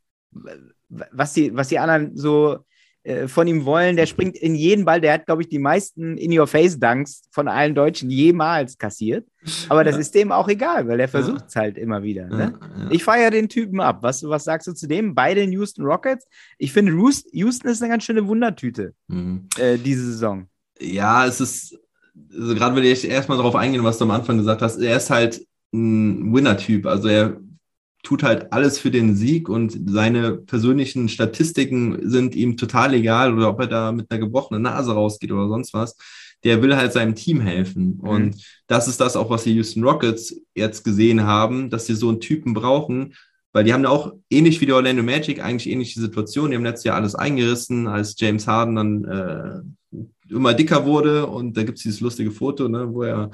was 0.89 1.33
die, 1.33 1.55
was 1.55 1.69
die 1.69 1.79
anderen 1.79 2.15
so 2.15 2.59
äh, 3.03 3.27
von 3.27 3.47
ihm 3.47 3.65
wollen. 3.65 3.97
Der 3.97 4.05
springt 4.05 4.37
in 4.37 4.55
jeden 4.55 4.85
Ball. 4.85 5.01
Der 5.01 5.13
hat, 5.13 5.25
glaube 5.25 5.41
ich, 5.41 5.49
die 5.49 5.59
meisten 5.59 6.17
In-Your-Face-Dunks 6.17 7.23
von 7.31 7.49
allen 7.49 7.75
Deutschen 7.75 8.09
jemals 8.09 8.77
kassiert. 8.77 9.27
Aber 9.67 9.83
das 9.83 9.97
ist 9.97 10.15
dem 10.15 10.31
auch 10.31 10.47
egal, 10.47 10.87
weil 10.87 11.01
er 11.01 11.09
versucht 11.09 11.45
es 11.49 11.55
halt 11.57 11.77
immer 11.77 12.01
wieder. 12.01 12.27
Ne? 12.29 12.57
Ich 12.91 13.03
feiere 13.03 13.31
den 13.31 13.49
Typen 13.49 13.81
ab. 13.81 13.97
Was, 14.03 14.23
was 14.23 14.45
sagst 14.45 14.67
du 14.67 14.73
zu 14.73 14.87
dem? 14.87 15.13
Bei 15.13 15.33
den 15.33 15.51
Houston 15.51 15.83
Rockets. 15.83 16.25
Ich 16.57 16.71
finde, 16.71 16.93
Houston 16.93 17.67
ist 17.67 17.81
eine 17.81 17.91
ganz 17.91 18.05
schöne 18.05 18.25
Wundertüte 18.25 18.93
mhm. 19.09 19.49
äh, 19.57 19.77
diese 19.77 20.05
Saison. 20.05 20.47
Ja, 20.79 21.25
es 21.25 21.41
ist, 21.41 21.77
also 22.33 22.55
gerade 22.55 22.73
wenn 22.77 22.85
ich 22.85 23.05
erstmal 23.05 23.37
darauf 23.37 23.55
eingehen, 23.55 23.83
was 23.83 23.97
du 23.97 24.05
am 24.05 24.11
Anfang 24.11 24.37
gesagt 24.37 24.61
hast, 24.61 24.77
er 24.77 24.95
ist 24.95 25.09
halt 25.09 25.45
ein 25.73 26.33
Winner-Typ. 26.33 26.85
Also 26.85 27.09
er 27.09 27.37
tut 28.03 28.21
halt 28.21 28.51
alles 28.51 28.77
für 28.77 28.91
den 28.91 29.15
Sieg 29.15 29.49
und 29.49 29.89
seine 29.89 30.33
persönlichen 30.33 31.07
Statistiken 31.07 31.97
sind 32.09 32.35
ihm 32.35 32.57
total 32.57 32.93
egal 32.93 33.33
oder 33.33 33.49
ob 33.49 33.61
er 33.61 33.67
da 33.67 33.91
mit 33.93 34.11
einer 34.11 34.19
gebrochenen 34.19 34.61
Nase 34.61 34.91
rausgeht 34.91 35.31
oder 35.31 35.47
sonst 35.47 35.73
was. 35.73 35.95
Der 36.43 36.61
will 36.61 36.75
halt 36.75 36.91
seinem 36.91 37.15
Team 37.15 37.39
helfen. 37.39 37.99
Mhm. 38.01 38.09
Und 38.09 38.45
das 38.67 38.89
ist 38.89 38.99
das 38.99 39.15
auch, 39.15 39.29
was 39.29 39.45
die 39.45 39.53
Houston 39.53 39.83
Rockets 39.83 40.35
jetzt 40.53 40.83
gesehen 40.83 41.23
haben, 41.23 41.69
dass 41.69 41.85
sie 41.85 41.95
so 41.95 42.09
einen 42.09 42.19
Typen 42.19 42.53
brauchen, 42.53 43.15
weil 43.53 43.63
die 43.63 43.73
haben 43.73 43.83
ja 43.83 43.89
auch 43.89 44.13
ähnlich 44.29 44.59
wie 44.59 44.65
die 44.65 44.73
Orlando 44.73 45.01
Magic 45.01 45.41
eigentlich 45.41 45.71
ähnliche 45.71 46.01
Situationen. 46.01 46.51
Die 46.51 46.57
haben 46.57 46.65
letztes 46.65 46.83
Jahr 46.83 46.97
alles 46.97 47.15
eingerissen, 47.15 47.87
als 47.87 48.15
James 48.17 48.47
Harden 48.47 48.75
dann 48.75 49.03
äh, 49.05 49.97
immer 50.29 50.53
dicker 50.53 50.85
wurde 50.85 51.27
und 51.27 51.55
da 51.55 51.63
gibt 51.63 51.77
es 51.77 51.83
dieses 51.83 52.01
lustige 52.01 52.31
Foto, 52.31 52.67
ne, 52.67 52.91
wo 52.91 53.03
er 53.03 53.29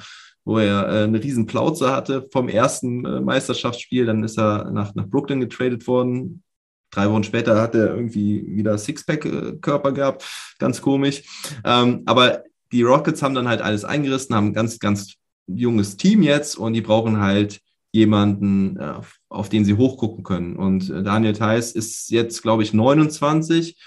wo 0.49 0.57
er 0.57 0.89
äh, 0.89 1.03
eine 1.03 1.21
riesen 1.21 1.45
Plauze 1.45 1.91
hatte 1.91 2.27
vom 2.31 2.49
ersten 2.49 3.05
äh, 3.05 3.21
Meisterschaftsspiel. 3.21 4.07
Dann 4.07 4.23
ist 4.23 4.39
er 4.39 4.71
nach, 4.71 4.95
nach 4.95 5.05
Brooklyn 5.05 5.41
getradet 5.41 5.85
worden. 5.85 6.41
Drei 6.89 7.07
Wochen 7.07 7.23
später 7.23 7.61
hat 7.61 7.75
er 7.75 7.93
irgendwie 7.93 8.43
wieder 8.47 8.75
Sixpack-Körper 8.75 9.91
gehabt. 9.91 10.25
Ganz 10.57 10.81
komisch. 10.81 11.21
Ähm, 11.63 12.01
aber 12.07 12.45
die 12.71 12.81
Rockets 12.81 13.21
haben 13.21 13.35
dann 13.35 13.47
halt 13.47 13.61
alles 13.61 13.85
eingerissen, 13.85 14.35
haben 14.35 14.47
ein 14.47 14.53
ganz, 14.53 14.79
ganz 14.79 15.13
junges 15.45 15.97
Team 15.97 16.23
jetzt 16.23 16.55
und 16.55 16.73
die 16.73 16.81
brauchen 16.81 17.19
halt 17.19 17.61
jemanden, 17.91 18.77
äh, 18.77 18.95
auf 19.29 19.49
den 19.49 19.65
sie 19.65 19.75
hochgucken 19.75 20.23
können. 20.23 20.55
Und 20.55 20.89
äh, 20.89 21.03
Daniel 21.03 21.33
Theiss 21.33 21.73
ist 21.73 22.09
jetzt, 22.09 22.41
glaube 22.41 22.63
ich, 22.63 22.73
29 22.73 23.79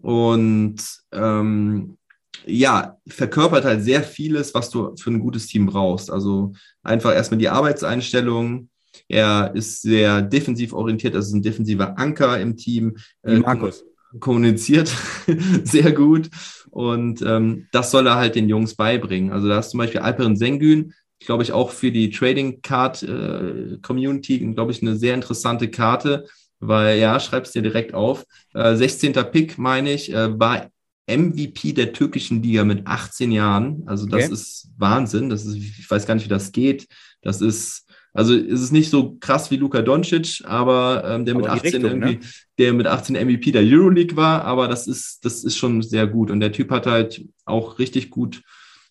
und 0.00 0.76
ähm, 1.12 1.97
ja, 2.46 2.96
verkörpert 3.06 3.64
halt 3.64 3.82
sehr 3.82 4.02
vieles, 4.02 4.54
was 4.54 4.70
du 4.70 4.94
für 4.96 5.10
ein 5.10 5.20
gutes 5.20 5.46
Team 5.46 5.66
brauchst. 5.66 6.10
Also 6.10 6.52
einfach 6.82 7.14
erstmal 7.14 7.38
die 7.38 7.48
Arbeitseinstellung. 7.48 8.68
Er 9.08 9.52
ist 9.54 9.82
sehr 9.82 10.22
defensiv 10.22 10.72
orientiert, 10.72 11.14
also 11.14 11.36
ein 11.36 11.42
defensiver 11.42 11.98
Anker 11.98 12.40
im 12.40 12.56
Team. 12.56 12.96
Wie 13.22 13.34
äh, 13.34 13.38
Markus. 13.38 13.84
Kommuniziert 14.20 14.90
sehr 15.64 15.92
gut. 15.92 16.30
Und 16.70 17.22
ähm, 17.22 17.66
das 17.72 17.90
soll 17.90 18.06
er 18.06 18.16
halt 18.16 18.34
den 18.34 18.48
Jungs 18.48 18.74
beibringen. 18.74 19.32
Also 19.32 19.48
da 19.48 19.58
ist 19.58 19.70
zum 19.70 19.78
Beispiel 19.78 20.00
Alperen 20.00 20.36
Sengün, 20.36 20.94
glaube 21.20 21.42
ich, 21.42 21.52
auch 21.52 21.70
für 21.70 21.90
die 21.90 22.10
Trading 22.10 22.62
Card 22.62 23.02
äh, 23.02 23.78
Community, 23.82 24.38
glaube 24.54 24.72
ich, 24.72 24.82
eine 24.82 24.96
sehr 24.96 25.14
interessante 25.14 25.68
Karte, 25.68 26.26
weil 26.60 26.98
ja, 26.98 27.20
schreib's 27.20 27.52
dir 27.52 27.62
direkt 27.62 27.94
auf. 27.94 28.24
Äh, 28.54 28.76
16. 28.76 29.12
Pick, 29.12 29.58
meine 29.58 29.92
ich, 29.92 30.12
äh, 30.12 30.38
war 30.38 30.70
MVP 31.08 31.72
der 31.72 31.92
türkischen 31.92 32.42
Liga 32.42 32.64
mit 32.64 32.86
18 32.86 33.32
Jahren. 33.32 33.82
Also 33.86 34.06
das 34.06 34.24
okay. 34.24 34.34
ist 34.34 34.70
Wahnsinn. 34.76 35.30
Das 35.30 35.44
ist, 35.44 35.56
ich 35.56 35.90
weiß 35.90 36.06
gar 36.06 36.14
nicht, 36.14 36.24
wie 36.24 36.30
das 36.30 36.52
geht. 36.52 36.86
Das 37.22 37.40
ist, 37.40 37.86
also 38.12 38.34
ist 38.34 38.60
es 38.60 38.70
nicht 38.70 38.90
so 38.90 39.16
krass 39.18 39.50
wie 39.50 39.56
Luka 39.56 39.82
Doncic, 39.82 40.42
aber 40.44 41.04
ähm, 41.06 41.24
der 41.24 41.34
aber 41.34 41.42
mit 41.42 41.50
18 41.50 41.62
Richtung, 41.62 41.90
irgendwie, 41.90 42.14
ne? 42.16 42.30
der 42.58 42.72
mit 42.72 42.86
18 42.86 43.16
MVP 43.16 43.52
der 43.52 43.62
Euroleague 43.62 44.16
war, 44.16 44.44
aber 44.44 44.68
das 44.68 44.86
ist, 44.86 45.24
das 45.24 45.44
ist 45.44 45.56
schon 45.56 45.82
sehr 45.82 46.06
gut. 46.06 46.30
Und 46.30 46.40
der 46.40 46.52
Typ 46.52 46.70
hat 46.70 46.86
halt 46.86 47.24
auch 47.44 47.78
richtig 47.78 48.10
gut, 48.10 48.42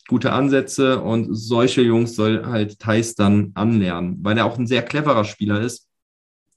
gute 0.08 0.32
Ansätze 0.32 1.02
und 1.02 1.34
solche 1.36 1.82
Jungs 1.82 2.16
soll 2.16 2.46
halt 2.46 2.80
Thais 2.80 3.16
dann 3.16 3.52
anlernen, 3.56 4.18
weil 4.22 4.38
er 4.38 4.46
auch 4.46 4.58
ein 4.58 4.68
sehr 4.68 4.82
cleverer 4.82 5.26
Spieler 5.26 5.62
ist. 5.62 5.88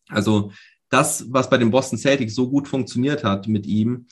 Also 0.09 0.53
das, 0.91 1.27
was 1.31 1.49
bei 1.49 1.57
den 1.57 1.71
Boston 1.71 1.99
Celtics 1.99 2.35
so 2.35 2.51
gut 2.51 2.69
funktioniert 2.69 3.25
hat 3.25 3.49
mit 3.49 3.67
ihm, 3.67 4.07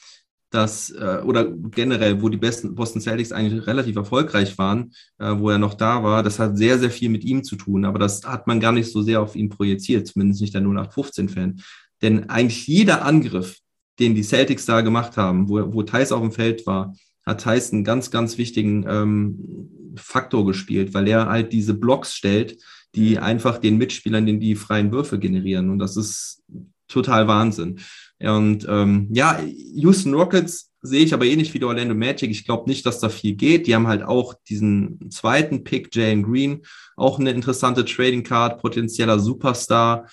dass, 0.50 0.90
äh, 0.90 1.20
oder 1.24 1.46
generell, 1.46 2.22
wo 2.22 2.28
die 2.28 2.38
besten 2.38 2.74
Boston 2.74 3.02
Celtics 3.02 3.32
eigentlich 3.32 3.66
relativ 3.66 3.96
erfolgreich 3.96 4.56
waren, 4.56 4.92
äh, 5.18 5.34
wo 5.36 5.50
er 5.50 5.58
noch 5.58 5.74
da 5.74 6.02
war, 6.02 6.22
das 6.22 6.38
hat 6.38 6.56
sehr, 6.56 6.78
sehr 6.78 6.90
viel 6.90 7.10
mit 7.10 7.24
ihm 7.24 7.44
zu 7.44 7.56
tun. 7.56 7.84
Aber 7.84 7.98
das 7.98 8.24
hat 8.24 8.46
man 8.46 8.60
gar 8.60 8.72
nicht 8.72 8.90
so 8.90 9.02
sehr 9.02 9.20
auf 9.20 9.36
ihn 9.36 9.50
projiziert, 9.50 10.06
zumindest 10.06 10.40
nicht 10.40 10.54
der 10.54 10.62
0815-Fan. 10.62 11.60
Denn 12.00 12.30
eigentlich 12.30 12.66
jeder 12.66 13.04
Angriff, 13.04 13.58
den 13.98 14.14
die 14.14 14.22
Celtics 14.22 14.64
da 14.64 14.80
gemacht 14.80 15.16
haben, 15.16 15.48
wo, 15.48 15.72
wo 15.72 15.82
Thais 15.82 16.12
auf 16.12 16.22
dem 16.22 16.32
Feld 16.32 16.66
war, 16.66 16.94
hat 17.26 17.42
Thais 17.42 17.72
einen 17.72 17.84
ganz, 17.84 18.10
ganz 18.10 18.38
wichtigen 18.38 18.86
ähm, 18.88 19.68
Faktor 19.96 20.46
gespielt, 20.46 20.94
weil 20.94 21.08
er 21.08 21.28
halt 21.28 21.52
diese 21.52 21.74
Blocks 21.74 22.14
stellt, 22.14 22.56
die 22.94 23.18
einfach 23.18 23.58
den 23.58 23.76
Mitspielern 23.76 24.24
den 24.24 24.40
die 24.40 24.54
freien 24.54 24.92
Würfe 24.92 25.18
generieren. 25.18 25.68
Und 25.68 25.78
das 25.78 25.96
ist 25.96 26.42
total 26.88 27.28
Wahnsinn. 27.28 27.80
Und 28.20 28.66
ähm, 28.68 29.08
ja, 29.12 29.40
Houston 29.74 30.14
Rockets 30.14 30.72
sehe 30.80 31.04
ich 31.04 31.14
aber 31.14 31.24
ähnlich 31.24 31.54
wie 31.54 31.58
die 31.58 31.64
Orlando 31.64 31.94
Magic. 31.94 32.30
Ich 32.30 32.44
glaube 32.44 32.68
nicht, 32.68 32.84
dass 32.86 33.00
da 33.00 33.08
viel 33.08 33.34
geht. 33.34 33.66
Die 33.66 33.74
haben 33.74 33.86
halt 33.86 34.02
auch 34.02 34.34
diesen 34.48 35.10
zweiten 35.10 35.64
Pick, 35.64 35.94
Jalen 35.94 36.22
Green, 36.22 36.62
auch 36.96 37.18
eine 37.18 37.30
interessante 37.30 37.84
Trading 37.84 38.22
Card, 38.22 38.60
potenzieller 38.60 39.18
Superstar. 39.18 40.08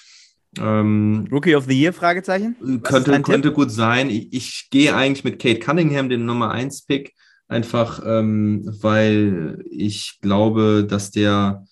Ähm, 0.59 1.27
Rookie 1.31 1.55
of 1.55 1.65
the 1.65 1.79
Year? 1.79 1.93
Fragezeichen? 1.93 2.55
könnte, 2.83 3.21
könnte 3.21 3.51
gut 3.51 3.71
sein. 3.71 4.09
Ich, 4.09 4.33
ich, 4.33 4.67
gehe 4.69 4.95
eigentlich 4.95 5.23
mit 5.23 5.39
Kate 5.39 5.59
Cunningham, 5.59 6.09
den 6.09 6.25
Nummer 6.25 6.51
1 6.51 6.83
Pick, 6.83 7.13
einfach 7.47 8.01
ähm, 8.05 8.63
weil 8.81 9.63
ich 9.69 10.19
glaube, 10.21 10.85
dass 10.87 11.11
der 11.11 11.65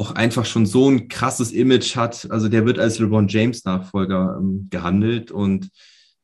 auch 0.00 0.12
einfach 0.12 0.46
schon 0.46 0.64
so 0.64 0.88
ein 0.88 1.08
krasses 1.08 1.52
Image 1.52 1.94
hat. 1.94 2.26
Also 2.30 2.48
der 2.48 2.64
wird 2.64 2.78
als 2.78 2.98
LeBron 2.98 3.28
James 3.28 3.66
Nachfolger 3.66 4.38
ähm, 4.40 4.68
gehandelt 4.70 5.30
und 5.30 5.68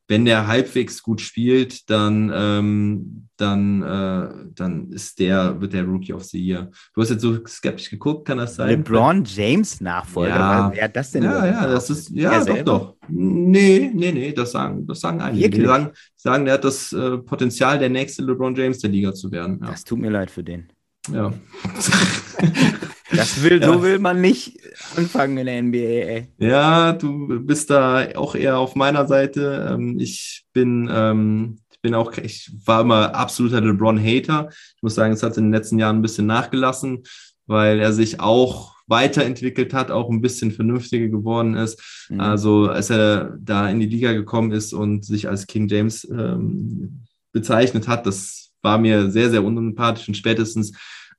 wenn 0.09 0.23
der 0.23 0.47
halbwegs 0.47 1.03
gut 1.03 1.19
spielt, 1.19 1.89
dann, 1.89 2.31
ähm, 2.33 3.27
dann, 3.35 3.83
äh, 3.83 4.29
dann 4.55 4.89
ist 4.91 5.19
der, 5.19 5.59
wird 5.59 5.73
der 5.73 5.83
Rookie 5.83 6.13
of 6.13 6.23
the 6.23 6.39
Year. 6.39 6.71
Du 6.93 7.01
hast 7.01 7.09
jetzt 7.09 7.21
so 7.21 7.45
skeptisch 7.45 7.89
geguckt, 7.89 8.25
kann 8.25 8.37
das 8.37 8.55
sein? 8.55 8.69
LeBron 8.69 9.25
James 9.25 9.81
Nachfolger, 9.81 10.35
ja. 10.35 10.71
wer 10.73 10.87
das 10.87 11.11
denn? 11.11 11.23
Ja, 11.23 11.45
ja, 11.45 11.67
das 11.67 11.89
ist, 11.89 12.09
ja, 12.11 12.43
doch, 12.45 12.63
doch. 12.63 12.95
Nee, 13.09 13.91
nee, 13.93 14.13
nee, 14.13 14.31
das 14.31 14.53
sagen, 14.53 14.87
das 14.87 15.01
sagen 15.01 15.19
einige. 15.19 15.49
Die 15.49 15.65
sagen, 15.65 15.91
sagen, 16.15 16.45
der 16.45 16.53
hat 16.53 16.63
das 16.63 16.93
äh, 16.93 17.17
Potenzial, 17.17 17.77
der 17.77 17.89
nächste 17.89 18.23
LeBron 18.23 18.55
James 18.55 18.79
der 18.79 18.89
Liga 18.89 19.13
zu 19.13 19.29
werden. 19.29 19.59
Ja. 19.61 19.71
Das 19.71 19.83
tut 19.83 19.99
mir 19.99 20.09
leid 20.09 20.31
für 20.31 20.43
den. 20.43 20.69
Ja. 21.11 21.33
Das 23.11 23.41
will, 23.41 23.61
ja. 23.61 23.71
so 23.71 23.81
will 23.83 23.99
man 23.99 24.21
nicht 24.21 24.59
anfangen 24.95 25.37
in 25.37 25.45
der 25.45 25.61
NBA, 25.61 25.77
ey. 25.77 26.27
Ja, 26.39 26.93
du 26.93 27.39
bist 27.39 27.69
da 27.69 28.07
auch 28.15 28.35
eher 28.35 28.57
auf 28.57 28.75
meiner 28.75 29.07
Seite. 29.07 29.69
Ähm, 29.71 29.99
ich 29.99 30.45
bin, 30.53 30.89
ähm, 30.91 31.59
ich 31.71 31.81
bin 31.81 31.93
auch, 31.93 32.17
ich 32.17 32.51
war 32.65 32.81
immer 32.81 33.15
absoluter 33.15 33.61
LeBron-Hater. 33.61 34.49
Ich 34.49 34.83
muss 34.83 34.95
sagen, 34.95 35.13
es 35.13 35.23
hat 35.23 35.37
in 35.37 35.45
den 35.45 35.53
letzten 35.53 35.79
Jahren 35.79 35.97
ein 35.97 36.01
bisschen 36.01 36.27
nachgelassen, 36.27 37.03
weil 37.45 37.79
er 37.79 37.93
sich 37.93 38.19
auch 38.19 38.75
weiterentwickelt 38.87 39.73
hat, 39.73 39.91
auch 39.91 40.09
ein 40.09 40.21
bisschen 40.21 40.51
vernünftiger 40.51 41.07
geworden 41.07 41.55
ist. 41.55 42.07
Mhm. 42.09 42.19
Also 42.19 42.69
als 42.69 42.89
er 42.89 43.37
da 43.39 43.69
in 43.69 43.79
die 43.79 43.85
Liga 43.85 44.13
gekommen 44.13 44.51
ist 44.51 44.73
und 44.73 45.05
sich 45.05 45.27
als 45.27 45.45
King 45.47 45.67
James 45.67 46.07
ähm, 46.09 47.03
bezeichnet 47.31 47.87
hat, 47.87 48.05
das 48.05 48.51
war 48.61 48.77
mir 48.77 49.11
sehr, 49.11 49.29
sehr 49.29 49.43
unsympathisch 49.43 50.07
und 50.07 50.15
spätestens 50.15 50.73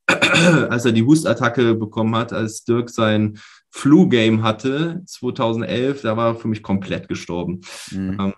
als 0.70 0.84
er 0.84 0.92
die 0.92 1.02
Hustattacke 1.02 1.74
bekommen 1.74 2.16
hat, 2.16 2.32
als 2.32 2.64
Dirk 2.64 2.90
sein 2.90 3.38
Flu-Game 3.70 4.42
hatte, 4.42 5.02
2011, 5.04 6.02
da 6.02 6.16
war 6.16 6.28
er 6.28 6.34
für 6.34 6.48
mich 6.48 6.62
komplett 6.62 7.08
gestorben. 7.08 7.60
Mhm. 7.90 8.16
Ähm, 8.18 8.34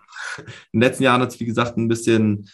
in 0.72 0.80
den 0.80 0.80
letzten 0.80 1.04
Jahren 1.04 1.22
hat 1.22 1.30
es, 1.30 1.40
wie 1.40 1.46
gesagt, 1.46 1.76
ein 1.76 1.88
bisschen, 1.88 2.48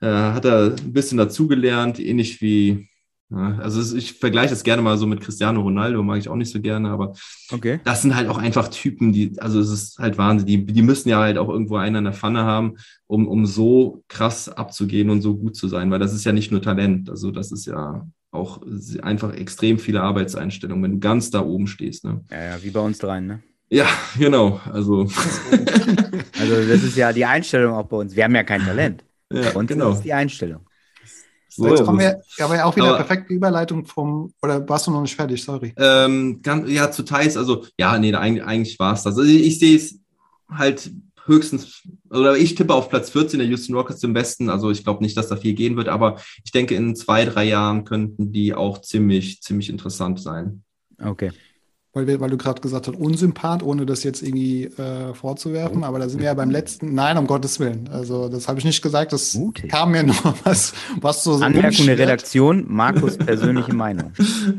äh, 0.00 0.06
hat 0.06 0.44
er 0.44 0.74
ein 0.76 0.92
bisschen 0.92 1.18
dazugelernt, 1.18 1.98
ähnlich 1.98 2.40
wie, 2.40 2.88
ja, 3.30 3.58
also 3.58 3.96
ich 3.96 4.14
vergleiche 4.14 4.54
es 4.54 4.64
gerne 4.64 4.82
mal 4.82 4.96
so 4.98 5.06
mit 5.06 5.20
Cristiano 5.20 5.60
Ronaldo, 5.60 6.02
mag 6.02 6.18
ich 6.18 6.28
auch 6.28 6.36
nicht 6.36 6.50
so 6.50 6.60
gerne, 6.60 6.90
aber 6.90 7.14
okay. 7.52 7.80
das 7.84 8.02
sind 8.02 8.16
halt 8.16 8.28
auch 8.28 8.38
einfach 8.38 8.68
Typen, 8.68 9.12
die, 9.12 9.38
also 9.38 9.60
es 9.60 9.70
ist 9.70 9.98
halt 9.98 10.18
Wahnsinn, 10.18 10.46
die, 10.46 10.66
die 10.66 10.82
müssen 10.82 11.08
ja 11.08 11.20
halt 11.20 11.38
auch 11.38 11.48
irgendwo 11.48 11.76
einen 11.76 11.96
an 11.96 12.04
der 12.04 12.12
Pfanne 12.12 12.44
haben, 12.44 12.76
um, 13.06 13.28
um 13.28 13.46
so 13.46 14.02
krass 14.08 14.48
abzugehen 14.48 15.10
und 15.10 15.20
so 15.20 15.36
gut 15.36 15.56
zu 15.56 15.68
sein, 15.68 15.90
weil 15.90 16.00
das 16.00 16.12
ist 16.12 16.24
ja 16.24 16.32
nicht 16.32 16.50
nur 16.50 16.62
Talent, 16.62 17.08
also 17.08 17.30
das 17.30 17.52
ist 17.52 17.66
ja 17.66 18.04
auch 18.30 18.60
einfach 19.02 19.34
extrem 19.34 19.78
viele 19.78 20.02
Arbeitseinstellungen, 20.02 20.82
wenn 20.84 20.92
du 20.92 20.98
ganz 21.00 21.30
da 21.30 21.40
oben 21.40 21.66
stehst. 21.66 22.04
Ne? 22.04 22.24
Ja, 22.30 22.44
ja, 22.44 22.62
wie 22.62 22.70
bei 22.70 22.80
uns 22.80 22.98
dreien, 22.98 23.26
ne? 23.26 23.42
Ja, 23.68 23.86
genau. 24.18 24.60
Also. 24.72 25.02
also, 26.38 26.68
das 26.68 26.82
ist 26.82 26.96
ja 26.96 27.12
die 27.12 27.24
Einstellung 27.24 27.74
auch 27.74 27.86
bei 27.86 27.96
uns. 27.96 28.14
Wir 28.14 28.24
haben 28.24 28.34
ja 28.34 28.44
kein 28.44 28.64
Talent. 28.64 29.04
Ja, 29.32 29.50
bei 29.50 29.60
uns 29.60 29.68
genau. 29.68 29.92
ist 29.92 30.02
die 30.02 30.12
Einstellung. 30.12 30.66
So, 31.50 31.68
jetzt 31.68 31.84
kommen 31.84 32.00
wir, 32.00 32.20
aber 32.40 32.56
ja 32.56 32.64
auch 32.64 32.74
wieder 32.74 32.88
aber, 32.88 32.96
perfekte 32.96 33.32
Überleitung 33.32 33.86
vom, 33.86 34.32
oder 34.42 34.68
warst 34.68 34.88
du 34.88 34.90
noch 34.90 35.02
nicht 35.02 35.14
fertig, 35.14 35.44
sorry. 35.44 35.72
Ähm, 35.76 36.40
ganz, 36.42 36.68
ja, 36.68 36.90
zu 36.90 37.04
Teils, 37.04 37.36
also, 37.36 37.64
ja, 37.78 37.96
nee, 37.96 38.12
eigentlich, 38.12 38.44
eigentlich 38.44 38.78
war 38.80 38.94
es 38.94 39.04
das. 39.04 39.16
Also 39.16 39.22
ich, 39.22 39.46
ich 39.46 39.58
sehe 39.60 39.76
es 39.76 40.00
halt 40.48 40.90
höchstens, 41.30 41.88
oder 42.10 42.36
ich 42.36 42.54
tippe 42.54 42.74
auf 42.74 42.88
Platz 42.88 43.10
14 43.10 43.38
der 43.38 43.48
Houston 43.48 43.74
Rockets 43.74 44.02
im 44.02 44.12
Besten. 44.12 44.50
Also 44.50 44.70
ich 44.70 44.84
glaube 44.84 45.02
nicht, 45.02 45.16
dass 45.16 45.28
da 45.28 45.36
viel 45.36 45.54
gehen 45.54 45.76
wird, 45.76 45.88
aber 45.88 46.20
ich 46.44 46.52
denke, 46.52 46.74
in 46.74 46.96
zwei, 46.96 47.24
drei 47.24 47.44
Jahren 47.44 47.84
könnten 47.84 48.32
die 48.32 48.54
auch 48.54 48.80
ziemlich, 48.80 49.40
ziemlich 49.40 49.70
interessant 49.70 50.20
sein. 50.20 50.62
Okay. 51.02 51.30
Weil, 51.92 52.06
wir, 52.06 52.20
weil 52.20 52.30
du 52.30 52.36
gerade 52.36 52.60
gesagt 52.60 52.86
hast, 52.86 52.96
unsympath, 52.96 53.62
ohne 53.62 53.84
das 53.84 54.04
jetzt 54.04 54.22
irgendwie 54.22 54.64
äh, 54.64 55.12
vorzuwerfen. 55.12 55.82
Aber 55.82 55.98
da 55.98 56.08
sind 56.08 56.20
wir 56.20 56.26
ja 56.26 56.34
beim 56.34 56.50
letzten. 56.50 56.94
Nein, 56.94 57.18
um 57.18 57.26
Gottes 57.26 57.58
Willen. 57.58 57.88
Also, 57.92 58.28
das 58.28 58.46
habe 58.46 58.58
ich 58.60 58.64
nicht 58.64 58.80
gesagt. 58.80 59.12
Das 59.12 59.34
Mutig. 59.34 59.70
kam 59.70 59.90
mir 59.90 60.02
nur 60.04 60.34
was, 60.44 60.72
was 61.00 61.24
so. 61.24 61.34
Anmerkung 61.36 61.86
der 61.86 61.98
Redaktion, 61.98 62.64
Markus' 62.68 63.16
persönliche 63.16 63.74
Meinung. 63.74 64.12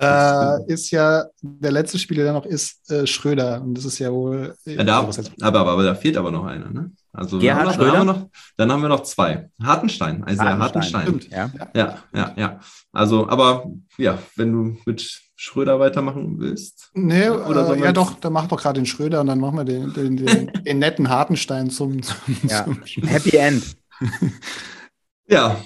ja. 0.00 0.58
Äh, 0.58 0.72
ist 0.72 0.90
ja 0.90 1.24
der 1.40 1.70
letzte 1.70 1.98
Spieler, 1.98 2.24
der 2.24 2.32
noch 2.32 2.44
ist, 2.44 2.90
äh, 2.90 3.06
Schröder. 3.06 3.62
Und 3.62 3.74
das 3.74 3.84
ist 3.84 3.98
ja 3.98 4.12
wohl. 4.12 4.56
Ja, 4.64 4.82
da, 4.82 4.98
aber, 4.98 5.14
aber, 5.40 5.70
aber 5.70 5.82
da 5.84 5.94
fehlt 5.94 6.16
aber 6.16 6.30
noch 6.30 6.44
einer, 6.44 6.68
ne? 6.70 6.90
Also 7.12 7.38
Gerhard 7.38 7.78
dann, 7.78 7.86
haben 7.86 8.06
wir 8.06 8.12
noch, 8.12 8.28
dann 8.58 8.72
haben 8.72 8.82
wir 8.82 8.88
noch 8.90 9.02
zwei. 9.04 9.48
Hartenstein, 9.62 10.22
also 10.24 10.42
Hartenstein. 10.42 11.06
Hartenstein. 11.06 11.30
Ja. 11.30 11.68
ja, 11.74 11.98
ja, 12.14 12.34
ja. 12.36 12.60
Also, 12.92 13.26
aber 13.28 13.70
ja, 13.96 14.18
wenn 14.34 14.52
du 14.52 14.76
mit 14.84 15.25
Schröder 15.36 15.78
weitermachen 15.78 16.38
willst? 16.38 16.90
Nee, 16.94 17.28
oder 17.28 17.76
äh, 17.76 17.80
ja 17.80 17.92
doch, 17.92 18.18
dann 18.18 18.32
mach 18.32 18.48
doch 18.48 18.60
gerade 18.60 18.80
den 18.80 18.86
Schröder 18.86 19.20
und 19.20 19.26
dann 19.26 19.38
machen 19.38 19.58
wir 19.58 19.64
den, 19.64 19.92
den, 19.92 20.16
den, 20.16 20.50
den 20.66 20.78
netten 20.78 21.08
Hartenstein 21.08 21.70
zum, 21.70 22.02
zum, 22.02 22.16
ja. 22.48 22.64
zum 22.64 23.04
Happy 23.04 23.36
End. 23.36 23.76
ja, 25.28 25.56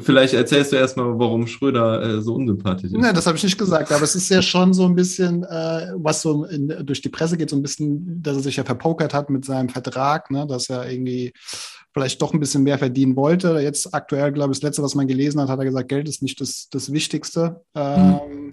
Vielleicht 0.00 0.32
erzählst 0.32 0.72
du 0.72 0.76
erstmal, 0.76 1.18
warum 1.18 1.46
Schröder 1.46 2.02
äh, 2.02 2.22
so 2.22 2.34
unsympathisch 2.34 2.86
ist. 2.86 2.96
Nein, 2.96 3.14
das 3.14 3.26
habe 3.26 3.36
ich 3.36 3.44
nicht 3.44 3.58
gesagt, 3.58 3.92
aber 3.92 4.04
es 4.04 4.14
ist 4.14 4.30
ja 4.30 4.40
schon 4.40 4.72
so 4.72 4.86
ein 4.86 4.94
bisschen, 4.94 5.44
äh, 5.44 5.92
was 5.96 6.22
so 6.22 6.44
in, 6.46 6.68
durch 6.86 7.02
die 7.02 7.10
Presse 7.10 7.36
geht, 7.36 7.50
so 7.50 7.56
ein 7.56 7.62
bisschen, 7.62 8.22
dass 8.22 8.36
er 8.36 8.42
sich 8.42 8.56
ja 8.56 8.64
verpokert 8.64 9.12
hat 9.12 9.28
mit 9.28 9.44
seinem 9.44 9.68
Vertrag, 9.68 10.30
ne, 10.30 10.46
dass 10.46 10.70
er 10.70 10.90
irgendwie 10.90 11.34
vielleicht 11.92 12.22
doch 12.22 12.32
ein 12.32 12.40
bisschen 12.40 12.62
mehr 12.62 12.78
verdienen 12.78 13.16
wollte. 13.16 13.58
Jetzt 13.60 13.94
aktuell, 13.94 14.32
glaube 14.32 14.52
ich, 14.52 14.60
das 14.60 14.68
letzte, 14.68 14.82
was 14.82 14.94
man 14.94 15.08
gelesen 15.08 15.42
hat, 15.42 15.50
hat 15.50 15.58
er 15.58 15.66
gesagt, 15.66 15.90
Geld 15.90 16.08
ist 16.08 16.22
nicht 16.22 16.40
das, 16.40 16.68
das 16.70 16.90
Wichtigste. 16.90 17.62
Ähm, 17.74 18.20
mhm. 18.30 18.50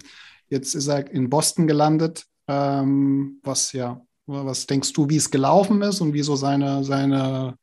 Jetzt 0.48 0.74
ist 0.74 0.88
er 0.88 1.10
in 1.10 1.30
Boston 1.30 1.66
gelandet. 1.66 2.26
Ähm, 2.46 3.40
was 3.42 3.72
ja, 3.72 4.00
was 4.26 4.66
denkst 4.66 4.92
du, 4.92 5.08
wie 5.08 5.16
es 5.16 5.30
gelaufen 5.30 5.82
ist 5.82 6.00
und 6.00 6.12
wie 6.12 6.22
so 6.22 6.36
seine, 6.36 6.84
seine 6.84 7.56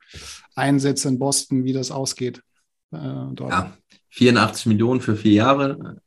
Einsätze 0.55 1.07
in 1.07 1.19
Boston, 1.19 1.63
wie 1.63 1.73
das 1.73 1.91
ausgeht? 1.91 2.41
Äh? 2.91 2.97
Ja, 2.97 3.73
84 4.09 4.65
Millionen 4.67 5.01
für 5.01 5.15
vier 5.15 5.34
Jahre. 5.34 6.01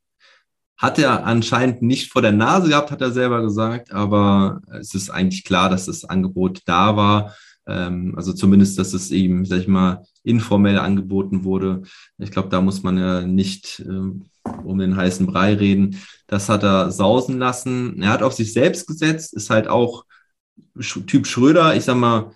Hat 0.77 0.99
er 0.99 1.25
anscheinend 1.25 1.83
nicht 1.83 2.11
vor 2.11 2.21
der 2.21 2.33
Nase 2.33 2.69
gehabt, 2.69 2.91
hat 2.91 3.01
er 3.01 3.13
selber 3.13 3.43
gesagt, 3.43 3.93
aber 3.93 4.61
es 4.81 4.95
ist 4.95 5.09
eigentlich 5.09 5.45
klar, 5.45 5.71
dass 5.71 5.87
das 5.87 6.05
Angebot 6.05 6.63
da 6.67 6.97
war. 6.97 7.35
Ähm, 7.67 8.15
also 8.17 8.33
zumindest, 8.33 8.79
dass 8.79 8.93
es 8.93 9.11
eben, 9.11 9.45
sag 9.45 9.61
ich 9.61 9.69
mal, 9.69 10.05
informell 10.23 10.79
angeboten 10.79 11.45
wurde. 11.45 11.83
Ich 12.19 12.31
glaube, 12.31 12.49
da 12.49 12.61
muss 12.61 12.83
man 12.83 12.99
ja 12.99 13.23
nicht 13.23 13.83
ähm, 13.87 14.27
um 14.65 14.79
den 14.79 14.97
heißen 14.97 15.27
Brei 15.27 15.55
reden. 15.55 16.01
Das 16.27 16.49
hat 16.49 16.63
er 16.63 16.91
sausen 16.91 17.39
lassen. 17.39 18.03
Er 18.03 18.11
hat 18.11 18.23
auf 18.23 18.33
sich 18.33 18.53
selbst 18.53 18.87
gesetzt, 18.87 19.35
ist 19.35 19.51
halt 19.51 19.69
auch 19.69 20.05
Typ 21.07 21.27
Schröder. 21.27 21.77
Ich 21.77 21.85
sag 21.85 21.97
mal, 21.97 22.33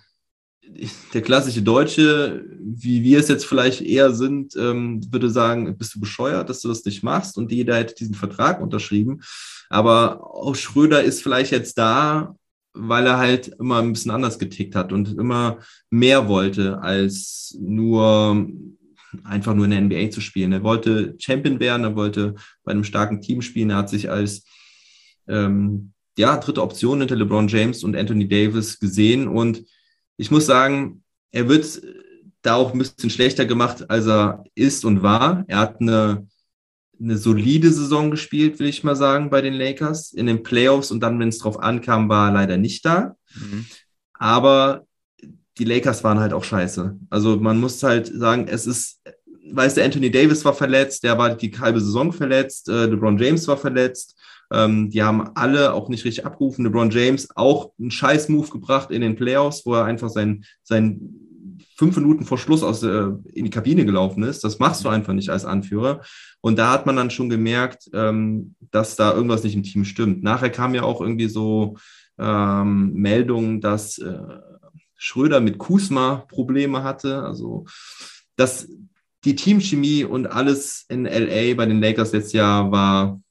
der 1.13 1.21
klassische 1.21 1.61
Deutsche, 1.61 2.45
wie 2.59 3.03
wir 3.03 3.19
es 3.19 3.27
jetzt 3.27 3.45
vielleicht 3.45 3.81
eher 3.81 4.13
sind, 4.13 4.55
ähm, 4.55 5.01
würde 5.11 5.29
sagen, 5.29 5.77
bist 5.77 5.95
du 5.95 5.99
bescheuert, 5.99 6.49
dass 6.49 6.61
du 6.61 6.67
das 6.67 6.85
nicht 6.85 7.03
machst 7.03 7.37
und 7.37 7.51
jeder 7.51 7.75
hätte 7.75 7.95
diesen 7.95 8.15
Vertrag 8.15 8.61
unterschrieben. 8.61 9.21
Aber 9.69 10.23
auch 10.23 10.55
Schröder 10.55 11.03
ist 11.03 11.21
vielleicht 11.21 11.51
jetzt 11.51 11.77
da, 11.77 12.35
weil 12.73 13.05
er 13.07 13.17
halt 13.17 13.47
immer 13.59 13.79
ein 13.79 13.93
bisschen 13.93 14.11
anders 14.11 14.37
getickt 14.37 14.75
hat 14.75 14.93
und 14.93 15.17
immer 15.17 15.59
mehr 15.89 16.27
wollte 16.27 16.81
als 16.81 17.57
nur 17.59 18.47
einfach 19.23 19.55
nur 19.55 19.65
in 19.65 19.71
der 19.71 19.81
NBA 19.81 20.11
zu 20.11 20.21
spielen. 20.21 20.51
Er 20.51 20.63
wollte 20.63 21.15
Champion 21.19 21.59
werden, 21.59 21.83
er 21.83 21.95
wollte 21.95 22.35
bei 22.63 22.71
einem 22.71 22.83
starken 22.83 23.21
Team 23.21 23.41
spielen, 23.41 23.71
er 23.71 23.77
hat 23.77 23.89
sich 23.89 24.09
als 24.09 24.43
ähm, 25.27 25.93
ja, 26.17 26.37
dritte 26.37 26.61
Option 26.61 26.99
hinter 26.99 27.15
LeBron 27.15 27.47
James 27.47 27.83
und 27.83 27.95
Anthony 27.95 28.27
Davis 28.27 28.79
gesehen 28.79 29.27
und 29.27 29.63
ich 30.17 30.31
muss 30.31 30.45
sagen, 30.45 31.03
er 31.31 31.47
wird 31.47 31.81
da 32.41 32.55
auch 32.55 32.73
ein 32.73 32.79
bisschen 32.79 33.09
schlechter 33.09 33.45
gemacht, 33.45 33.89
als 33.89 34.05
er 34.07 34.43
ist 34.55 34.85
und 34.85 35.01
war. 35.01 35.43
Er 35.47 35.59
hat 35.59 35.79
eine, 35.81 36.27
eine 36.99 37.17
solide 37.17 37.71
Saison 37.71 38.11
gespielt, 38.11 38.59
will 38.59 38.67
ich 38.67 38.83
mal 38.83 38.95
sagen, 38.95 39.29
bei 39.29 39.41
den 39.41 39.53
Lakers 39.53 40.11
in 40.11 40.25
den 40.25 40.43
Playoffs 40.43 40.91
und 40.91 40.99
dann, 41.01 41.19
wenn 41.19 41.29
es 41.29 41.39
drauf 41.39 41.59
ankam, 41.59 42.09
war 42.09 42.29
er 42.29 42.33
leider 42.33 42.57
nicht 42.57 42.85
da. 42.85 43.15
Mhm. 43.35 43.65
Aber 44.13 44.85
die 45.59 45.65
Lakers 45.65 46.03
waren 46.03 46.19
halt 46.19 46.33
auch 46.33 46.43
scheiße. 46.43 46.97
Also 47.09 47.37
man 47.37 47.59
muss 47.59 47.83
halt 47.83 48.07
sagen, 48.07 48.47
es 48.47 48.65
ist, 48.65 49.01
weißt 49.51 49.77
du, 49.77 49.83
Anthony 49.83 50.09
Davis 50.09 50.43
war 50.45 50.53
verletzt, 50.53 51.03
der 51.03 51.17
war 51.17 51.35
die 51.35 51.51
halbe 51.59 51.81
Saison 51.81 52.13
verletzt, 52.13 52.69
äh, 52.69 52.85
LeBron 52.85 53.17
James 53.17 53.47
war 53.47 53.57
verletzt. 53.57 54.15
Ähm, 54.51 54.89
die 54.89 55.03
haben 55.03 55.29
alle 55.35 55.73
auch 55.73 55.89
nicht 55.89 56.05
richtig 56.05 56.25
abgerufen. 56.25 56.65
LeBron 56.65 56.89
James 56.89 57.27
auch 57.35 57.71
einen 57.77 57.91
Scheiß-Move 57.91 58.49
gebracht 58.49 58.89
in 58.89 59.01
den 59.01 59.15
Playoffs, 59.15 59.63
wo 59.65 59.75
er 59.75 59.85
einfach 59.85 60.09
sein, 60.09 60.43
sein 60.63 60.99
fünf 61.75 61.95
Minuten 61.97 62.25
vor 62.25 62.37
Schluss 62.37 62.63
aus, 62.63 62.81
äh, 62.81 63.09
in 63.33 63.45
die 63.45 63.51
Kabine 63.51 63.85
gelaufen 63.85 64.23
ist. 64.23 64.43
Das 64.43 64.59
machst 64.59 64.83
du 64.83 64.89
einfach 64.89 65.13
nicht 65.13 65.29
als 65.29 65.45
Anführer. 65.45 66.01
Und 66.41 66.57
da 66.57 66.71
hat 66.71 66.85
man 66.85 66.95
dann 66.95 67.11
schon 67.11 67.29
gemerkt, 67.29 67.89
ähm, 67.93 68.55
dass 68.71 68.95
da 68.95 69.13
irgendwas 69.13 69.43
nicht 69.43 69.55
im 69.55 69.63
Team 69.63 69.85
stimmt. 69.85 70.23
Nachher 70.23 70.49
kam 70.49 70.73
ja 70.73 70.83
auch 70.83 70.99
irgendwie 70.99 71.27
so 71.27 71.77
ähm, 72.17 72.93
Meldungen, 72.93 73.61
dass 73.61 73.97
äh, 73.97 74.17
Schröder 74.99 75.39
mit 75.39 75.57
Kusma 75.57 76.25
Probleme 76.27 76.83
hatte. 76.83 77.23
Also, 77.23 77.65
dass 78.35 78.67
die 79.23 79.35
Teamchemie 79.35 80.03
und 80.03 80.27
alles 80.27 80.85
in 80.89 81.05
LA 81.05 81.55
bei 81.55 81.65
den 81.65 81.81
Lakers 81.81 82.11
letztes 82.11 82.33
Jahr 82.33 82.71
war, 82.71 83.21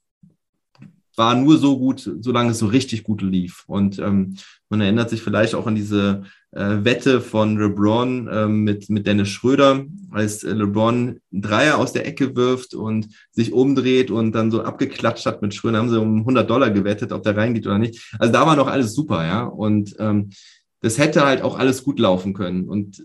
war 1.15 1.35
nur 1.35 1.59
so 1.59 1.79
gut, 1.79 2.11
solange 2.21 2.53
es 2.53 2.59
so 2.59 2.67
richtig 2.67 3.03
gut 3.03 3.21
lief. 3.21 3.65
Und 3.67 3.99
ähm, 3.99 4.37
man 4.71 4.81
erinnert 4.81 5.11
sich 5.11 5.23
vielleicht 5.23 5.55
auch 5.55 5.67
an 5.67 5.75
diese 5.75 6.23
äh, 6.53 6.85
Wette 6.85 7.21
von 7.21 7.59
LeBron 7.59 8.29
äh, 8.29 8.47
mit, 8.47 8.89
mit 8.89 9.07
Dennis 9.07 9.29
Schröder, 9.29 9.85
als 10.11 10.43
LeBron 10.43 11.21
einen 11.31 11.43
Dreier 11.43 11.79
aus 11.79 11.93
der 11.93 12.07
Ecke 12.07 12.37
wirft 12.37 12.75
und 12.75 13.09
sich 13.33 13.53
umdreht 13.53 14.11
und 14.11 14.33
dann 14.33 14.51
so 14.51 14.63
abgeklatscht 14.63 15.27
hat 15.27 15.43
mit 15.43 15.55
Schröder, 15.55 15.79
haben 15.79 15.91
sie 15.91 16.01
um 16.01 16.21
100 16.21 16.49
Dollar 16.49 16.71
gewettet, 16.71 17.13
ob 17.13 17.25
der 17.25 17.37
reingeht 17.37 17.67
oder 17.67 17.79
nicht. 17.79 18.15
Also 18.19 18.33
da 18.33 18.47
war 18.47 18.57
noch 18.57 18.69
alles 18.69 18.95
super, 18.95 19.27
ja. 19.27 19.43
Und 19.45 19.97
ähm, 19.99 20.31
das 20.81 20.99
hätte 20.99 21.25
halt 21.25 21.43
auch 21.43 21.59
alles 21.59 21.85
gut 21.85 21.99
laufen 21.99 22.35
können. 22.35 22.69
Und 22.69 23.05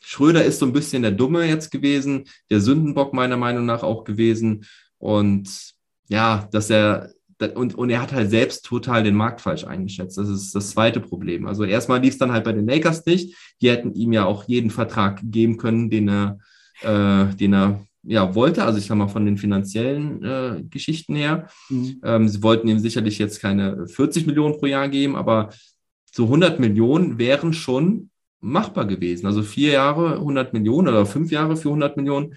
Schröder 0.00 0.44
ist 0.44 0.60
so 0.60 0.66
ein 0.66 0.72
bisschen 0.72 1.02
der 1.02 1.10
Dumme 1.10 1.44
jetzt 1.44 1.70
gewesen, 1.70 2.24
der 2.50 2.60
Sündenbock 2.60 3.12
meiner 3.12 3.36
Meinung 3.36 3.66
nach 3.66 3.82
auch 3.82 4.04
gewesen. 4.04 4.64
Und 4.98 5.74
ja, 6.08 6.48
dass 6.52 6.70
er 6.70 7.10
und, 7.54 7.74
und 7.74 7.90
er 7.90 8.00
hat 8.00 8.12
halt 8.12 8.30
selbst 8.30 8.64
total 8.64 9.02
den 9.02 9.14
Markt 9.14 9.42
falsch 9.42 9.64
eingeschätzt. 9.64 10.16
Das 10.16 10.28
ist 10.28 10.54
das 10.54 10.70
zweite 10.70 11.00
Problem. 11.00 11.46
Also 11.46 11.64
erstmal 11.64 12.00
lief 12.00 12.14
es 12.14 12.18
dann 12.18 12.32
halt 12.32 12.44
bei 12.44 12.52
den 12.52 12.66
Lakers 12.66 13.04
nicht. 13.04 13.36
Die 13.60 13.68
hätten 13.68 13.92
ihm 13.92 14.12
ja 14.12 14.24
auch 14.24 14.44
jeden 14.44 14.70
Vertrag 14.70 15.20
geben 15.22 15.58
können, 15.58 15.90
den 15.90 16.08
er, 16.08 16.38
äh, 16.80 17.34
den 17.34 17.52
er 17.52 17.80
ja 18.04 18.34
wollte. 18.34 18.64
Also 18.64 18.78
ich 18.78 18.86
sag 18.86 18.96
mal 18.96 19.08
von 19.08 19.26
den 19.26 19.36
finanziellen 19.36 20.24
äh, 20.24 20.62
Geschichten 20.70 21.14
her. 21.14 21.48
Mhm. 21.68 22.00
Ähm, 22.04 22.28
sie 22.28 22.42
wollten 22.42 22.68
ihm 22.68 22.78
sicherlich 22.78 23.18
jetzt 23.18 23.40
keine 23.40 23.86
40 23.86 24.26
Millionen 24.26 24.56
pro 24.58 24.66
Jahr 24.66 24.88
geben, 24.88 25.16
aber 25.16 25.50
so 26.16 26.24
100 26.24 26.60
Millionen 26.60 27.18
wären 27.18 27.52
schon 27.52 28.08
machbar 28.40 28.86
gewesen. 28.86 29.26
Also 29.26 29.42
vier 29.42 29.72
Jahre 29.72 30.14
100 30.14 30.54
Millionen 30.54 30.88
oder 30.88 31.04
fünf 31.04 31.30
Jahre 31.30 31.58
für 31.58 31.68
100 31.68 31.98
Millionen, 31.98 32.36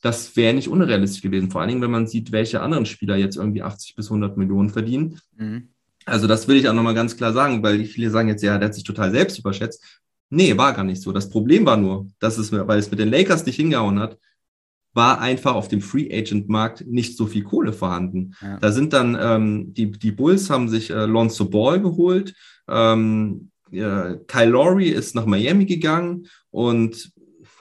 das 0.00 0.34
wäre 0.34 0.52
nicht 0.52 0.66
unrealistisch 0.66 1.22
gewesen. 1.22 1.48
Vor 1.48 1.60
allen 1.60 1.68
Dingen, 1.68 1.82
wenn 1.82 1.92
man 1.92 2.08
sieht, 2.08 2.32
welche 2.32 2.60
anderen 2.60 2.84
Spieler 2.84 3.14
jetzt 3.14 3.36
irgendwie 3.36 3.62
80 3.62 3.94
bis 3.94 4.06
100 4.06 4.36
Millionen 4.36 4.70
verdienen. 4.70 5.20
Mhm. 5.36 5.68
Also 6.04 6.26
das 6.26 6.48
will 6.48 6.56
ich 6.56 6.68
auch 6.68 6.74
nochmal 6.74 6.96
ganz 6.96 7.16
klar 7.16 7.32
sagen, 7.32 7.62
weil 7.62 7.84
viele 7.84 8.10
sagen 8.10 8.26
jetzt, 8.26 8.42
ja, 8.42 8.58
der 8.58 8.66
hat 8.66 8.74
sich 8.74 8.82
total 8.82 9.12
selbst 9.12 9.38
überschätzt. 9.38 10.02
Nee, 10.28 10.56
war 10.56 10.72
gar 10.72 10.82
nicht 10.82 11.00
so. 11.00 11.12
Das 11.12 11.30
Problem 11.30 11.64
war 11.64 11.76
nur, 11.76 12.08
dass 12.18 12.38
es, 12.38 12.50
weil 12.50 12.80
es 12.80 12.90
mit 12.90 12.98
den 12.98 13.10
Lakers 13.10 13.46
nicht 13.46 13.54
hingehauen 13.54 14.00
hat, 14.00 14.18
war 14.94 15.20
einfach 15.20 15.54
auf 15.54 15.68
dem 15.68 15.80
Free 15.80 16.12
Agent 16.12 16.48
Markt 16.48 16.84
nicht 16.88 17.16
so 17.16 17.26
viel 17.26 17.44
Kohle 17.44 17.72
vorhanden. 17.72 18.34
Ja. 18.42 18.58
Da 18.58 18.72
sind 18.72 18.92
dann 18.92 19.16
ähm, 19.20 19.74
die, 19.74 19.92
die 19.92 20.10
Bulls 20.10 20.50
haben 20.50 20.68
sich 20.68 20.90
äh, 20.90 21.06
Lonzo 21.06 21.48
Ball 21.48 21.80
geholt, 21.80 22.34
ähm, 22.68 23.50
äh, 23.70 24.16
Kyle 24.26 24.50
Lowry 24.50 24.88
ist 24.88 25.14
nach 25.14 25.26
Miami 25.26 25.66
gegangen 25.66 26.28
und 26.50 27.12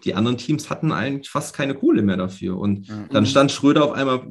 die 0.03 0.15
anderen 0.15 0.37
Teams 0.37 0.69
hatten 0.69 0.91
eigentlich 0.91 1.29
fast 1.29 1.55
keine 1.55 1.75
Kohle 1.75 2.01
mehr 2.01 2.17
dafür. 2.17 2.57
Und 2.57 2.89
mhm. 2.89 3.07
dann 3.11 3.25
stand 3.25 3.51
Schröder 3.51 3.85
auf 3.85 3.91
einmal 3.91 4.27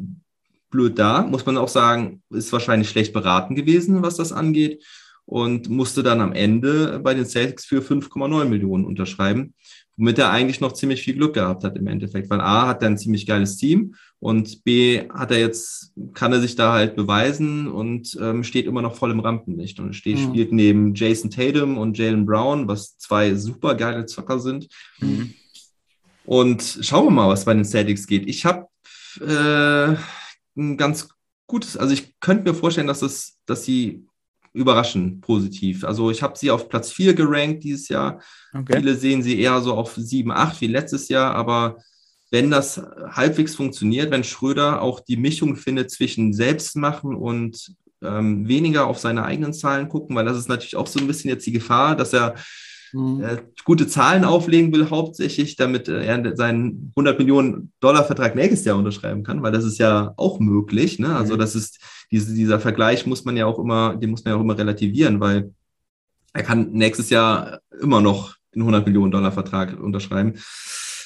blöd 0.71 0.99
da, 0.99 1.23
muss 1.23 1.47
man 1.47 1.57
auch 1.57 1.69
sagen, 1.69 2.23
ist 2.31 2.53
wahrscheinlich 2.53 2.91
schlecht 2.91 3.13
beraten 3.13 3.55
gewesen, 3.55 4.03
was 4.03 4.17
das 4.17 4.33
angeht. 4.33 4.85
Und 5.27 5.69
musste 5.69 6.03
dann 6.03 6.21
am 6.21 6.33
Ende 6.33 6.99
bei 6.99 7.15
den 7.15 7.25
Celtics 7.25 7.65
für 7.65 7.81
5,9 7.81 8.47
Millionen 8.47 8.85
unterschreiben 8.85 9.55
womit 10.01 10.19
er 10.19 10.31
eigentlich 10.31 10.63
noch 10.63 10.73
ziemlich 10.73 11.03
viel 11.03 11.15
Glück 11.15 11.35
gehabt 11.35 11.63
hat 11.63 11.77
im 11.77 11.87
Endeffekt, 11.87 12.31
weil 12.31 12.41
A 12.41 12.69
hat 12.69 12.83
er 12.83 12.89
ein 12.89 12.97
ziemlich 12.97 13.27
geiles 13.27 13.59
Team 13.59 13.95
und 14.21 14.65
B 14.65 15.09
hat 15.09 15.31
er 15.31 15.39
jetzt, 15.39 15.93
kann 16.13 16.33
er 16.33 16.41
sich 16.41 16.55
da 16.55 16.75
halt 16.75 16.95
beweisen 16.95 17.69
und 17.69 18.19
ähm, 18.21 18.45
steht 18.45 18.67
immer 18.67 18.83
noch 18.83 18.95
voll 18.95 19.11
im 19.11 19.21
Rampenlicht 19.21 19.81
und 19.81 19.95
steht, 19.95 20.19
mhm. 20.19 20.29
spielt 20.29 20.53
neben 20.53 20.95
Jason 20.95 21.31
Tatum 21.31 21.79
und 21.79 21.97
Jalen 21.97 22.27
Brown, 22.27 22.69
was 22.69 22.99
zwei 22.99 23.35
super 23.35 23.75
geile 23.75 24.05
Zocker 24.05 24.39
sind. 24.39 24.69
Mhm. 24.99 25.33
Und 26.27 26.81
schauen 26.83 27.07
wir 27.07 27.11
mal, 27.11 27.29
was 27.31 27.47
bei 27.47 27.55
den 27.55 27.65
Celtics 27.65 28.07
geht. 28.07 28.29
Ich 28.29 28.45
habe 28.45 28.69
äh, 29.21 29.97
ein 30.55 30.77
ganz 30.77 31.09
gutes, 31.47 31.79
also 31.79 31.95
ich 31.95 32.21
könnte 32.21 32.45
mir 32.45 32.55
vorstellen, 32.55 32.87
dass 32.89 33.01
es, 33.01 33.39
dass 33.47 33.65
sie 33.65 34.05
überraschen 34.53 35.23
positiv. 35.23 35.83
Also 35.83 36.11
ich 36.11 36.23
habe 36.23 36.37
sie 36.37 36.51
auf 36.51 36.69
Platz 36.69 36.93
4 36.93 37.15
gerankt 37.15 37.65
dieses 37.65 37.89
Jahr. 37.89 38.21
Okay. 38.53 38.77
Viele 38.77 38.97
sehen 38.97 39.23
sie 39.23 39.41
eher 39.41 39.63
so 39.63 39.75
auf 39.75 39.95
7, 39.97 40.31
8 40.31 40.61
wie 40.61 40.67
letztes 40.67 41.09
Jahr, 41.09 41.35
aber 41.35 41.79
wenn 42.31 42.51
das 42.51 42.81
halbwegs 43.11 43.55
funktioniert, 43.57 44.11
wenn 44.11 44.25
Schröder 44.25 44.83
auch 44.83 45.01
die 45.01 45.17
Mischung 45.17 45.57
findet 45.57 45.91
zwischen 45.91 46.33
Selbstmachen 46.33 47.15
und 47.15 47.75
ähm, 48.03 48.47
weniger 48.49 48.87
auf 48.87 48.99
seine 48.99 49.25
eigenen 49.25 49.53
Zahlen 49.53 49.89
gucken, 49.89 50.17
weil 50.17 50.25
das 50.25 50.39
ist 50.39 50.49
natürlich 50.49 50.77
auch 50.77 50.87
so 50.87 51.01
ein 51.01 51.07
bisschen 51.07 51.29
jetzt 51.29 51.47
die 51.47 51.53
Gefahr, 51.53 51.97
dass 51.97 52.13
er 52.13 52.35
mhm. 52.93 53.23
äh, 53.23 53.37
gute 53.65 53.87
Zahlen 53.87 54.25
auflegen 54.25 54.73
will, 54.73 54.91
hauptsächlich, 54.91 55.57
damit 55.57 55.89
äh, 55.89 56.05
er 56.05 56.37
seinen 56.37 56.93
100 56.97 57.19
Millionen 57.19 57.73
Dollar 57.81 58.05
Vertrag 58.05 58.35
nächstes 58.35 58.65
Jahr 58.65 58.79
unterschreiben 58.79 59.23
kann, 59.23 59.43
weil 59.43 59.53
das 59.53 59.65
ist 59.65 59.79
ja 59.79 60.15
auch 60.17 60.39
möglich. 60.41 60.99
Ne? 60.99 61.15
Also 61.15 61.35
mhm. 61.35 61.39
das 61.41 61.55
ist 61.55 61.81
diese, 62.11 62.35
dieser 62.35 62.61
Vergleich 62.61 63.07
muss 63.07 63.25
man 63.25 63.37
ja 63.37 63.47
auch 63.47 63.59
immer, 63.59 63.97
den 63.97 64.11
muss 64.11 64.25
man 64.25 64.33
ja 64.33 64.39
auch 64.39 64.43
immer 64.43 64.57
relativieren, 64.57 65.21
weil 65.21 65.53
er 66.33 66.43
kann 66.43 66.71
nächstes 66.71 67.11
Jahr 67.11 67.61
immer 67.81 68.01
noch 68.01 68.37
einen 68.55 68.63
100 68.63 68.87
Millionen 68.87 69.11
Dollar 69.11 69.33
Vertrag 69.33 69.79
unterschreiben. 69.81 70.35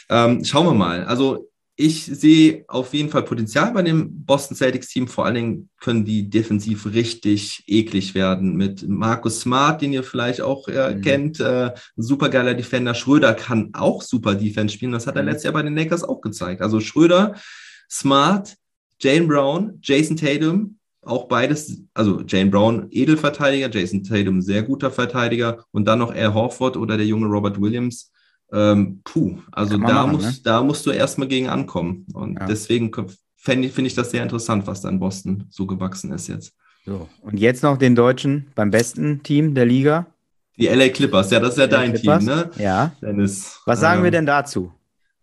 Ähm, 0.09 0.44
schauen 0.44 0.66
wir 0.66 0.74
mal. 0.74 1.05
Also 1.05 1.48
ich 1.76 2.05
sehe 2.05 2.64
auf 2.68 2.94
jeden 2.94 3.09
Fall 3.09 3.24
Potenzial 3.24 3.72
bei 3.72 3.82
dem 3.82 4.24
Boston 4.24 4.57
Celtics 4.57 4.88
Team. 4.88 5.09
Vor 5.09 5.24
allen 5.24 5.34
Dingen 5.34 5.68
können 5.80 6.05
die 6.05 6.30
defensiv 6.30 6.86
richtig 6.86 7.64
eklig 7.66 8.14
werden 8.14 8.55
mit 8.55 8.88
Markus 8.88 9.40
Smart, 9.40 9.82
den 9.82 9.92
ihr 9.92 10.05
vielleicht 10.05 10.40
auch 10.40 10.68
äh, 10.68 10.94
mhm. 10.94 11.00
kennt. 11.00 11.40
Äh, 11.40 11.72
supergeiler 11.96 12.55
Defender. 12.55 12.94
Schröder 12.94 13.34
kann 13.34 13.70
auch 13.72 14.02
super 14.02 14.36
Defense 14.36 14.74
spielen. 14.74 14.92
Das 14.92 15.09
hat 15.09 15.16
er 15.16 15.22
mhm. 15.22 15.28
letztes 15.28 15.44
Jahr 15.44 15.55
bei 15.55 15.62
den 15.62 15.74
Lakers 15.74 16.05
auch 16.05 16.20
gezeigt. 16.20 16.62
Also 16.62 16.78
Schröder, 16.78 17.34
Smart, 17.90 18.55
Jane 19.00 19.26
Brown, 19.26 19.78
Jason 19.82 20.16
Tatum, 20.16 20.78
auch 21.02 21.26
beides, 21.26 21.82
also 21.92 22.22
Jane 22.26 22.50
Brown, 22.50 22.86
Edelverteidiger, 22.90 23.68
Jason 23.68 24.05
Tatum, 24.05 24.40
sehr 24.40 24.62
guter 24.62 24.92
Verteidiger 24.92 25.64
und 25.72 25.86
dann 25.86 25.98
noch 25.98 26.14
Al 26.14 26.32
Horford 26.32 26.76
oder 26.76 26.96
der 26.96 27.07
junge 27.07 27.26
Robert 27.26 27.61
Williams. 27.61 28.12
Ähm, 28.53 29.01
puh, 29.05 29.38
also 29.53 29.76
da, 29.76 29.82
machen, 29.82 30.12
muss, 30.12 30.22
ne? 30.22 30.34
da 30.45 30.62
musst 30.62 30.86
du 30.86 30.90
erstmal 30.90 31.28
gegen 31.28 31.49
ankommen. 31.49 32.07
Und 32.12 32.38
ja. 32.38 32.47
deswegen 32.47 32.92
finde 33.36 33.68
find 33.68 33.86
ich 33.86 33.95
das 33.95 34.11
sehr 34.11 34.22
interessant, 34.22 34.66
was 34.66 34.82
da 34.82 34.88
in 34.88 35.01
Boston 35.01 35.47
so 35.51 35.66
gewachsen 35.66 36.12
ist 36.12 36.28
jetzt. 36.28 36.55
So, 36.86 37.09
und 37.22 37.38
jetzt 37.38 37.62
noch 37.62 37.78
den 37.78 37.95
Deutschen 37.95 38.49
beim 38.55 38.70
besten 38.70 39.22
Team 39.22 39.55
der 39.55 39.64
Liga. 39.64 40.07
Die 40.57 40.66
LA 40.66 40.90
Clippers, 40.90 41.30
ja, 41.30 41.40
das 41.40 41.51
ist 41.51 41.59
ja 41.59 41.64
LA 41.64 41.70
dein 41.70 41.95
Clippers. 41.95 42.24
Team, 42.24 42.34
ne? 42.34 42.51
Ja. 42.59 42.92
Dennis. 43.01 43.61
Was 43.64 43.80
sagen 43.80 44.03
äh, 44.03 44.05
wir 44.05 44.11
denn 44.11 44.26
dazu? 44.26 44.72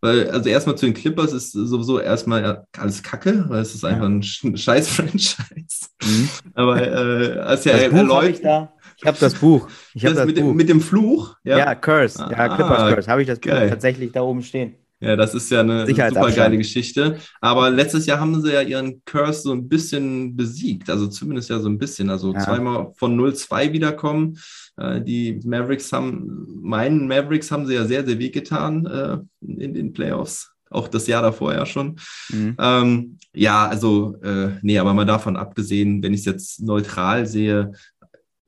Weil, 0.02 0.32
also 0.32 0.50
erstmal 0.50 0.76
zu 0.76 0.88
den 0.88 0.96
Clippers 0.96 1.32
ist 1.32 1.52
sowieso 1.52 2.00
erstmal 2.00 2.66
alles 2.76 3.04
Kacke, 3.04 3.46
weil 3.48 3.62
es 3.62 3.76
ist 3.76 3.86
einfach 3.86 4.08
ein 4.08 4.24
scheiß 4.24 4.90
Franchise. 4.90 5.88
Mhm. 6.04 6.30
Aber 6.56 6.82
äh, 6.82 7.40
als 7.40 7.66
ja 7.66 7.74
erläutert. 7.74 8.70
Ich 9.02 9.08
habe 9.08 9.18
das 9.20 9.34
Buch. 9.34 9.68
Ich 9.94 10.06
habe 10.06 10.16
das, 10.16 10.26
das 10.26 10.28
mit, 10.28 10.36
Buch. 10.36 10.52
Dem, 10.52 10.56
mit 10.56 10.70
dem 10.70 10.82
Fluch? 10.82 11.36
Ja, 11.44 11.58
ja 11.58 11.76
Curse. 11.76 12.20
Ja, 12.20 12.38
ah, 12.38 12.56
Clippers 12.56 12.94
Curse. 12.94 13.12
Habe 13.12 13.22
ich 13.22 13.28
das 13.28 13.40
Buch 13.40 13.50
tatsächlich 13.50 14.12
da 14.12 14.22
oben 14.22 14.44
stehen. 14.44 14.76
Ja, 15.02 15.16
das 15.16 15.34
ist 15.34 15.50
ja 15.50 15.62
eine 15.62 15.88
super 15.88 16.32
geile 16.32 16.58
Geschichte. 16.58 17.18
Aber 17.42 17.72
letztes 17.72 18.06
Jahr 18.06 18.20
haben 18.20 18.40
sie 18.40 18.54
ja 18.54 18.62
ihren 18.62 19.04
Curse 19.04 19.42
so 19.42 19.52
ein 19.52 19.68
bisschen 19.68 20.36
besiegt. 20.36 20.92
Also 20.92 21.08
zumindest 21.08 21.50
ja 21.50 21.60
so 21.60 21.70
ein 21.70 21.80
bisschen. 21.80 22.12
Also 22.12 22.34
ja. 22.34 22.40
zweimal 22.40 22.94
von 22.96 23.20
0-2 23.20 23.74
wiederkommen. 23.74 24.38
Äh, 24.78 25.02
die 25.02 25.40
Mavericks 25.44 25.92
haben, 25.92 26.46
meinen 26.62 27.08
Mavericks 27.08 27.52
haben 27.52 27.66
sie 27.66 27.74
ja 27.74 27.86
sehr, 27.86 28.06
sehr 28.06 28.20
wehgetan 28.20 28.86
äh, 28.86 29.18
in 29.42 29.74
den 29.74 29.92
Playoffs. 29.92 30.52
Auch 30.70 30.88
das 30.88 31.08
Jahr 31.08 31.24
davor 31.24 31.54
ja 31.54 31.66
schon. 31.66 31.98
Mhm. 32.30 32.56
Ähm, 32.60 33.18
ja, 33.34 33.68
also, 33.68 34.16
äh, 34.24 34.52
nee, 34.62 34.78
aber 34.78 34.94
mal 34.94 35.06
davon 35.06 35.36
abgesehen, 35.36 36.04
wenn 36.04 36.14
ich 36.14 36.22
es 36.22 36.26
jetzt 36.26 36.62
neutral 36.62 37.26
sehe, 37.26 37.74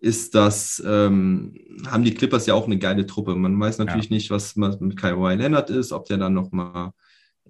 ist 0.04 0.36
das, 0.36 0.84
ähm, 0.86 1.56
haben 1.88 2.04
die 2.04 2.14
Clippers 2.14 2.45
ja 2.45 2.56
auch 2.56 2.66
eine 2.66 2.78
geile 2.78 3.06
Truppe. 3.06 3.36
Man 3.36 3.58
weiß 3.58 3.78
natürlich 3.78 4.10
ja. 4.10 4.16
nicht, 4.16 4.32
was 4.32 4.58
mit 4.58 4.97
Kawhi 4.97 5.36
Leonard 5.36 5.70
ist, 5.70 5.93
ob 5.93 6.06
der 6.08 6.18
dann 6.18 6.34
nochmal 6.34 6.91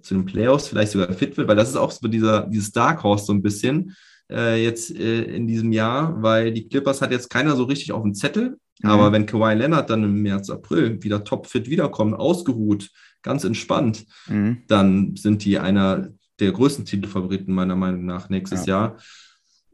zu 0.00 0.14
den 0.14 0.24
Playoffs 0.24 0.68
vielleicht 0.68 0.92
sogar 0.92 1.12
fit 1.14 1.36
wird, 1.36 1.48
weil 1.48 1.56
das 1.56 1.70
ist 1.70 1.76
auch 1.76 1.90
so 1.90 2.06
dieser, 2.06 2.46
dieses 2.46 2.70
Dark 2.70 3.02
Horse 3.02 3.24
so 3.26 3.32
ein 3.32 3.42
bisschen 3.42 3.96
äh, 4.30 4.62
jetzt 4.62 4.94
äh, 4.94 5.24
in 5.24 5.48
diesem 5.48 5.72
Jahr, 5.72 6.22
weil 6.22 6.52
die 6.52 6.68
Clippers 6.68 7.02
hat 7.02 7.10
jetzt 7.10 7.28
keiner 7.28 7.56
so 7.56 7.64
richtig 7.64 7.90
auf 7.90 8.02
dem 8.02 8.14
Zettel. 8.14 8.56
Mhm. 8.82 8.88
Aber 8.88 9.10
wenn 9.10 9.26
Kawhi 9.26 9.54
Leonard 9.54 9.90
dann 9.90 10.04
im 10.04 10.22
März, 10.22 10.48
April 10.48 11.02
wieder 11.02 11.24
topfit 11.24 11.68
wiederkommt, 11.68 12.14
ausgeruht, 12.14 12.88
ganz 13.22 13.42
entspannt, 13.42 14.06
mhm. 14.28 14.62
dann 14.68 15.16
sind 15.16 15.44
die 15.44 15.58
einer 15.58 16.08
der 16.38 16.52
größten 16.52 16.84
Titelfavoriten 16.84 17.52
meiner 17.52 17.74
Meinung 17.74 18.04
nach 18.04 18.28
nächstes 18.28 18.66
ja. 18.66 18.74
Jahr. 18.74 18.96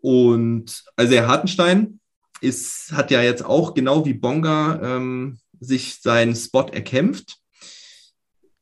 Und 0.01 0.83
also 0.97 1.12
der 1.12 1.28
Hartenstein, 1.28 1.99
ist, 2.41 2.93
hat 2.93 3.11
ja 3.11 3.22
jetzt 3.22 3.45
auch 3.45 3.74
genau 3.74 4.05
wie 4.05 4.14
Bonga 4.14 4.80
ähm, 4.82 5.38
sich 5.61 6.01
seinen 6.01 6.34
Spot 6.34 6.66
erkämpft. 6.72 7.36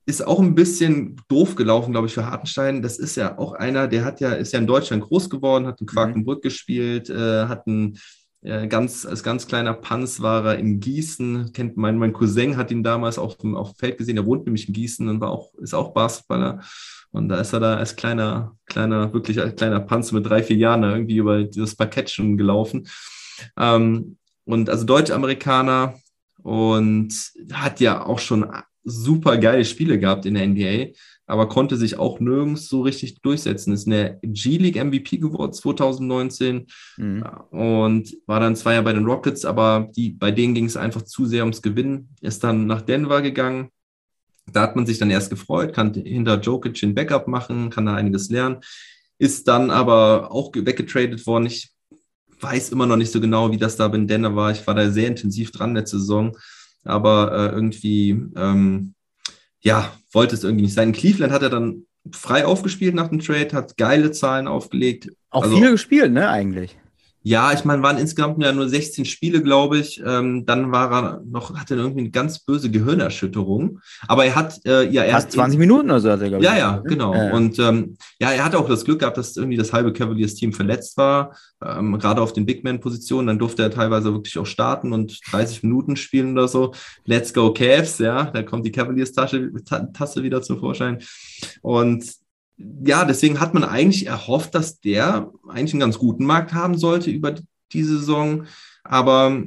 Ist 0.07 0.27
auch 0.27 0.41
ein 0.41 0.55
bisschen 0.55 1.21
doof 1.29 1.55
gelaufen, 1.55 1.93
glaube 1.93 2.07
ich, 2.07 2.15
für 2.15 2.27
Hartenstein. 2.27 2.83
Das 2.83 2.99
ist 2.99 3.17
ja 3.17 3.39
auch 3.39 3.53
einer, 3.53 3.89
der 3.89 4.05
hat 4.05 4.21
ja, 4.21 4.33
ist 4.33 4.53
ja 4.53 4.59
in 4.59 4.67
Deutschland 4.67 5.05
groß 5.05 5.29
geworden, 5.29 5.67
hat 5.67 5.81
in 5.81 5.85
mhm. 5.85 5.91
Quakenbrück 5.91 6.39
mhm. 6.39 6.49
gespielt, 6.49 7.11
äh, 7.11 7.47
hat 7.47 7.67
ein 7.67 7.99
äh, 8.43 8.69
ganz, 8.69 9.05
als 9.05 9.23
ganz 9.23 9.47
kleiner 9.47 9.75
Panz 9.75 10.21
war 10.21 10.45
er 10.45 10.59
in 10.59 10.81
Gießen. 10.81 11.53
Kennt 11.53 11.77
mein, 11.77 11.99
mein 11.99 12.13
Cousin 12.13 12.57
hat 12.57 12.71
ihn 12.71 12.83
damals 12.83 13.19
auf 13.19 13.37
dem, 13.37 13.57
auf 13.57 13.73
dem 13.73 13.77
Feld 13.77 13.99
gesehen, 13.99 14.17
der 14.17 14.27
wohnt 14.27 14.47
nämlich 14.47 14.69
in 14.69 14.75
Gießen 14.75 15.09
und 15.09 15.21
war 15.21 15.31
auch, 15.31 15.53
ist 15.55 15.75
auch 15.75 15.93
Basketballer. 15.93 16.61
Und 17.11 17.29
da 17.29 17.41
ist 17.41 17.53
er 17.53 17.61
da 17.61 17.77
als 17.77 17.97
kleiner, 17.97 18.57
kleiner, 18.67 19.13
wirklich 19.13 19.41
als 19.41 19.57
kleiner 19.57 19.81
Panz 19.81 20.13
mit 20.13 20.27
drei, 20.27 20.43
vier 20.43 20.57
Jahren 20.57 20.83
irgendwie 20.85 21.17
über 21.17 21.43
das 21.45 21.75
Parkett 21.75 22.11
schon 22.11 22.37
gelaufen. 22.37 22.87
Ähm, 23.57 24.17
und 24.45 24.71
also 24.71 24.85
Deutsch-Amerikaner 24.85 25.95
und 26.43 27.13
hat 27.53 27.81
ja 27.81 28.05
auch 28.07 28.19
schon 28.19 28.47
super 28.85 29.37
geile 29.37 29.65
Spiele 29.65 29.99
gehabt 29.99 30.25
in 30.27 30.35
der 30.35 30.47
NBA, 30.47 30.93
aber 31.27 31.49
konnte 31.49 31.77
sich 31.77 31.99
auch 31.99 32.21
nirgends 32.21 32.69
so 32.69 32.81
richtig 32.81 33.21
durchsetzen. 33.21 33.73
Ist 33.75 33.85
in 33.85 33.93
der 33.93 34.19
G-League 34.23 34.83
MVP 34.83 35.19
geworden 35.19 35.53
2019 35.53 36.67
mhm. 36.97 37.23
und 37.51 38.17
war 38.27 38.41
dann 38.41 38.57
zwei 38.57 38.73
Jahre 38.73 38.85
bei 38.85 38.93
den 38.95 39.05
Rockets, 39.05 39.45
aber 39.45 39.91
die, 39.95 40.11
bei 40.11 40.31
denen 40.31 40.55
ging 40.55 40.65
es 40.65 40.77
einfach 40.77 41.03
zu 41.03 41.27
sehr 41.27 41.43
ums 41.43 41.61
Gewinnen. 41.61 42.09
Ist 42.23 42.43
dann 42.45 42.67
nach 42.67 42.81
Denver 42.81 43.21
gegangen. 43.21 43.69
Da 44.51 44.63
hat 44.63 44.77
man 44.77 44.87
sich 44.87 44.97
dann 44.97 45.11
erst 45.11 45.29
gefreut, 45.29 45.75
kann 45.75 45.93
hinter 45.93 46.41
Jokic 46.41 46.81
den 46.81 46.95
Backup 46.95 47.29
machen, 47.29 47.69
kann 47.69 47.85
da 47.85 47.95
einiges 47.95 48.31
lernen. 48.31 48.61
Ist 49.19 49.47
dann 49.49 49.71
aber 49.71 50.33
auch 50.33 50.53
weggetradet 50.55 51.27
worden. 51.27 51.47
Ich 51.47 51.71
weiß 52.41 52.71
immer 52.71 52.87
noch 52.87 52.97
nicht 52.97 53.13
so 53.13 53.21
genau, 53.21 53.51
wie 53.51 53.57
das 53.57 53.77
da 53.77 53.87
in 53.87 54.07
Denver 54.07 54.37
war. 54.37 54.51
Ich 54.53 54.67
war 54.67 54.75
da 54.75 54.91
sehr 54.91 55.09
intensiv 55.09 55.51
dran 55.51 55.75
letzte 55.75 55.99
Saison, 55.99 56.37
aber 56.85 57.33
äh, 57.33 57.55
irgendwie, 57.55 58.11
ähm, 58.37 58.95
ja, 59.61 59.93
wollte 60.13 60.35
es 60.35 60.45
irgendwie 60.45 60.65
nicht 60.65 60.75
sein. 60.75 60.89
In 60.89 60.95
Cleveland 60.95 61.33
hat 61.33 61.43
er 61.43 61.51
dann 61.51 61.85
frei 62.13 62.47
aufgespielt 62.47 62.95
nach 62.95 63.09
dem 63.09 63.21
Trade, 63.21 63.53
hat 63.53 63.77
geile 63.77 64.13
Zahlen 64.13 64.49
aufgelegt. 64.49 65.11
Auch 65.31 65.43
also, 65.43 65.57
viel 65.57 65.73
gespielt, 65.73 66.13
ne, 66.13 66.29
eigentlich. 66.29 66.79
Ja, 67.23 67.53
ich 67.53 67.65
meine, 67.65 67.83
waren 67.83 67.99
insgesamt 67.99 68.43
ja 68.43 68.53
nur 68.53 68.69
16 68.69 69.05
Spiele, 69.05 69.43
glaube 69.43 69.79
ich. 69.79 70.01
Ähm, 70.05 70.47
dann 70.47 70.71
war 70.71 70.93
er 70.93 71.23
noch, 71.27 71.55
hatte 71.59 71.75
irgendwie 71.75 72.01
eine 72.01 72.11
ganz 72.11 72.39
böse 72.39 72.71
Gehirnerschütterung. 72.71 73.81
Aber 74.07 74.25
er 74.25 74.35
hat 74.37 74.65
äh, 74.65 74.89
ja 74.89 75.03
erst. 75.03 75.27
Fast 75.27 75.33
20 75.33 75.59
Minuten 75.59 75.91
oder 75.91 76.01
so 76.01 76.11
hat 76.11 76.21
er, 76.21 76.29
glaube 76.29 76.45
ich. 76.45 76.51
Ja, 76.51 76.57
ja, 76.57 76.77
ne? 76.77 76.83
genau. 76.85 77.15
Ja. 77.15 77.33
Und 77.33 77.59
ähm, 77.59 77.97
ja, 78.21 78.31
er 78.31 78.45
hatte 78.45 78.59
auch 78.59 78.69
das 78.69 78.85
Glück 78.85 79.01
gehabt, 79.01 79.19
dass 79.19 79.37
irgendwie 79.37 79.57
das 79.57 79.73
halbe 79.73 79.93
Cavaliers-Team 79.93 80.53
verletzt 80.53 80.97
war, 80.97 81.37
ähm, 81.65 81.99
gerade 81.99 82.23
auf 82.23 82.33
den 82.33 82.47
Big 82.47 82.63
Man-Positionen. 82.63 83.27
Dann 83.27 83.39
durfte 83.39 83.63
er 83.63 83.71
teilweise 83.71 84.13
wirklich 84.13 84.39
auch 84.39 84.47
starten 84.47 84.93
und 84.93 85.21
30 85.31 85.65
Minuten 85.65 85.97
spielen 85.97 86.33
oder 86.33 86.47
so. 86.47 86.73
Let's 87.05 87.35
go 87.35 87.53
Cavs, 87.53 87.99
ja. 87.99 88.25
Da 88.25 88.43
kommt 88.45 88.65
die 88.65 88.73
Cavaliers-Tasse 88.73 90.23
wieder 90.23 90.43
zum 90.43 90.61
Vorschein. 90.61 91.03
Und 91.63 92.05
ja, 92.59 93.05
deswegen 93.05 93.41
hat 93.41 93.55
man 93.55 93.65
eigentlich 93.65 94.07
erhofft, 94.07 94.55
dass 94.55 94.81
der 94.81 95.31
eigentlich 95.49 95.75
einen 95.75 95.81
ganz 95.81 95.99
guten 95.99 96.27
Markt 96.27 96.53
haben 96.53 96.77
sollte 96.77 97.11
über 97.11 97.35
die 97.73 97.83
Saison. 97.85 98.47
Aber 98.83 99.45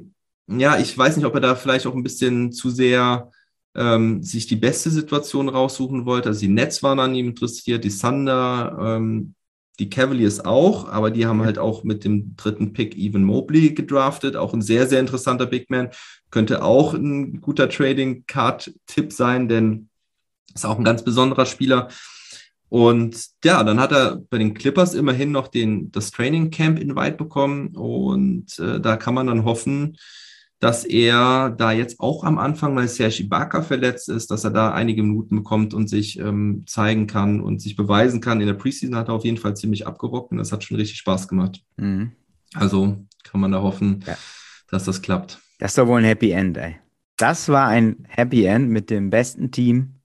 ja, 0.47 0.78
ich 0.78 0.97
weiß 0.97 1.18
nicht, 1.18 1.26
ob 1.26 1.36
er 1.36 1.41
da 1.41 1.55
vielleicht 1.55 1.86
auch 1.88 1.95
ein 1.95 2.03
bisschen 2.03 2.51
zu 2.51 2.70
sehr 2.70 3.30
ähm, 3.76 4.24
sich 4.24 4.47
die 4.47 4.55
beste 4.55 4.89
Situation 4.89 5.49
raussuchen 5.49 6.05
wollte. 6.05 6.30
Also 6.30 6.41
die 6.41 6.47
Nets 6.47 6.84
waren 6.84 6.99
an 6.99 7.16
ihm 7.16 7.30
interessiert, 7.30 7.84
die 7.84 7.89
Thunder, 7.89 8.78
ähm, 8.80 9.36
die 9.80 9.89
Cavaliers 9.89 10.43
auch, 10.45 10.89
aber 10.89 11.12
die 11.12 11.26
haben 11.26 11.41
halt 11.41 11.57
auch 11.57 11.84
mit 11.84 12.03
dem 12.03 12.36
dritten 12.36 12.74
Pick 12.74 12.97
Evan 12.97 13.24
Mobley 13.24 13.74
gedraftet, 13.74 14.36
auch 14.36 14.53
ein 14.53 14.62
sehr, 14.62 14.88
sehr 14.88 14.99
interessanter 14.99 15.47
Big 15.47 15.70
Man. 15.70 15.89
Könnte 16.30 16.64
auch 16.64 16.93
ein 16.93 17.41
guter 17.41 17.68
Trading-Card-Tipp 17.68 19.12
sein, 19.12 19.47
denn 19.49 19.89
ist 20.53 20.66
auch 20.66 20.78
ein 20.78 20.84
ganz 20.84 21.03
besonderer 21.03 21.45
Spieler. 21.45 21.88
Und 22.72 23.28
ja, 23.44 23.66
dann 23.66 23.82
hat 23.82 23.92
er 23.92 24.22
bei 24.30 24.38
den 24.38 24.54
Clippers 24.54 24.94
immerhin 24.94 25.34
noch 25.34 25.50
den, 25.50 25.92
das 25.92 26.10
Training 26.10 26.52
Camp 26.52 26.80
Invite 26.80 27.18
bekommen 27.18 27.76
und 27.76 28.58
äh, 28.60 28.80
da 28.80 28.96
kann 28.96 29.14
man 29.14 29.28
dann 29.28 29.44
hoffen, 29.44 29.98
dass 30.62 30.86
er 30.86 31.50
da 31.50 31.74
jetzt 31.74 32.00
auch 32.00 32.24
am 32.24 32.38
Anfang, 32.38 32.74
weil 32.78 32.88
Serge 32.88 33.24
Ibaka 33.24 33.62
verletzt 33.62 34.08
ist, 34.08 34.32
dass 34.32 34.46
er 34.46 34.52
da 34.52 34.72
einige 34.72 35.04
Minuten 35.04 35.36
bekommt 35.36 35.74
und 35.74 35.90
sich 35.90 36.18
ähm, 36.18 36.64
zeigen 36.66 37.08
kann 37.08 37.42
und 37.42 37.62
sich 37.62 37.76
beweisen 37.76 38.22
kann. 38.22 38.40
In 38.40 38.48
der 38.48 38.54
Preseason 38.54 38.96
hat 38.96 39.10
er 39.10 39.16
auf 39.16 39.26
jeden 39.26 39.38
Fall 39.38 39.58
ziemlich 39.58 39.86
abgerockt 39.86 40.32
und 40.32 40.38
das 40.38 40.54
hat 40.54 40.64
schon 40.64 40.78
richtig 40.78 40.98
Spaß 41.00 41.28
gemacht. 41.28 41.62
Mhm. 41.76 42.14
Also 42.54 43.06
kann 43.26 43.42
man 43.42 43.52
da 43.52 43.62
hoffen, 43.62 44.02
ja. 44.08 44.16
dass 44.70 44.86
das 44.86 45.02
klappt. 45.02 45.40
Das 45.60 45.72
ist 45.72 45.78
doch 45.78 45.88
wohl 45.88 46.00
ein 46.00 46.06
Happy 46.06 46.32
End, 46.32 46.56
ey. 46.56 46.78
Das 47.18 47.50
war 47.50 47.68
ein 47.68 48.06
Happy 48.08 48.46
End 48.46 48.70
mit 48.70 48.90
dem 48.90 49.10
besten 49.10 49.52
Team 49.52 49.96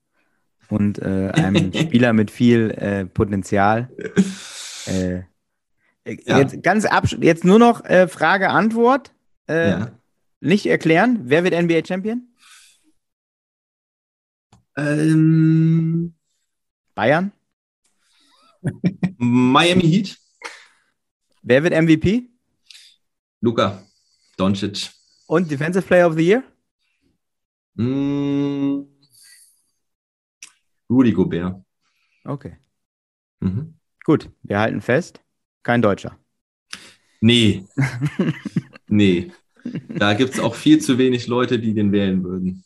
und 0.69 0.99
äh, 0.99 1.31
einem 1.35 1.73
Spieler 1.75 2.13
mit 2.13 2.31
viel 2.31 2.71
äh, 2.71 3.07
Potenzial. 3.07 3.91
Äh, 4.89 5.25
ja. 6.07 6.39
Jetzt 6.39 6.63
ganz 6.63 6.87
jetzt 7.19 7.45
nur 7.45 7.59
noch 7.59 7.85
äh, 7.85 8.07
Frage 8.07 8.51
Antwort. 8.51 9.13
Äh, 9.49 9.71
ja. 9.71 9.99
Nicht 10.39 10.67
erklären. 10.67 11.23
Wer 11.25 11.43
wird 11.43 11.61
NBA 11.61 11.85
Champion? 11.85 12.29
Ähm, 14.77 16.15
Bayern? 16.95 17.33
Miami 19.17 19.83
Heat. 19.83 20.19
Wer 21.43 21.65
wird 21.65 21.75
MVP? 21.75 22.29
Luca 23.41 23.83
Doncic. 24.37 24.91
Und 25.27 25.51
Defensive 25.51 25.87
Player 25.87 26.07
of 26.07 26.15
the 26.15 26.27
Year? 26.27 26.43
Mm, 27.75 28.83
Rudy 30.91 31.13
Gobert. 31.13 31.63
Okay. 32.25 32.57
Mhm. 33.41 33.75
Gut, 34.05 34.31
wir 34.43 34.59
halten 34.59 34.81
fest. 34.81 35.21
Kein 35.63 35.83
Deutscher. 35.83 36.19
Nee. 37.21 37.65
nee. 38.89 39.33
Da 39.89 40.15
gibt 40.15 40.35
es 40.35 40.41
auch 40.41 40.55
viel 40.55 40.81
zu 40.81 40.99
wenig 40.99 41.27
Leute, 41.27 41.59
die 41.59 41.75
den 41.75 41.93
wählen 41.93 42.23
würden. 42.23 42.65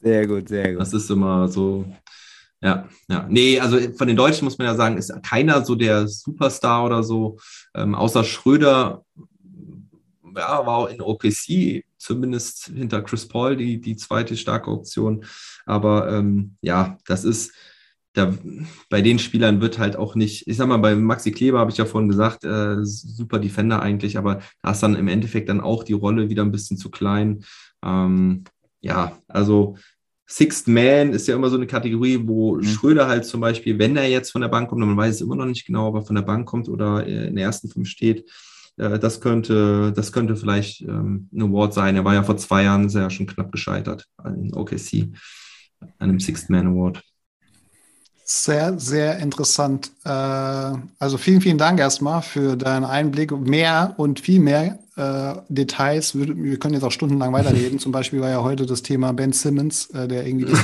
Sehr 0.00 0.26
gut, 0.26 0.48
sehr 0.48 0.72
gut. 0.72 0.80
Das 0.80 0.92
ist 0.92 1.10
immer 1.10 1.48
so. 1.48 1.92
Ja, 2.62 2.88
ja. 3.08 3.26
Nee, 3.28 3.58
also 3.58 3.78
von 3.94 4.06
den 4.06 4.16
Deutschen 4.16 4.44
muss 4.44 4.58
man 4.58 4.66
ja 4.66 4.74
sagen, 4.74 4.96
ist 4.96 5.12
keiner 5.22 5.64
so 5.64 5.74
der 5.74 6.08
Superstar 6.08 6.84
oder 6.84 7.02
so, 7.02 7.38
ähm, 7.74 7.94
außer 7.94 8.22
Schröder, 8.22 9.04
ja, 10.36 10.66
war 10.66 10.76
auch 10.78 10.88
in 10.88 11.00
OKC 11.00 11.84
zumindest 11.98 12.66
hinter 12.74 13.02
Chris 13.02 13.28
Paul 13.28 13.56
die, 13.56 13.80
die 13.80 13.96
zweite 13.96 14.36
starke 14.36 14.70
Option. 14.70 15.24
Aber 15.66 16.10
ähm, 16.12 16.56
ja, 16.62 16.98
das 17.06 17.24
ist, 17.24 17.52
da, 18.14 18.34
bei 18.88 19.02
den 19.02 19.18
Spielern 19.18 19.60
wird 19.60 19.78
halt 19.78 19.96
auch 19.96 20.14
nicht, 20.14 20.48
ich 20.48 20.56
sag 20.56 20.66
mal, 20.66 20.78
bei 20.78 20.94
Maxi 20.96 21.30
Kleber 21.30 21.60
habe 21.60 21.70
ich 21.70 21.76
ja 21.76 21.84
vorhin 21.84 22.08
gesagt, 22.08 22.44
äh, 22.44 22.78
super 22.82 23.38
Defender 23.38 23.82
eigentlich, 23.82 24.18
aber 24.18 24.40
da 24.62 24.72
ist 24.72 24.82
dann 24.82 24.96
im 24.96 25.08
Endeffekt 25.08 25.48
dann 25.48 25.60
auch 25.60 25.84
die 25.84 25.92
Rolle 25.92 26.28
wieder 26.28 26.42
ein 26.42 26.52
bisschen 26.52 26.76
zu 26.76 26.90
klein. 26.90 27.44
Ähm, 27.84 28.44
ja, 28.80 29.16
also 29.28 29.76
Sixth 30.26 30.68
Man 30.68 31.12
ist 31.12 31.26
ja 31.26 31.34
immer 31.34 31.50
so 31.50 31.56
eine 31.56 31.66
Kategorie, 31.66 32.20
wo 32.22 32.56
mhm. 32.56 32.64
Schröder 32.64 33.08
halt 33.08 33.24
zum 33.24 33.40
Beispiel, 33.40 33.78
wenn 33.78 33.96
er 33.96 34.08
jetzt 34.08 34.30
von 34.30 34.40
der 34.40 34.48
Bank 34.48 34.68
kommt, 34.68 34.80
man 34.80 34.96
weiß 34.96 35.16
es 35.16 35.20
immer 35.20 35.36
noch 35.36 35.46
nicht 35.46 35.66
genau, 35.66 35.88
ob 35.88 35.96
er 35.96 36.02
von 36.02 36.16
der 36.16 36.22
Bank 36.22 36.46
kommt 36.48 36.68
oder 36.68 37.04
in 37.04 37.36
der 37.36 37.44
ersten 37.44 37.68
fünf 37.68 37.88
steht, 37.88 38.20
äh, 38.20 38.49
das 38.80 39.20
könnte, 39.20 39.92
das 39.92 40.12
könnte 40.12 40.36
vielleicht 40.36 40.82
ähm, 40.82 41.28
ein 41.32 41.42
Award 41.42 41.74
sein. 41.74 41.96
Er 41.96 42.04
war 42.04 42.14
ja 42.14 42.22
vor 42.22 42.36
zwei 42.36 42.64
Jahren 42.64 42.88
sehr 42.88 43.10
schon 43.10 43.26
knapp 43.26 43.52
gescheitert 43.52 44.06
in 44.24 44.54
OKC, 44.54 45.12
einem 45.98 46.20
Sixth 46.20 46.48
Man 46.48 46.68
Award. 46.68 47.02
Sehr, 48.32 48.78
sehr 48.78 49.18
interessant. 49.18 49.90
Äh, 50.04 50.08
also 50.08 51.18
vielen, 51.18 51.40
vielen 51.40 51.58
Dank 51.58 51.80
erstmal 51.80 52.22
für 52.22 52.56
deinen 52.56 52.84
Einblick. 52.84 53.32
Mehr 53.32 53.94
und 53.96 54.20
viel 54.20 54.38
mehr 54.38 54.78
äh, 54.96 55.34
Details. 55.48 56.14
Wir, 56.14 56.58
können 56.58 56.74
jetzt 56.74 56.84
auch 56.84 56.92
stundenlang 56.92 57.32
weiterreden. 57.32 57.78
Zum 57.80 57.90
Beispiel 57.90 58.20
war 58.20 58.30
ja 58.30 58.40
heute 58.42 58.66
das 58.66 58.82
Thema 58.82 59.12
Ben 59.12 59.32
Simmons, 59.32 59.90
äh, 59.90 60.06
der 60.06 60.24
irgendwie 60.24 60.44
das, 60.44 60.60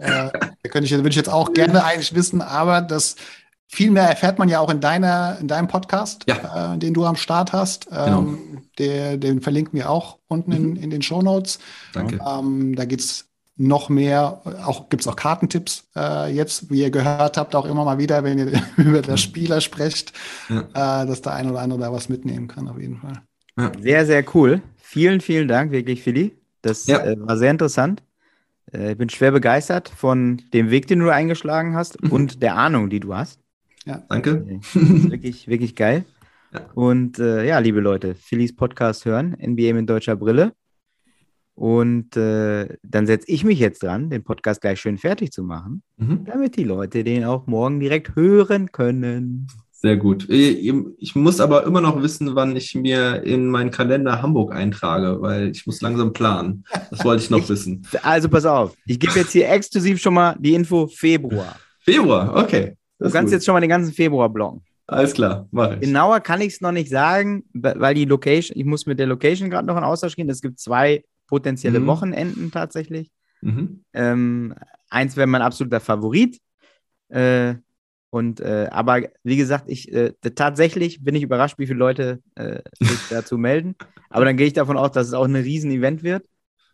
äh, 0.00 0.68
könnte 0.68 0.84
ich, 0.84 0.92
würde 0.92 1.08
ich 1.08 1.16
jetzt 1.16 1.30
auch 1.30 1.54
gerne 1.54 1.82
eigentlich 1.86 2.14
wissen, 2.14 2.42
aber 2.42 2.82
das 2.82 3.16
viel 3.68 3.90
mehr 3.90 4.08
erfährt 4.08 4.38
man 4.38 4.48
ja 4.48 4.60
auch 4.60 4.70
in 4.70 4.80
deiner, 4.80 5.38
in 5.40 5.46
deinem 5.46 5.68
Podcast, 5.68 6.24
ja. 6.26 6.74
äh, 6.74 6.78
den 6.78 6.94
du 6.94 7.04
am 7.04 7.16
Start 7.16 7.52
hast. 7.52 7.86
Genau. 7.90 8.20
Ähm, 8.20 8.62
der, 8.78 9.18
den 9.18 9.42
verlinken 9.42 9.78
wir 9.78 9.90
auch 9.90 10.18
unten 10.26 10.52
in, 10.52 10.70
mhm. 10.70 10.76
in 10.76 10.90
den 10.90 11.02
Show 11.02 11.22
Notes. 11.22 11.58
Danke. 11.92 12.18
Ähm, 12.26 12.74
da 12.74 12.84
es 12.84 13.26
noch 13.58 13.88
mehr, 13.88 14.40
auch 14.64 14.88
gibt 14.88 15.02
es 15.02 15.08
auch 15.08 15.16
Kartentipps 15.16 15.88
äh, 15.96 16.32
jetzt, 16.32 16.70
wie 16.70 16.80
ihr 16.80 16.90
gehört 16.90 17.36
habt, 17.36 17.54
auch 17.56 17.66
immer 17.66 17.84
mal 17.84 17.98
wieder, 17.98 18.24
wenn 18.24 18.38
ihr 18.38 18.52
über 18.76 19.02
das 19.02 19.20
Spieler 19.20 19.60
sprecht, 19.60 20.12
ja. 20.48 21.02
äh, 21.02 21.06
dass 21.06 21.22
der 21.22 21.34
ein 21.34 21.50
oder 21.50 21.60
andere 21.60 21.80
da 21.80 21.92
was 21.92 22.08
mitnehmen 22.08 22.48
kann, 22.48 22.68
auf 22.68 22.80
jeden 22.80 22.98
Fall. 22.98 23.20
Ja. 23.58 23.72
Sehr, 23.80 24.06
sehr 24.06 24.24
cool. 24.34 24.62
Vielen, 24.76 25.20
vielen 25.20 25.48
Dank, 25.48 25.72
wirklich, 25.72 26.02
Philly. 26.02 26.38
Das 26.62 26.86
ja. 26.86 27.04
äh, 27.04 27.16
war 27.18 27.36
sehr 27.36 27.50
interessant. 27.50 28.02
Äh, 28.72 28.92
ich 28.92 28.98
bin 28.98 29.10
schwer 29.10 29.32
begeistert 29.32 29.88
von 29.88 30.40
dem 30.54 30.70
Weg, 30.70 30.86
den 30.86 31.00
du 31.00 31.10
eingeschlagen 31.10 31.74
hast 31.74 32.02
mhm. 32.02 32.12
und 32.12 32.42
der 32.42 32.56
Ahnung, 32.56 32.90
die 32.90 33.00
du 33.00 33.14
hast. 33.14 33.40
Ja, 33.88 34.04
danke. 34.06 34.44
Äh, 34.46 34.60
wirklich, 35.10 35.48
wirklich 35.48 35.74
geil. 35.74 36.04
Und 36.74 37.18
äh, 37.18 37.46
ja, 37.46 37.58
liebe 37.58 37.80
Leute, 37.80 38.14
Phillys 38.14 38.54
Podcast 38.54 39.06
hören, 39.06 39.34
NBA 39.40 39.72
mit 39.72 39.88
deutscher 39.88 40.14
Brille. 40.14 40.52
Und 41.54 42.14
äh, 42.14 42.76
dann 42.82 43.06
setze 43.06 43.30
ich 43.30 43.44
mich 43.44 43.58
jetzt 43.58 43.82
dran, 43.82 44.10
den 44.10 44.24
Podcast 44.24 44.60
gleich 44.60 44.78
schön 44.78 44.98
fertig 44.98 45.32
zu 45.32 45.42
machen, 45.42 45.82
mhm. 45.96 46.26
damit 46.26 46.56
die 46.56 46.64
Leute 46.64 47.02
den 47.02 47.24
auch 47.24 47.46
morgen 47.46 47.80
direkt 47.80 48.14
hören 48.14 48.70
können. 48.72 49.46
Sehr 49.72 49.96
gut. 49.96 50.28
Ich 50.28 51.14
muss 51.14 51.40
aber 51.40 51.64
immer 51.64 51.80
noch 51.80 52.02
wissen, 52.02 52.34
wann 52.34 52.56
ich 52.56 52.74
mir 52.74 53.22
in 53.22 53.48
meinen 53.48 53.70
Kalender 53.70 54.20
Hamburg 54.20 54.52
eintrage, 54.52 55.22
weil 55.22 55.48
ich 55.48 55.66
muss 55.66 55.80
langsam 55.80 56.12
planen. 56.12 56.64
Das 56.90 57.04
wollte 57.04 57.22
ich 57.22 57.30
noch 57.30 57.38
ich, 57.44 57.48
wissen. 57.48 57.86
Also 58.02 58.28
pass 58.28 58.44
auf, 58.44 58.74
ich 58.86 59.00
gebe 59.00 59.14
jetzt 59.14 59.32
hier 59.32 59.48
exklusiv 59.48 59.98
schon 59.98 60.14
mal 60.14 60.36
die 60.38 60.54
Info 60.54 60.88
Februar. 60.88 61.56
Februar, 61.80 62.36
okay. 62.36 62.76
Du 62.98 63.10
kannst 63.10 63.26
gut. 63.26 63.32
jetzt 63.32 63.44
schon 63.44 63.54
mal 63.54 63.60
den 63.60 63.70
ganzen 63.70 63.92
Februar 63.92 64.28
blocken. 64.28 64.62
Alles 64.86 65.12
klar, 65.12 65.46
mach 65.50 65.74
ich. 65.74 65.80
Genauer 65.80 66.20
kann 66.20 66.40
ich 66.40 66.54
es 66.54 66.60
noch 66.60 66.72
nicht 66.72 66.88
sagen, 66.88 67.44
weil 67.52 67.94
die 67.94 68.06
Location, 68.06 68.58
ich 68.58 68.64
muss 68.64 68.86
mit 68.86 68.98
der 68.98 69.06
Location 69.06 69.50
gerade 69.50 69.66
noch 69.66 69.76
in 69.76 69.84
Austausch 69.84 70.16
gehen. 70.16 70.30
Es 70.30 70.40
gibt 70.40 70.58
zwei 70.58 71.04
potenzielle 71.26 71.80
mhm. 71.80 71.86
Wochenenden 71.86 72.50
tatsächlich. 72.50 73.10
Mhm. 73.42 73.84
Ähm, 73.92 74.54
eins 74.88 75.16
wäre 75.16 75.26
mein 75.26 75.42
absoluter 75.42 75.80
Favorit. 75.80 76.40
Äh, 77.08 77.56
und 78.10 78.40
äh, 78.40 78.68
aber 78.70 79.02
wie 79.22 79.36
gesagt, 79.36 79.64
ich 79.68 79.92
äh, 79.92 80.14
tatsächlich 80.34 81.04
bin 81.04 81.14
ich 81.14 81.22
überrascht, 81.22 81.58
wie 81.58 81.66
viele 81.66 81.78
Leute 81.78 82.22
äh, 82.34 82.62
sich 82.80 82.98
dazu 83.10 83.36
melden. 83.36 83.76
Aber 84.08 84.24
dann 84.24 84.38
gehe 84.38 84.46
ich 84.46 84.54
davon 84.54 84.78
aus, 84.78 84.92
dass 84.92 85.08
es 85.08 85.12
auch 85.12 85.26
ein 85.26 85.36
Riesen-Event 85.36 86.02
wird. 86.02 86.24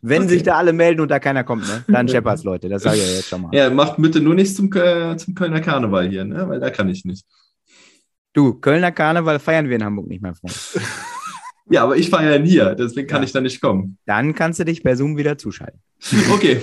Wenn 0.01 0.23
okay. 0.23 0.33
sich 0.33 0.43
da 0.43 0.55
alle 0.55 0.73
melden 0.73 1.01
und 1.01 1.09
da 1.09 1.19
keiner 1.19 1.43
kommt, 1.43 1.67
ne? 1.67 1.83
dann 1.87 2.07
Shepherds, 2.07 2.43
Leute. 2.43 2.69
Das 2.69 2.83
sage 2.83 2.97
ich 2.97 3.07
ja 3.07 3.15
jetzt 3.15 3.29
schon 3.29 3.41
mal. 3.41 3.49
Ja, 3.53 3.69
macht 3.69 3.95
bitte 3.97 4.19
nur 4.19 4.35
nichts 4.35 4.55
zum, 4.55 4.71
äh, 4.73 5.17
zum 5.17 5.33
Kölner 5.33 5.61
Karneval 5.61 6.09
hier, 6.09 6.25
ne? 6.25 6.47
weil 6.47 6.59
da 6.59 6.69
kann 6.69 6.89
ich 6.89 7.05
nicht. 7.05 7.25
Du, 8.33 8.53
Kölner 8.55 8.91
Karneval 8.91 9.39
feiern 9.39 9.69
wir 9.69 9.75
in 9.77 9.83
Hamburg 9.83 10.07
nicht 10.07 10.21
mehr, 10.21 10.35
Freund. 10.35 10.55
Ja, 11.67 11.83
aber 11.83 11.97
ich 11.97 12.11
feiere 12.11 12.35
ihn 12.35 12.45
hier, 12.45 12.75
deswegen 12.75 13.07
kann 13.07 13.21
ja. 13.21 13.25
ich 13.25 13.31
da 13.31 13.41
nicht 13.41 13.59
kommen. 13.59 13.97
Dann 14.05 14.35
kannst 14.35 14.59
du 14.59 14.65
dich 14.65 14.83
per 14.83 14.95
Zoom 14.95 15.17
wieder 15.17 15.37
zuschalten. 15.37 15.81
Okay, 16.31 16.61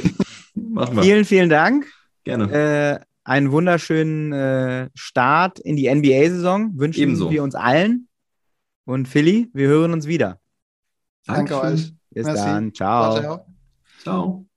machen 0.54 0.96
wir. 0.96 1.02
Vielen, 1.02 1.24
vielen 1.24 1.48
Dank. 1.48 1.86
Gerne. 2.24 3.00
Äh, 3.00 3.04
einen 3.24 3.50
wunderschönen 3.52 4.32
äh, 4.32 4.90
Start 4.94 5.58
in 5.58 5.76
die 5.76 5.92
NBA-Saison 5.92 6.78
wünschen 6.78 7.02
Ebenso. 7.02 7.30
wir 7.30 7.42
uns 7.42 7.54
allen. 7.54 8.08
Und 8.84 9.08
Philly, 9.08 9.48
wir 9.52 9.68
hören 9.68 9.92
uns 9.92 10.06
wieder. 10.06 10.40
Danke, 11.26 11.54
Danke 11.54 11.74
euch. 11.74 11.92
Bis 12.14 12.24
Merci. 12.24 12.44
dann. 12.44 12.74
Ciao. 12.74 13.20
Ciao. 13.20 13.46
ciao. 14.02 14.51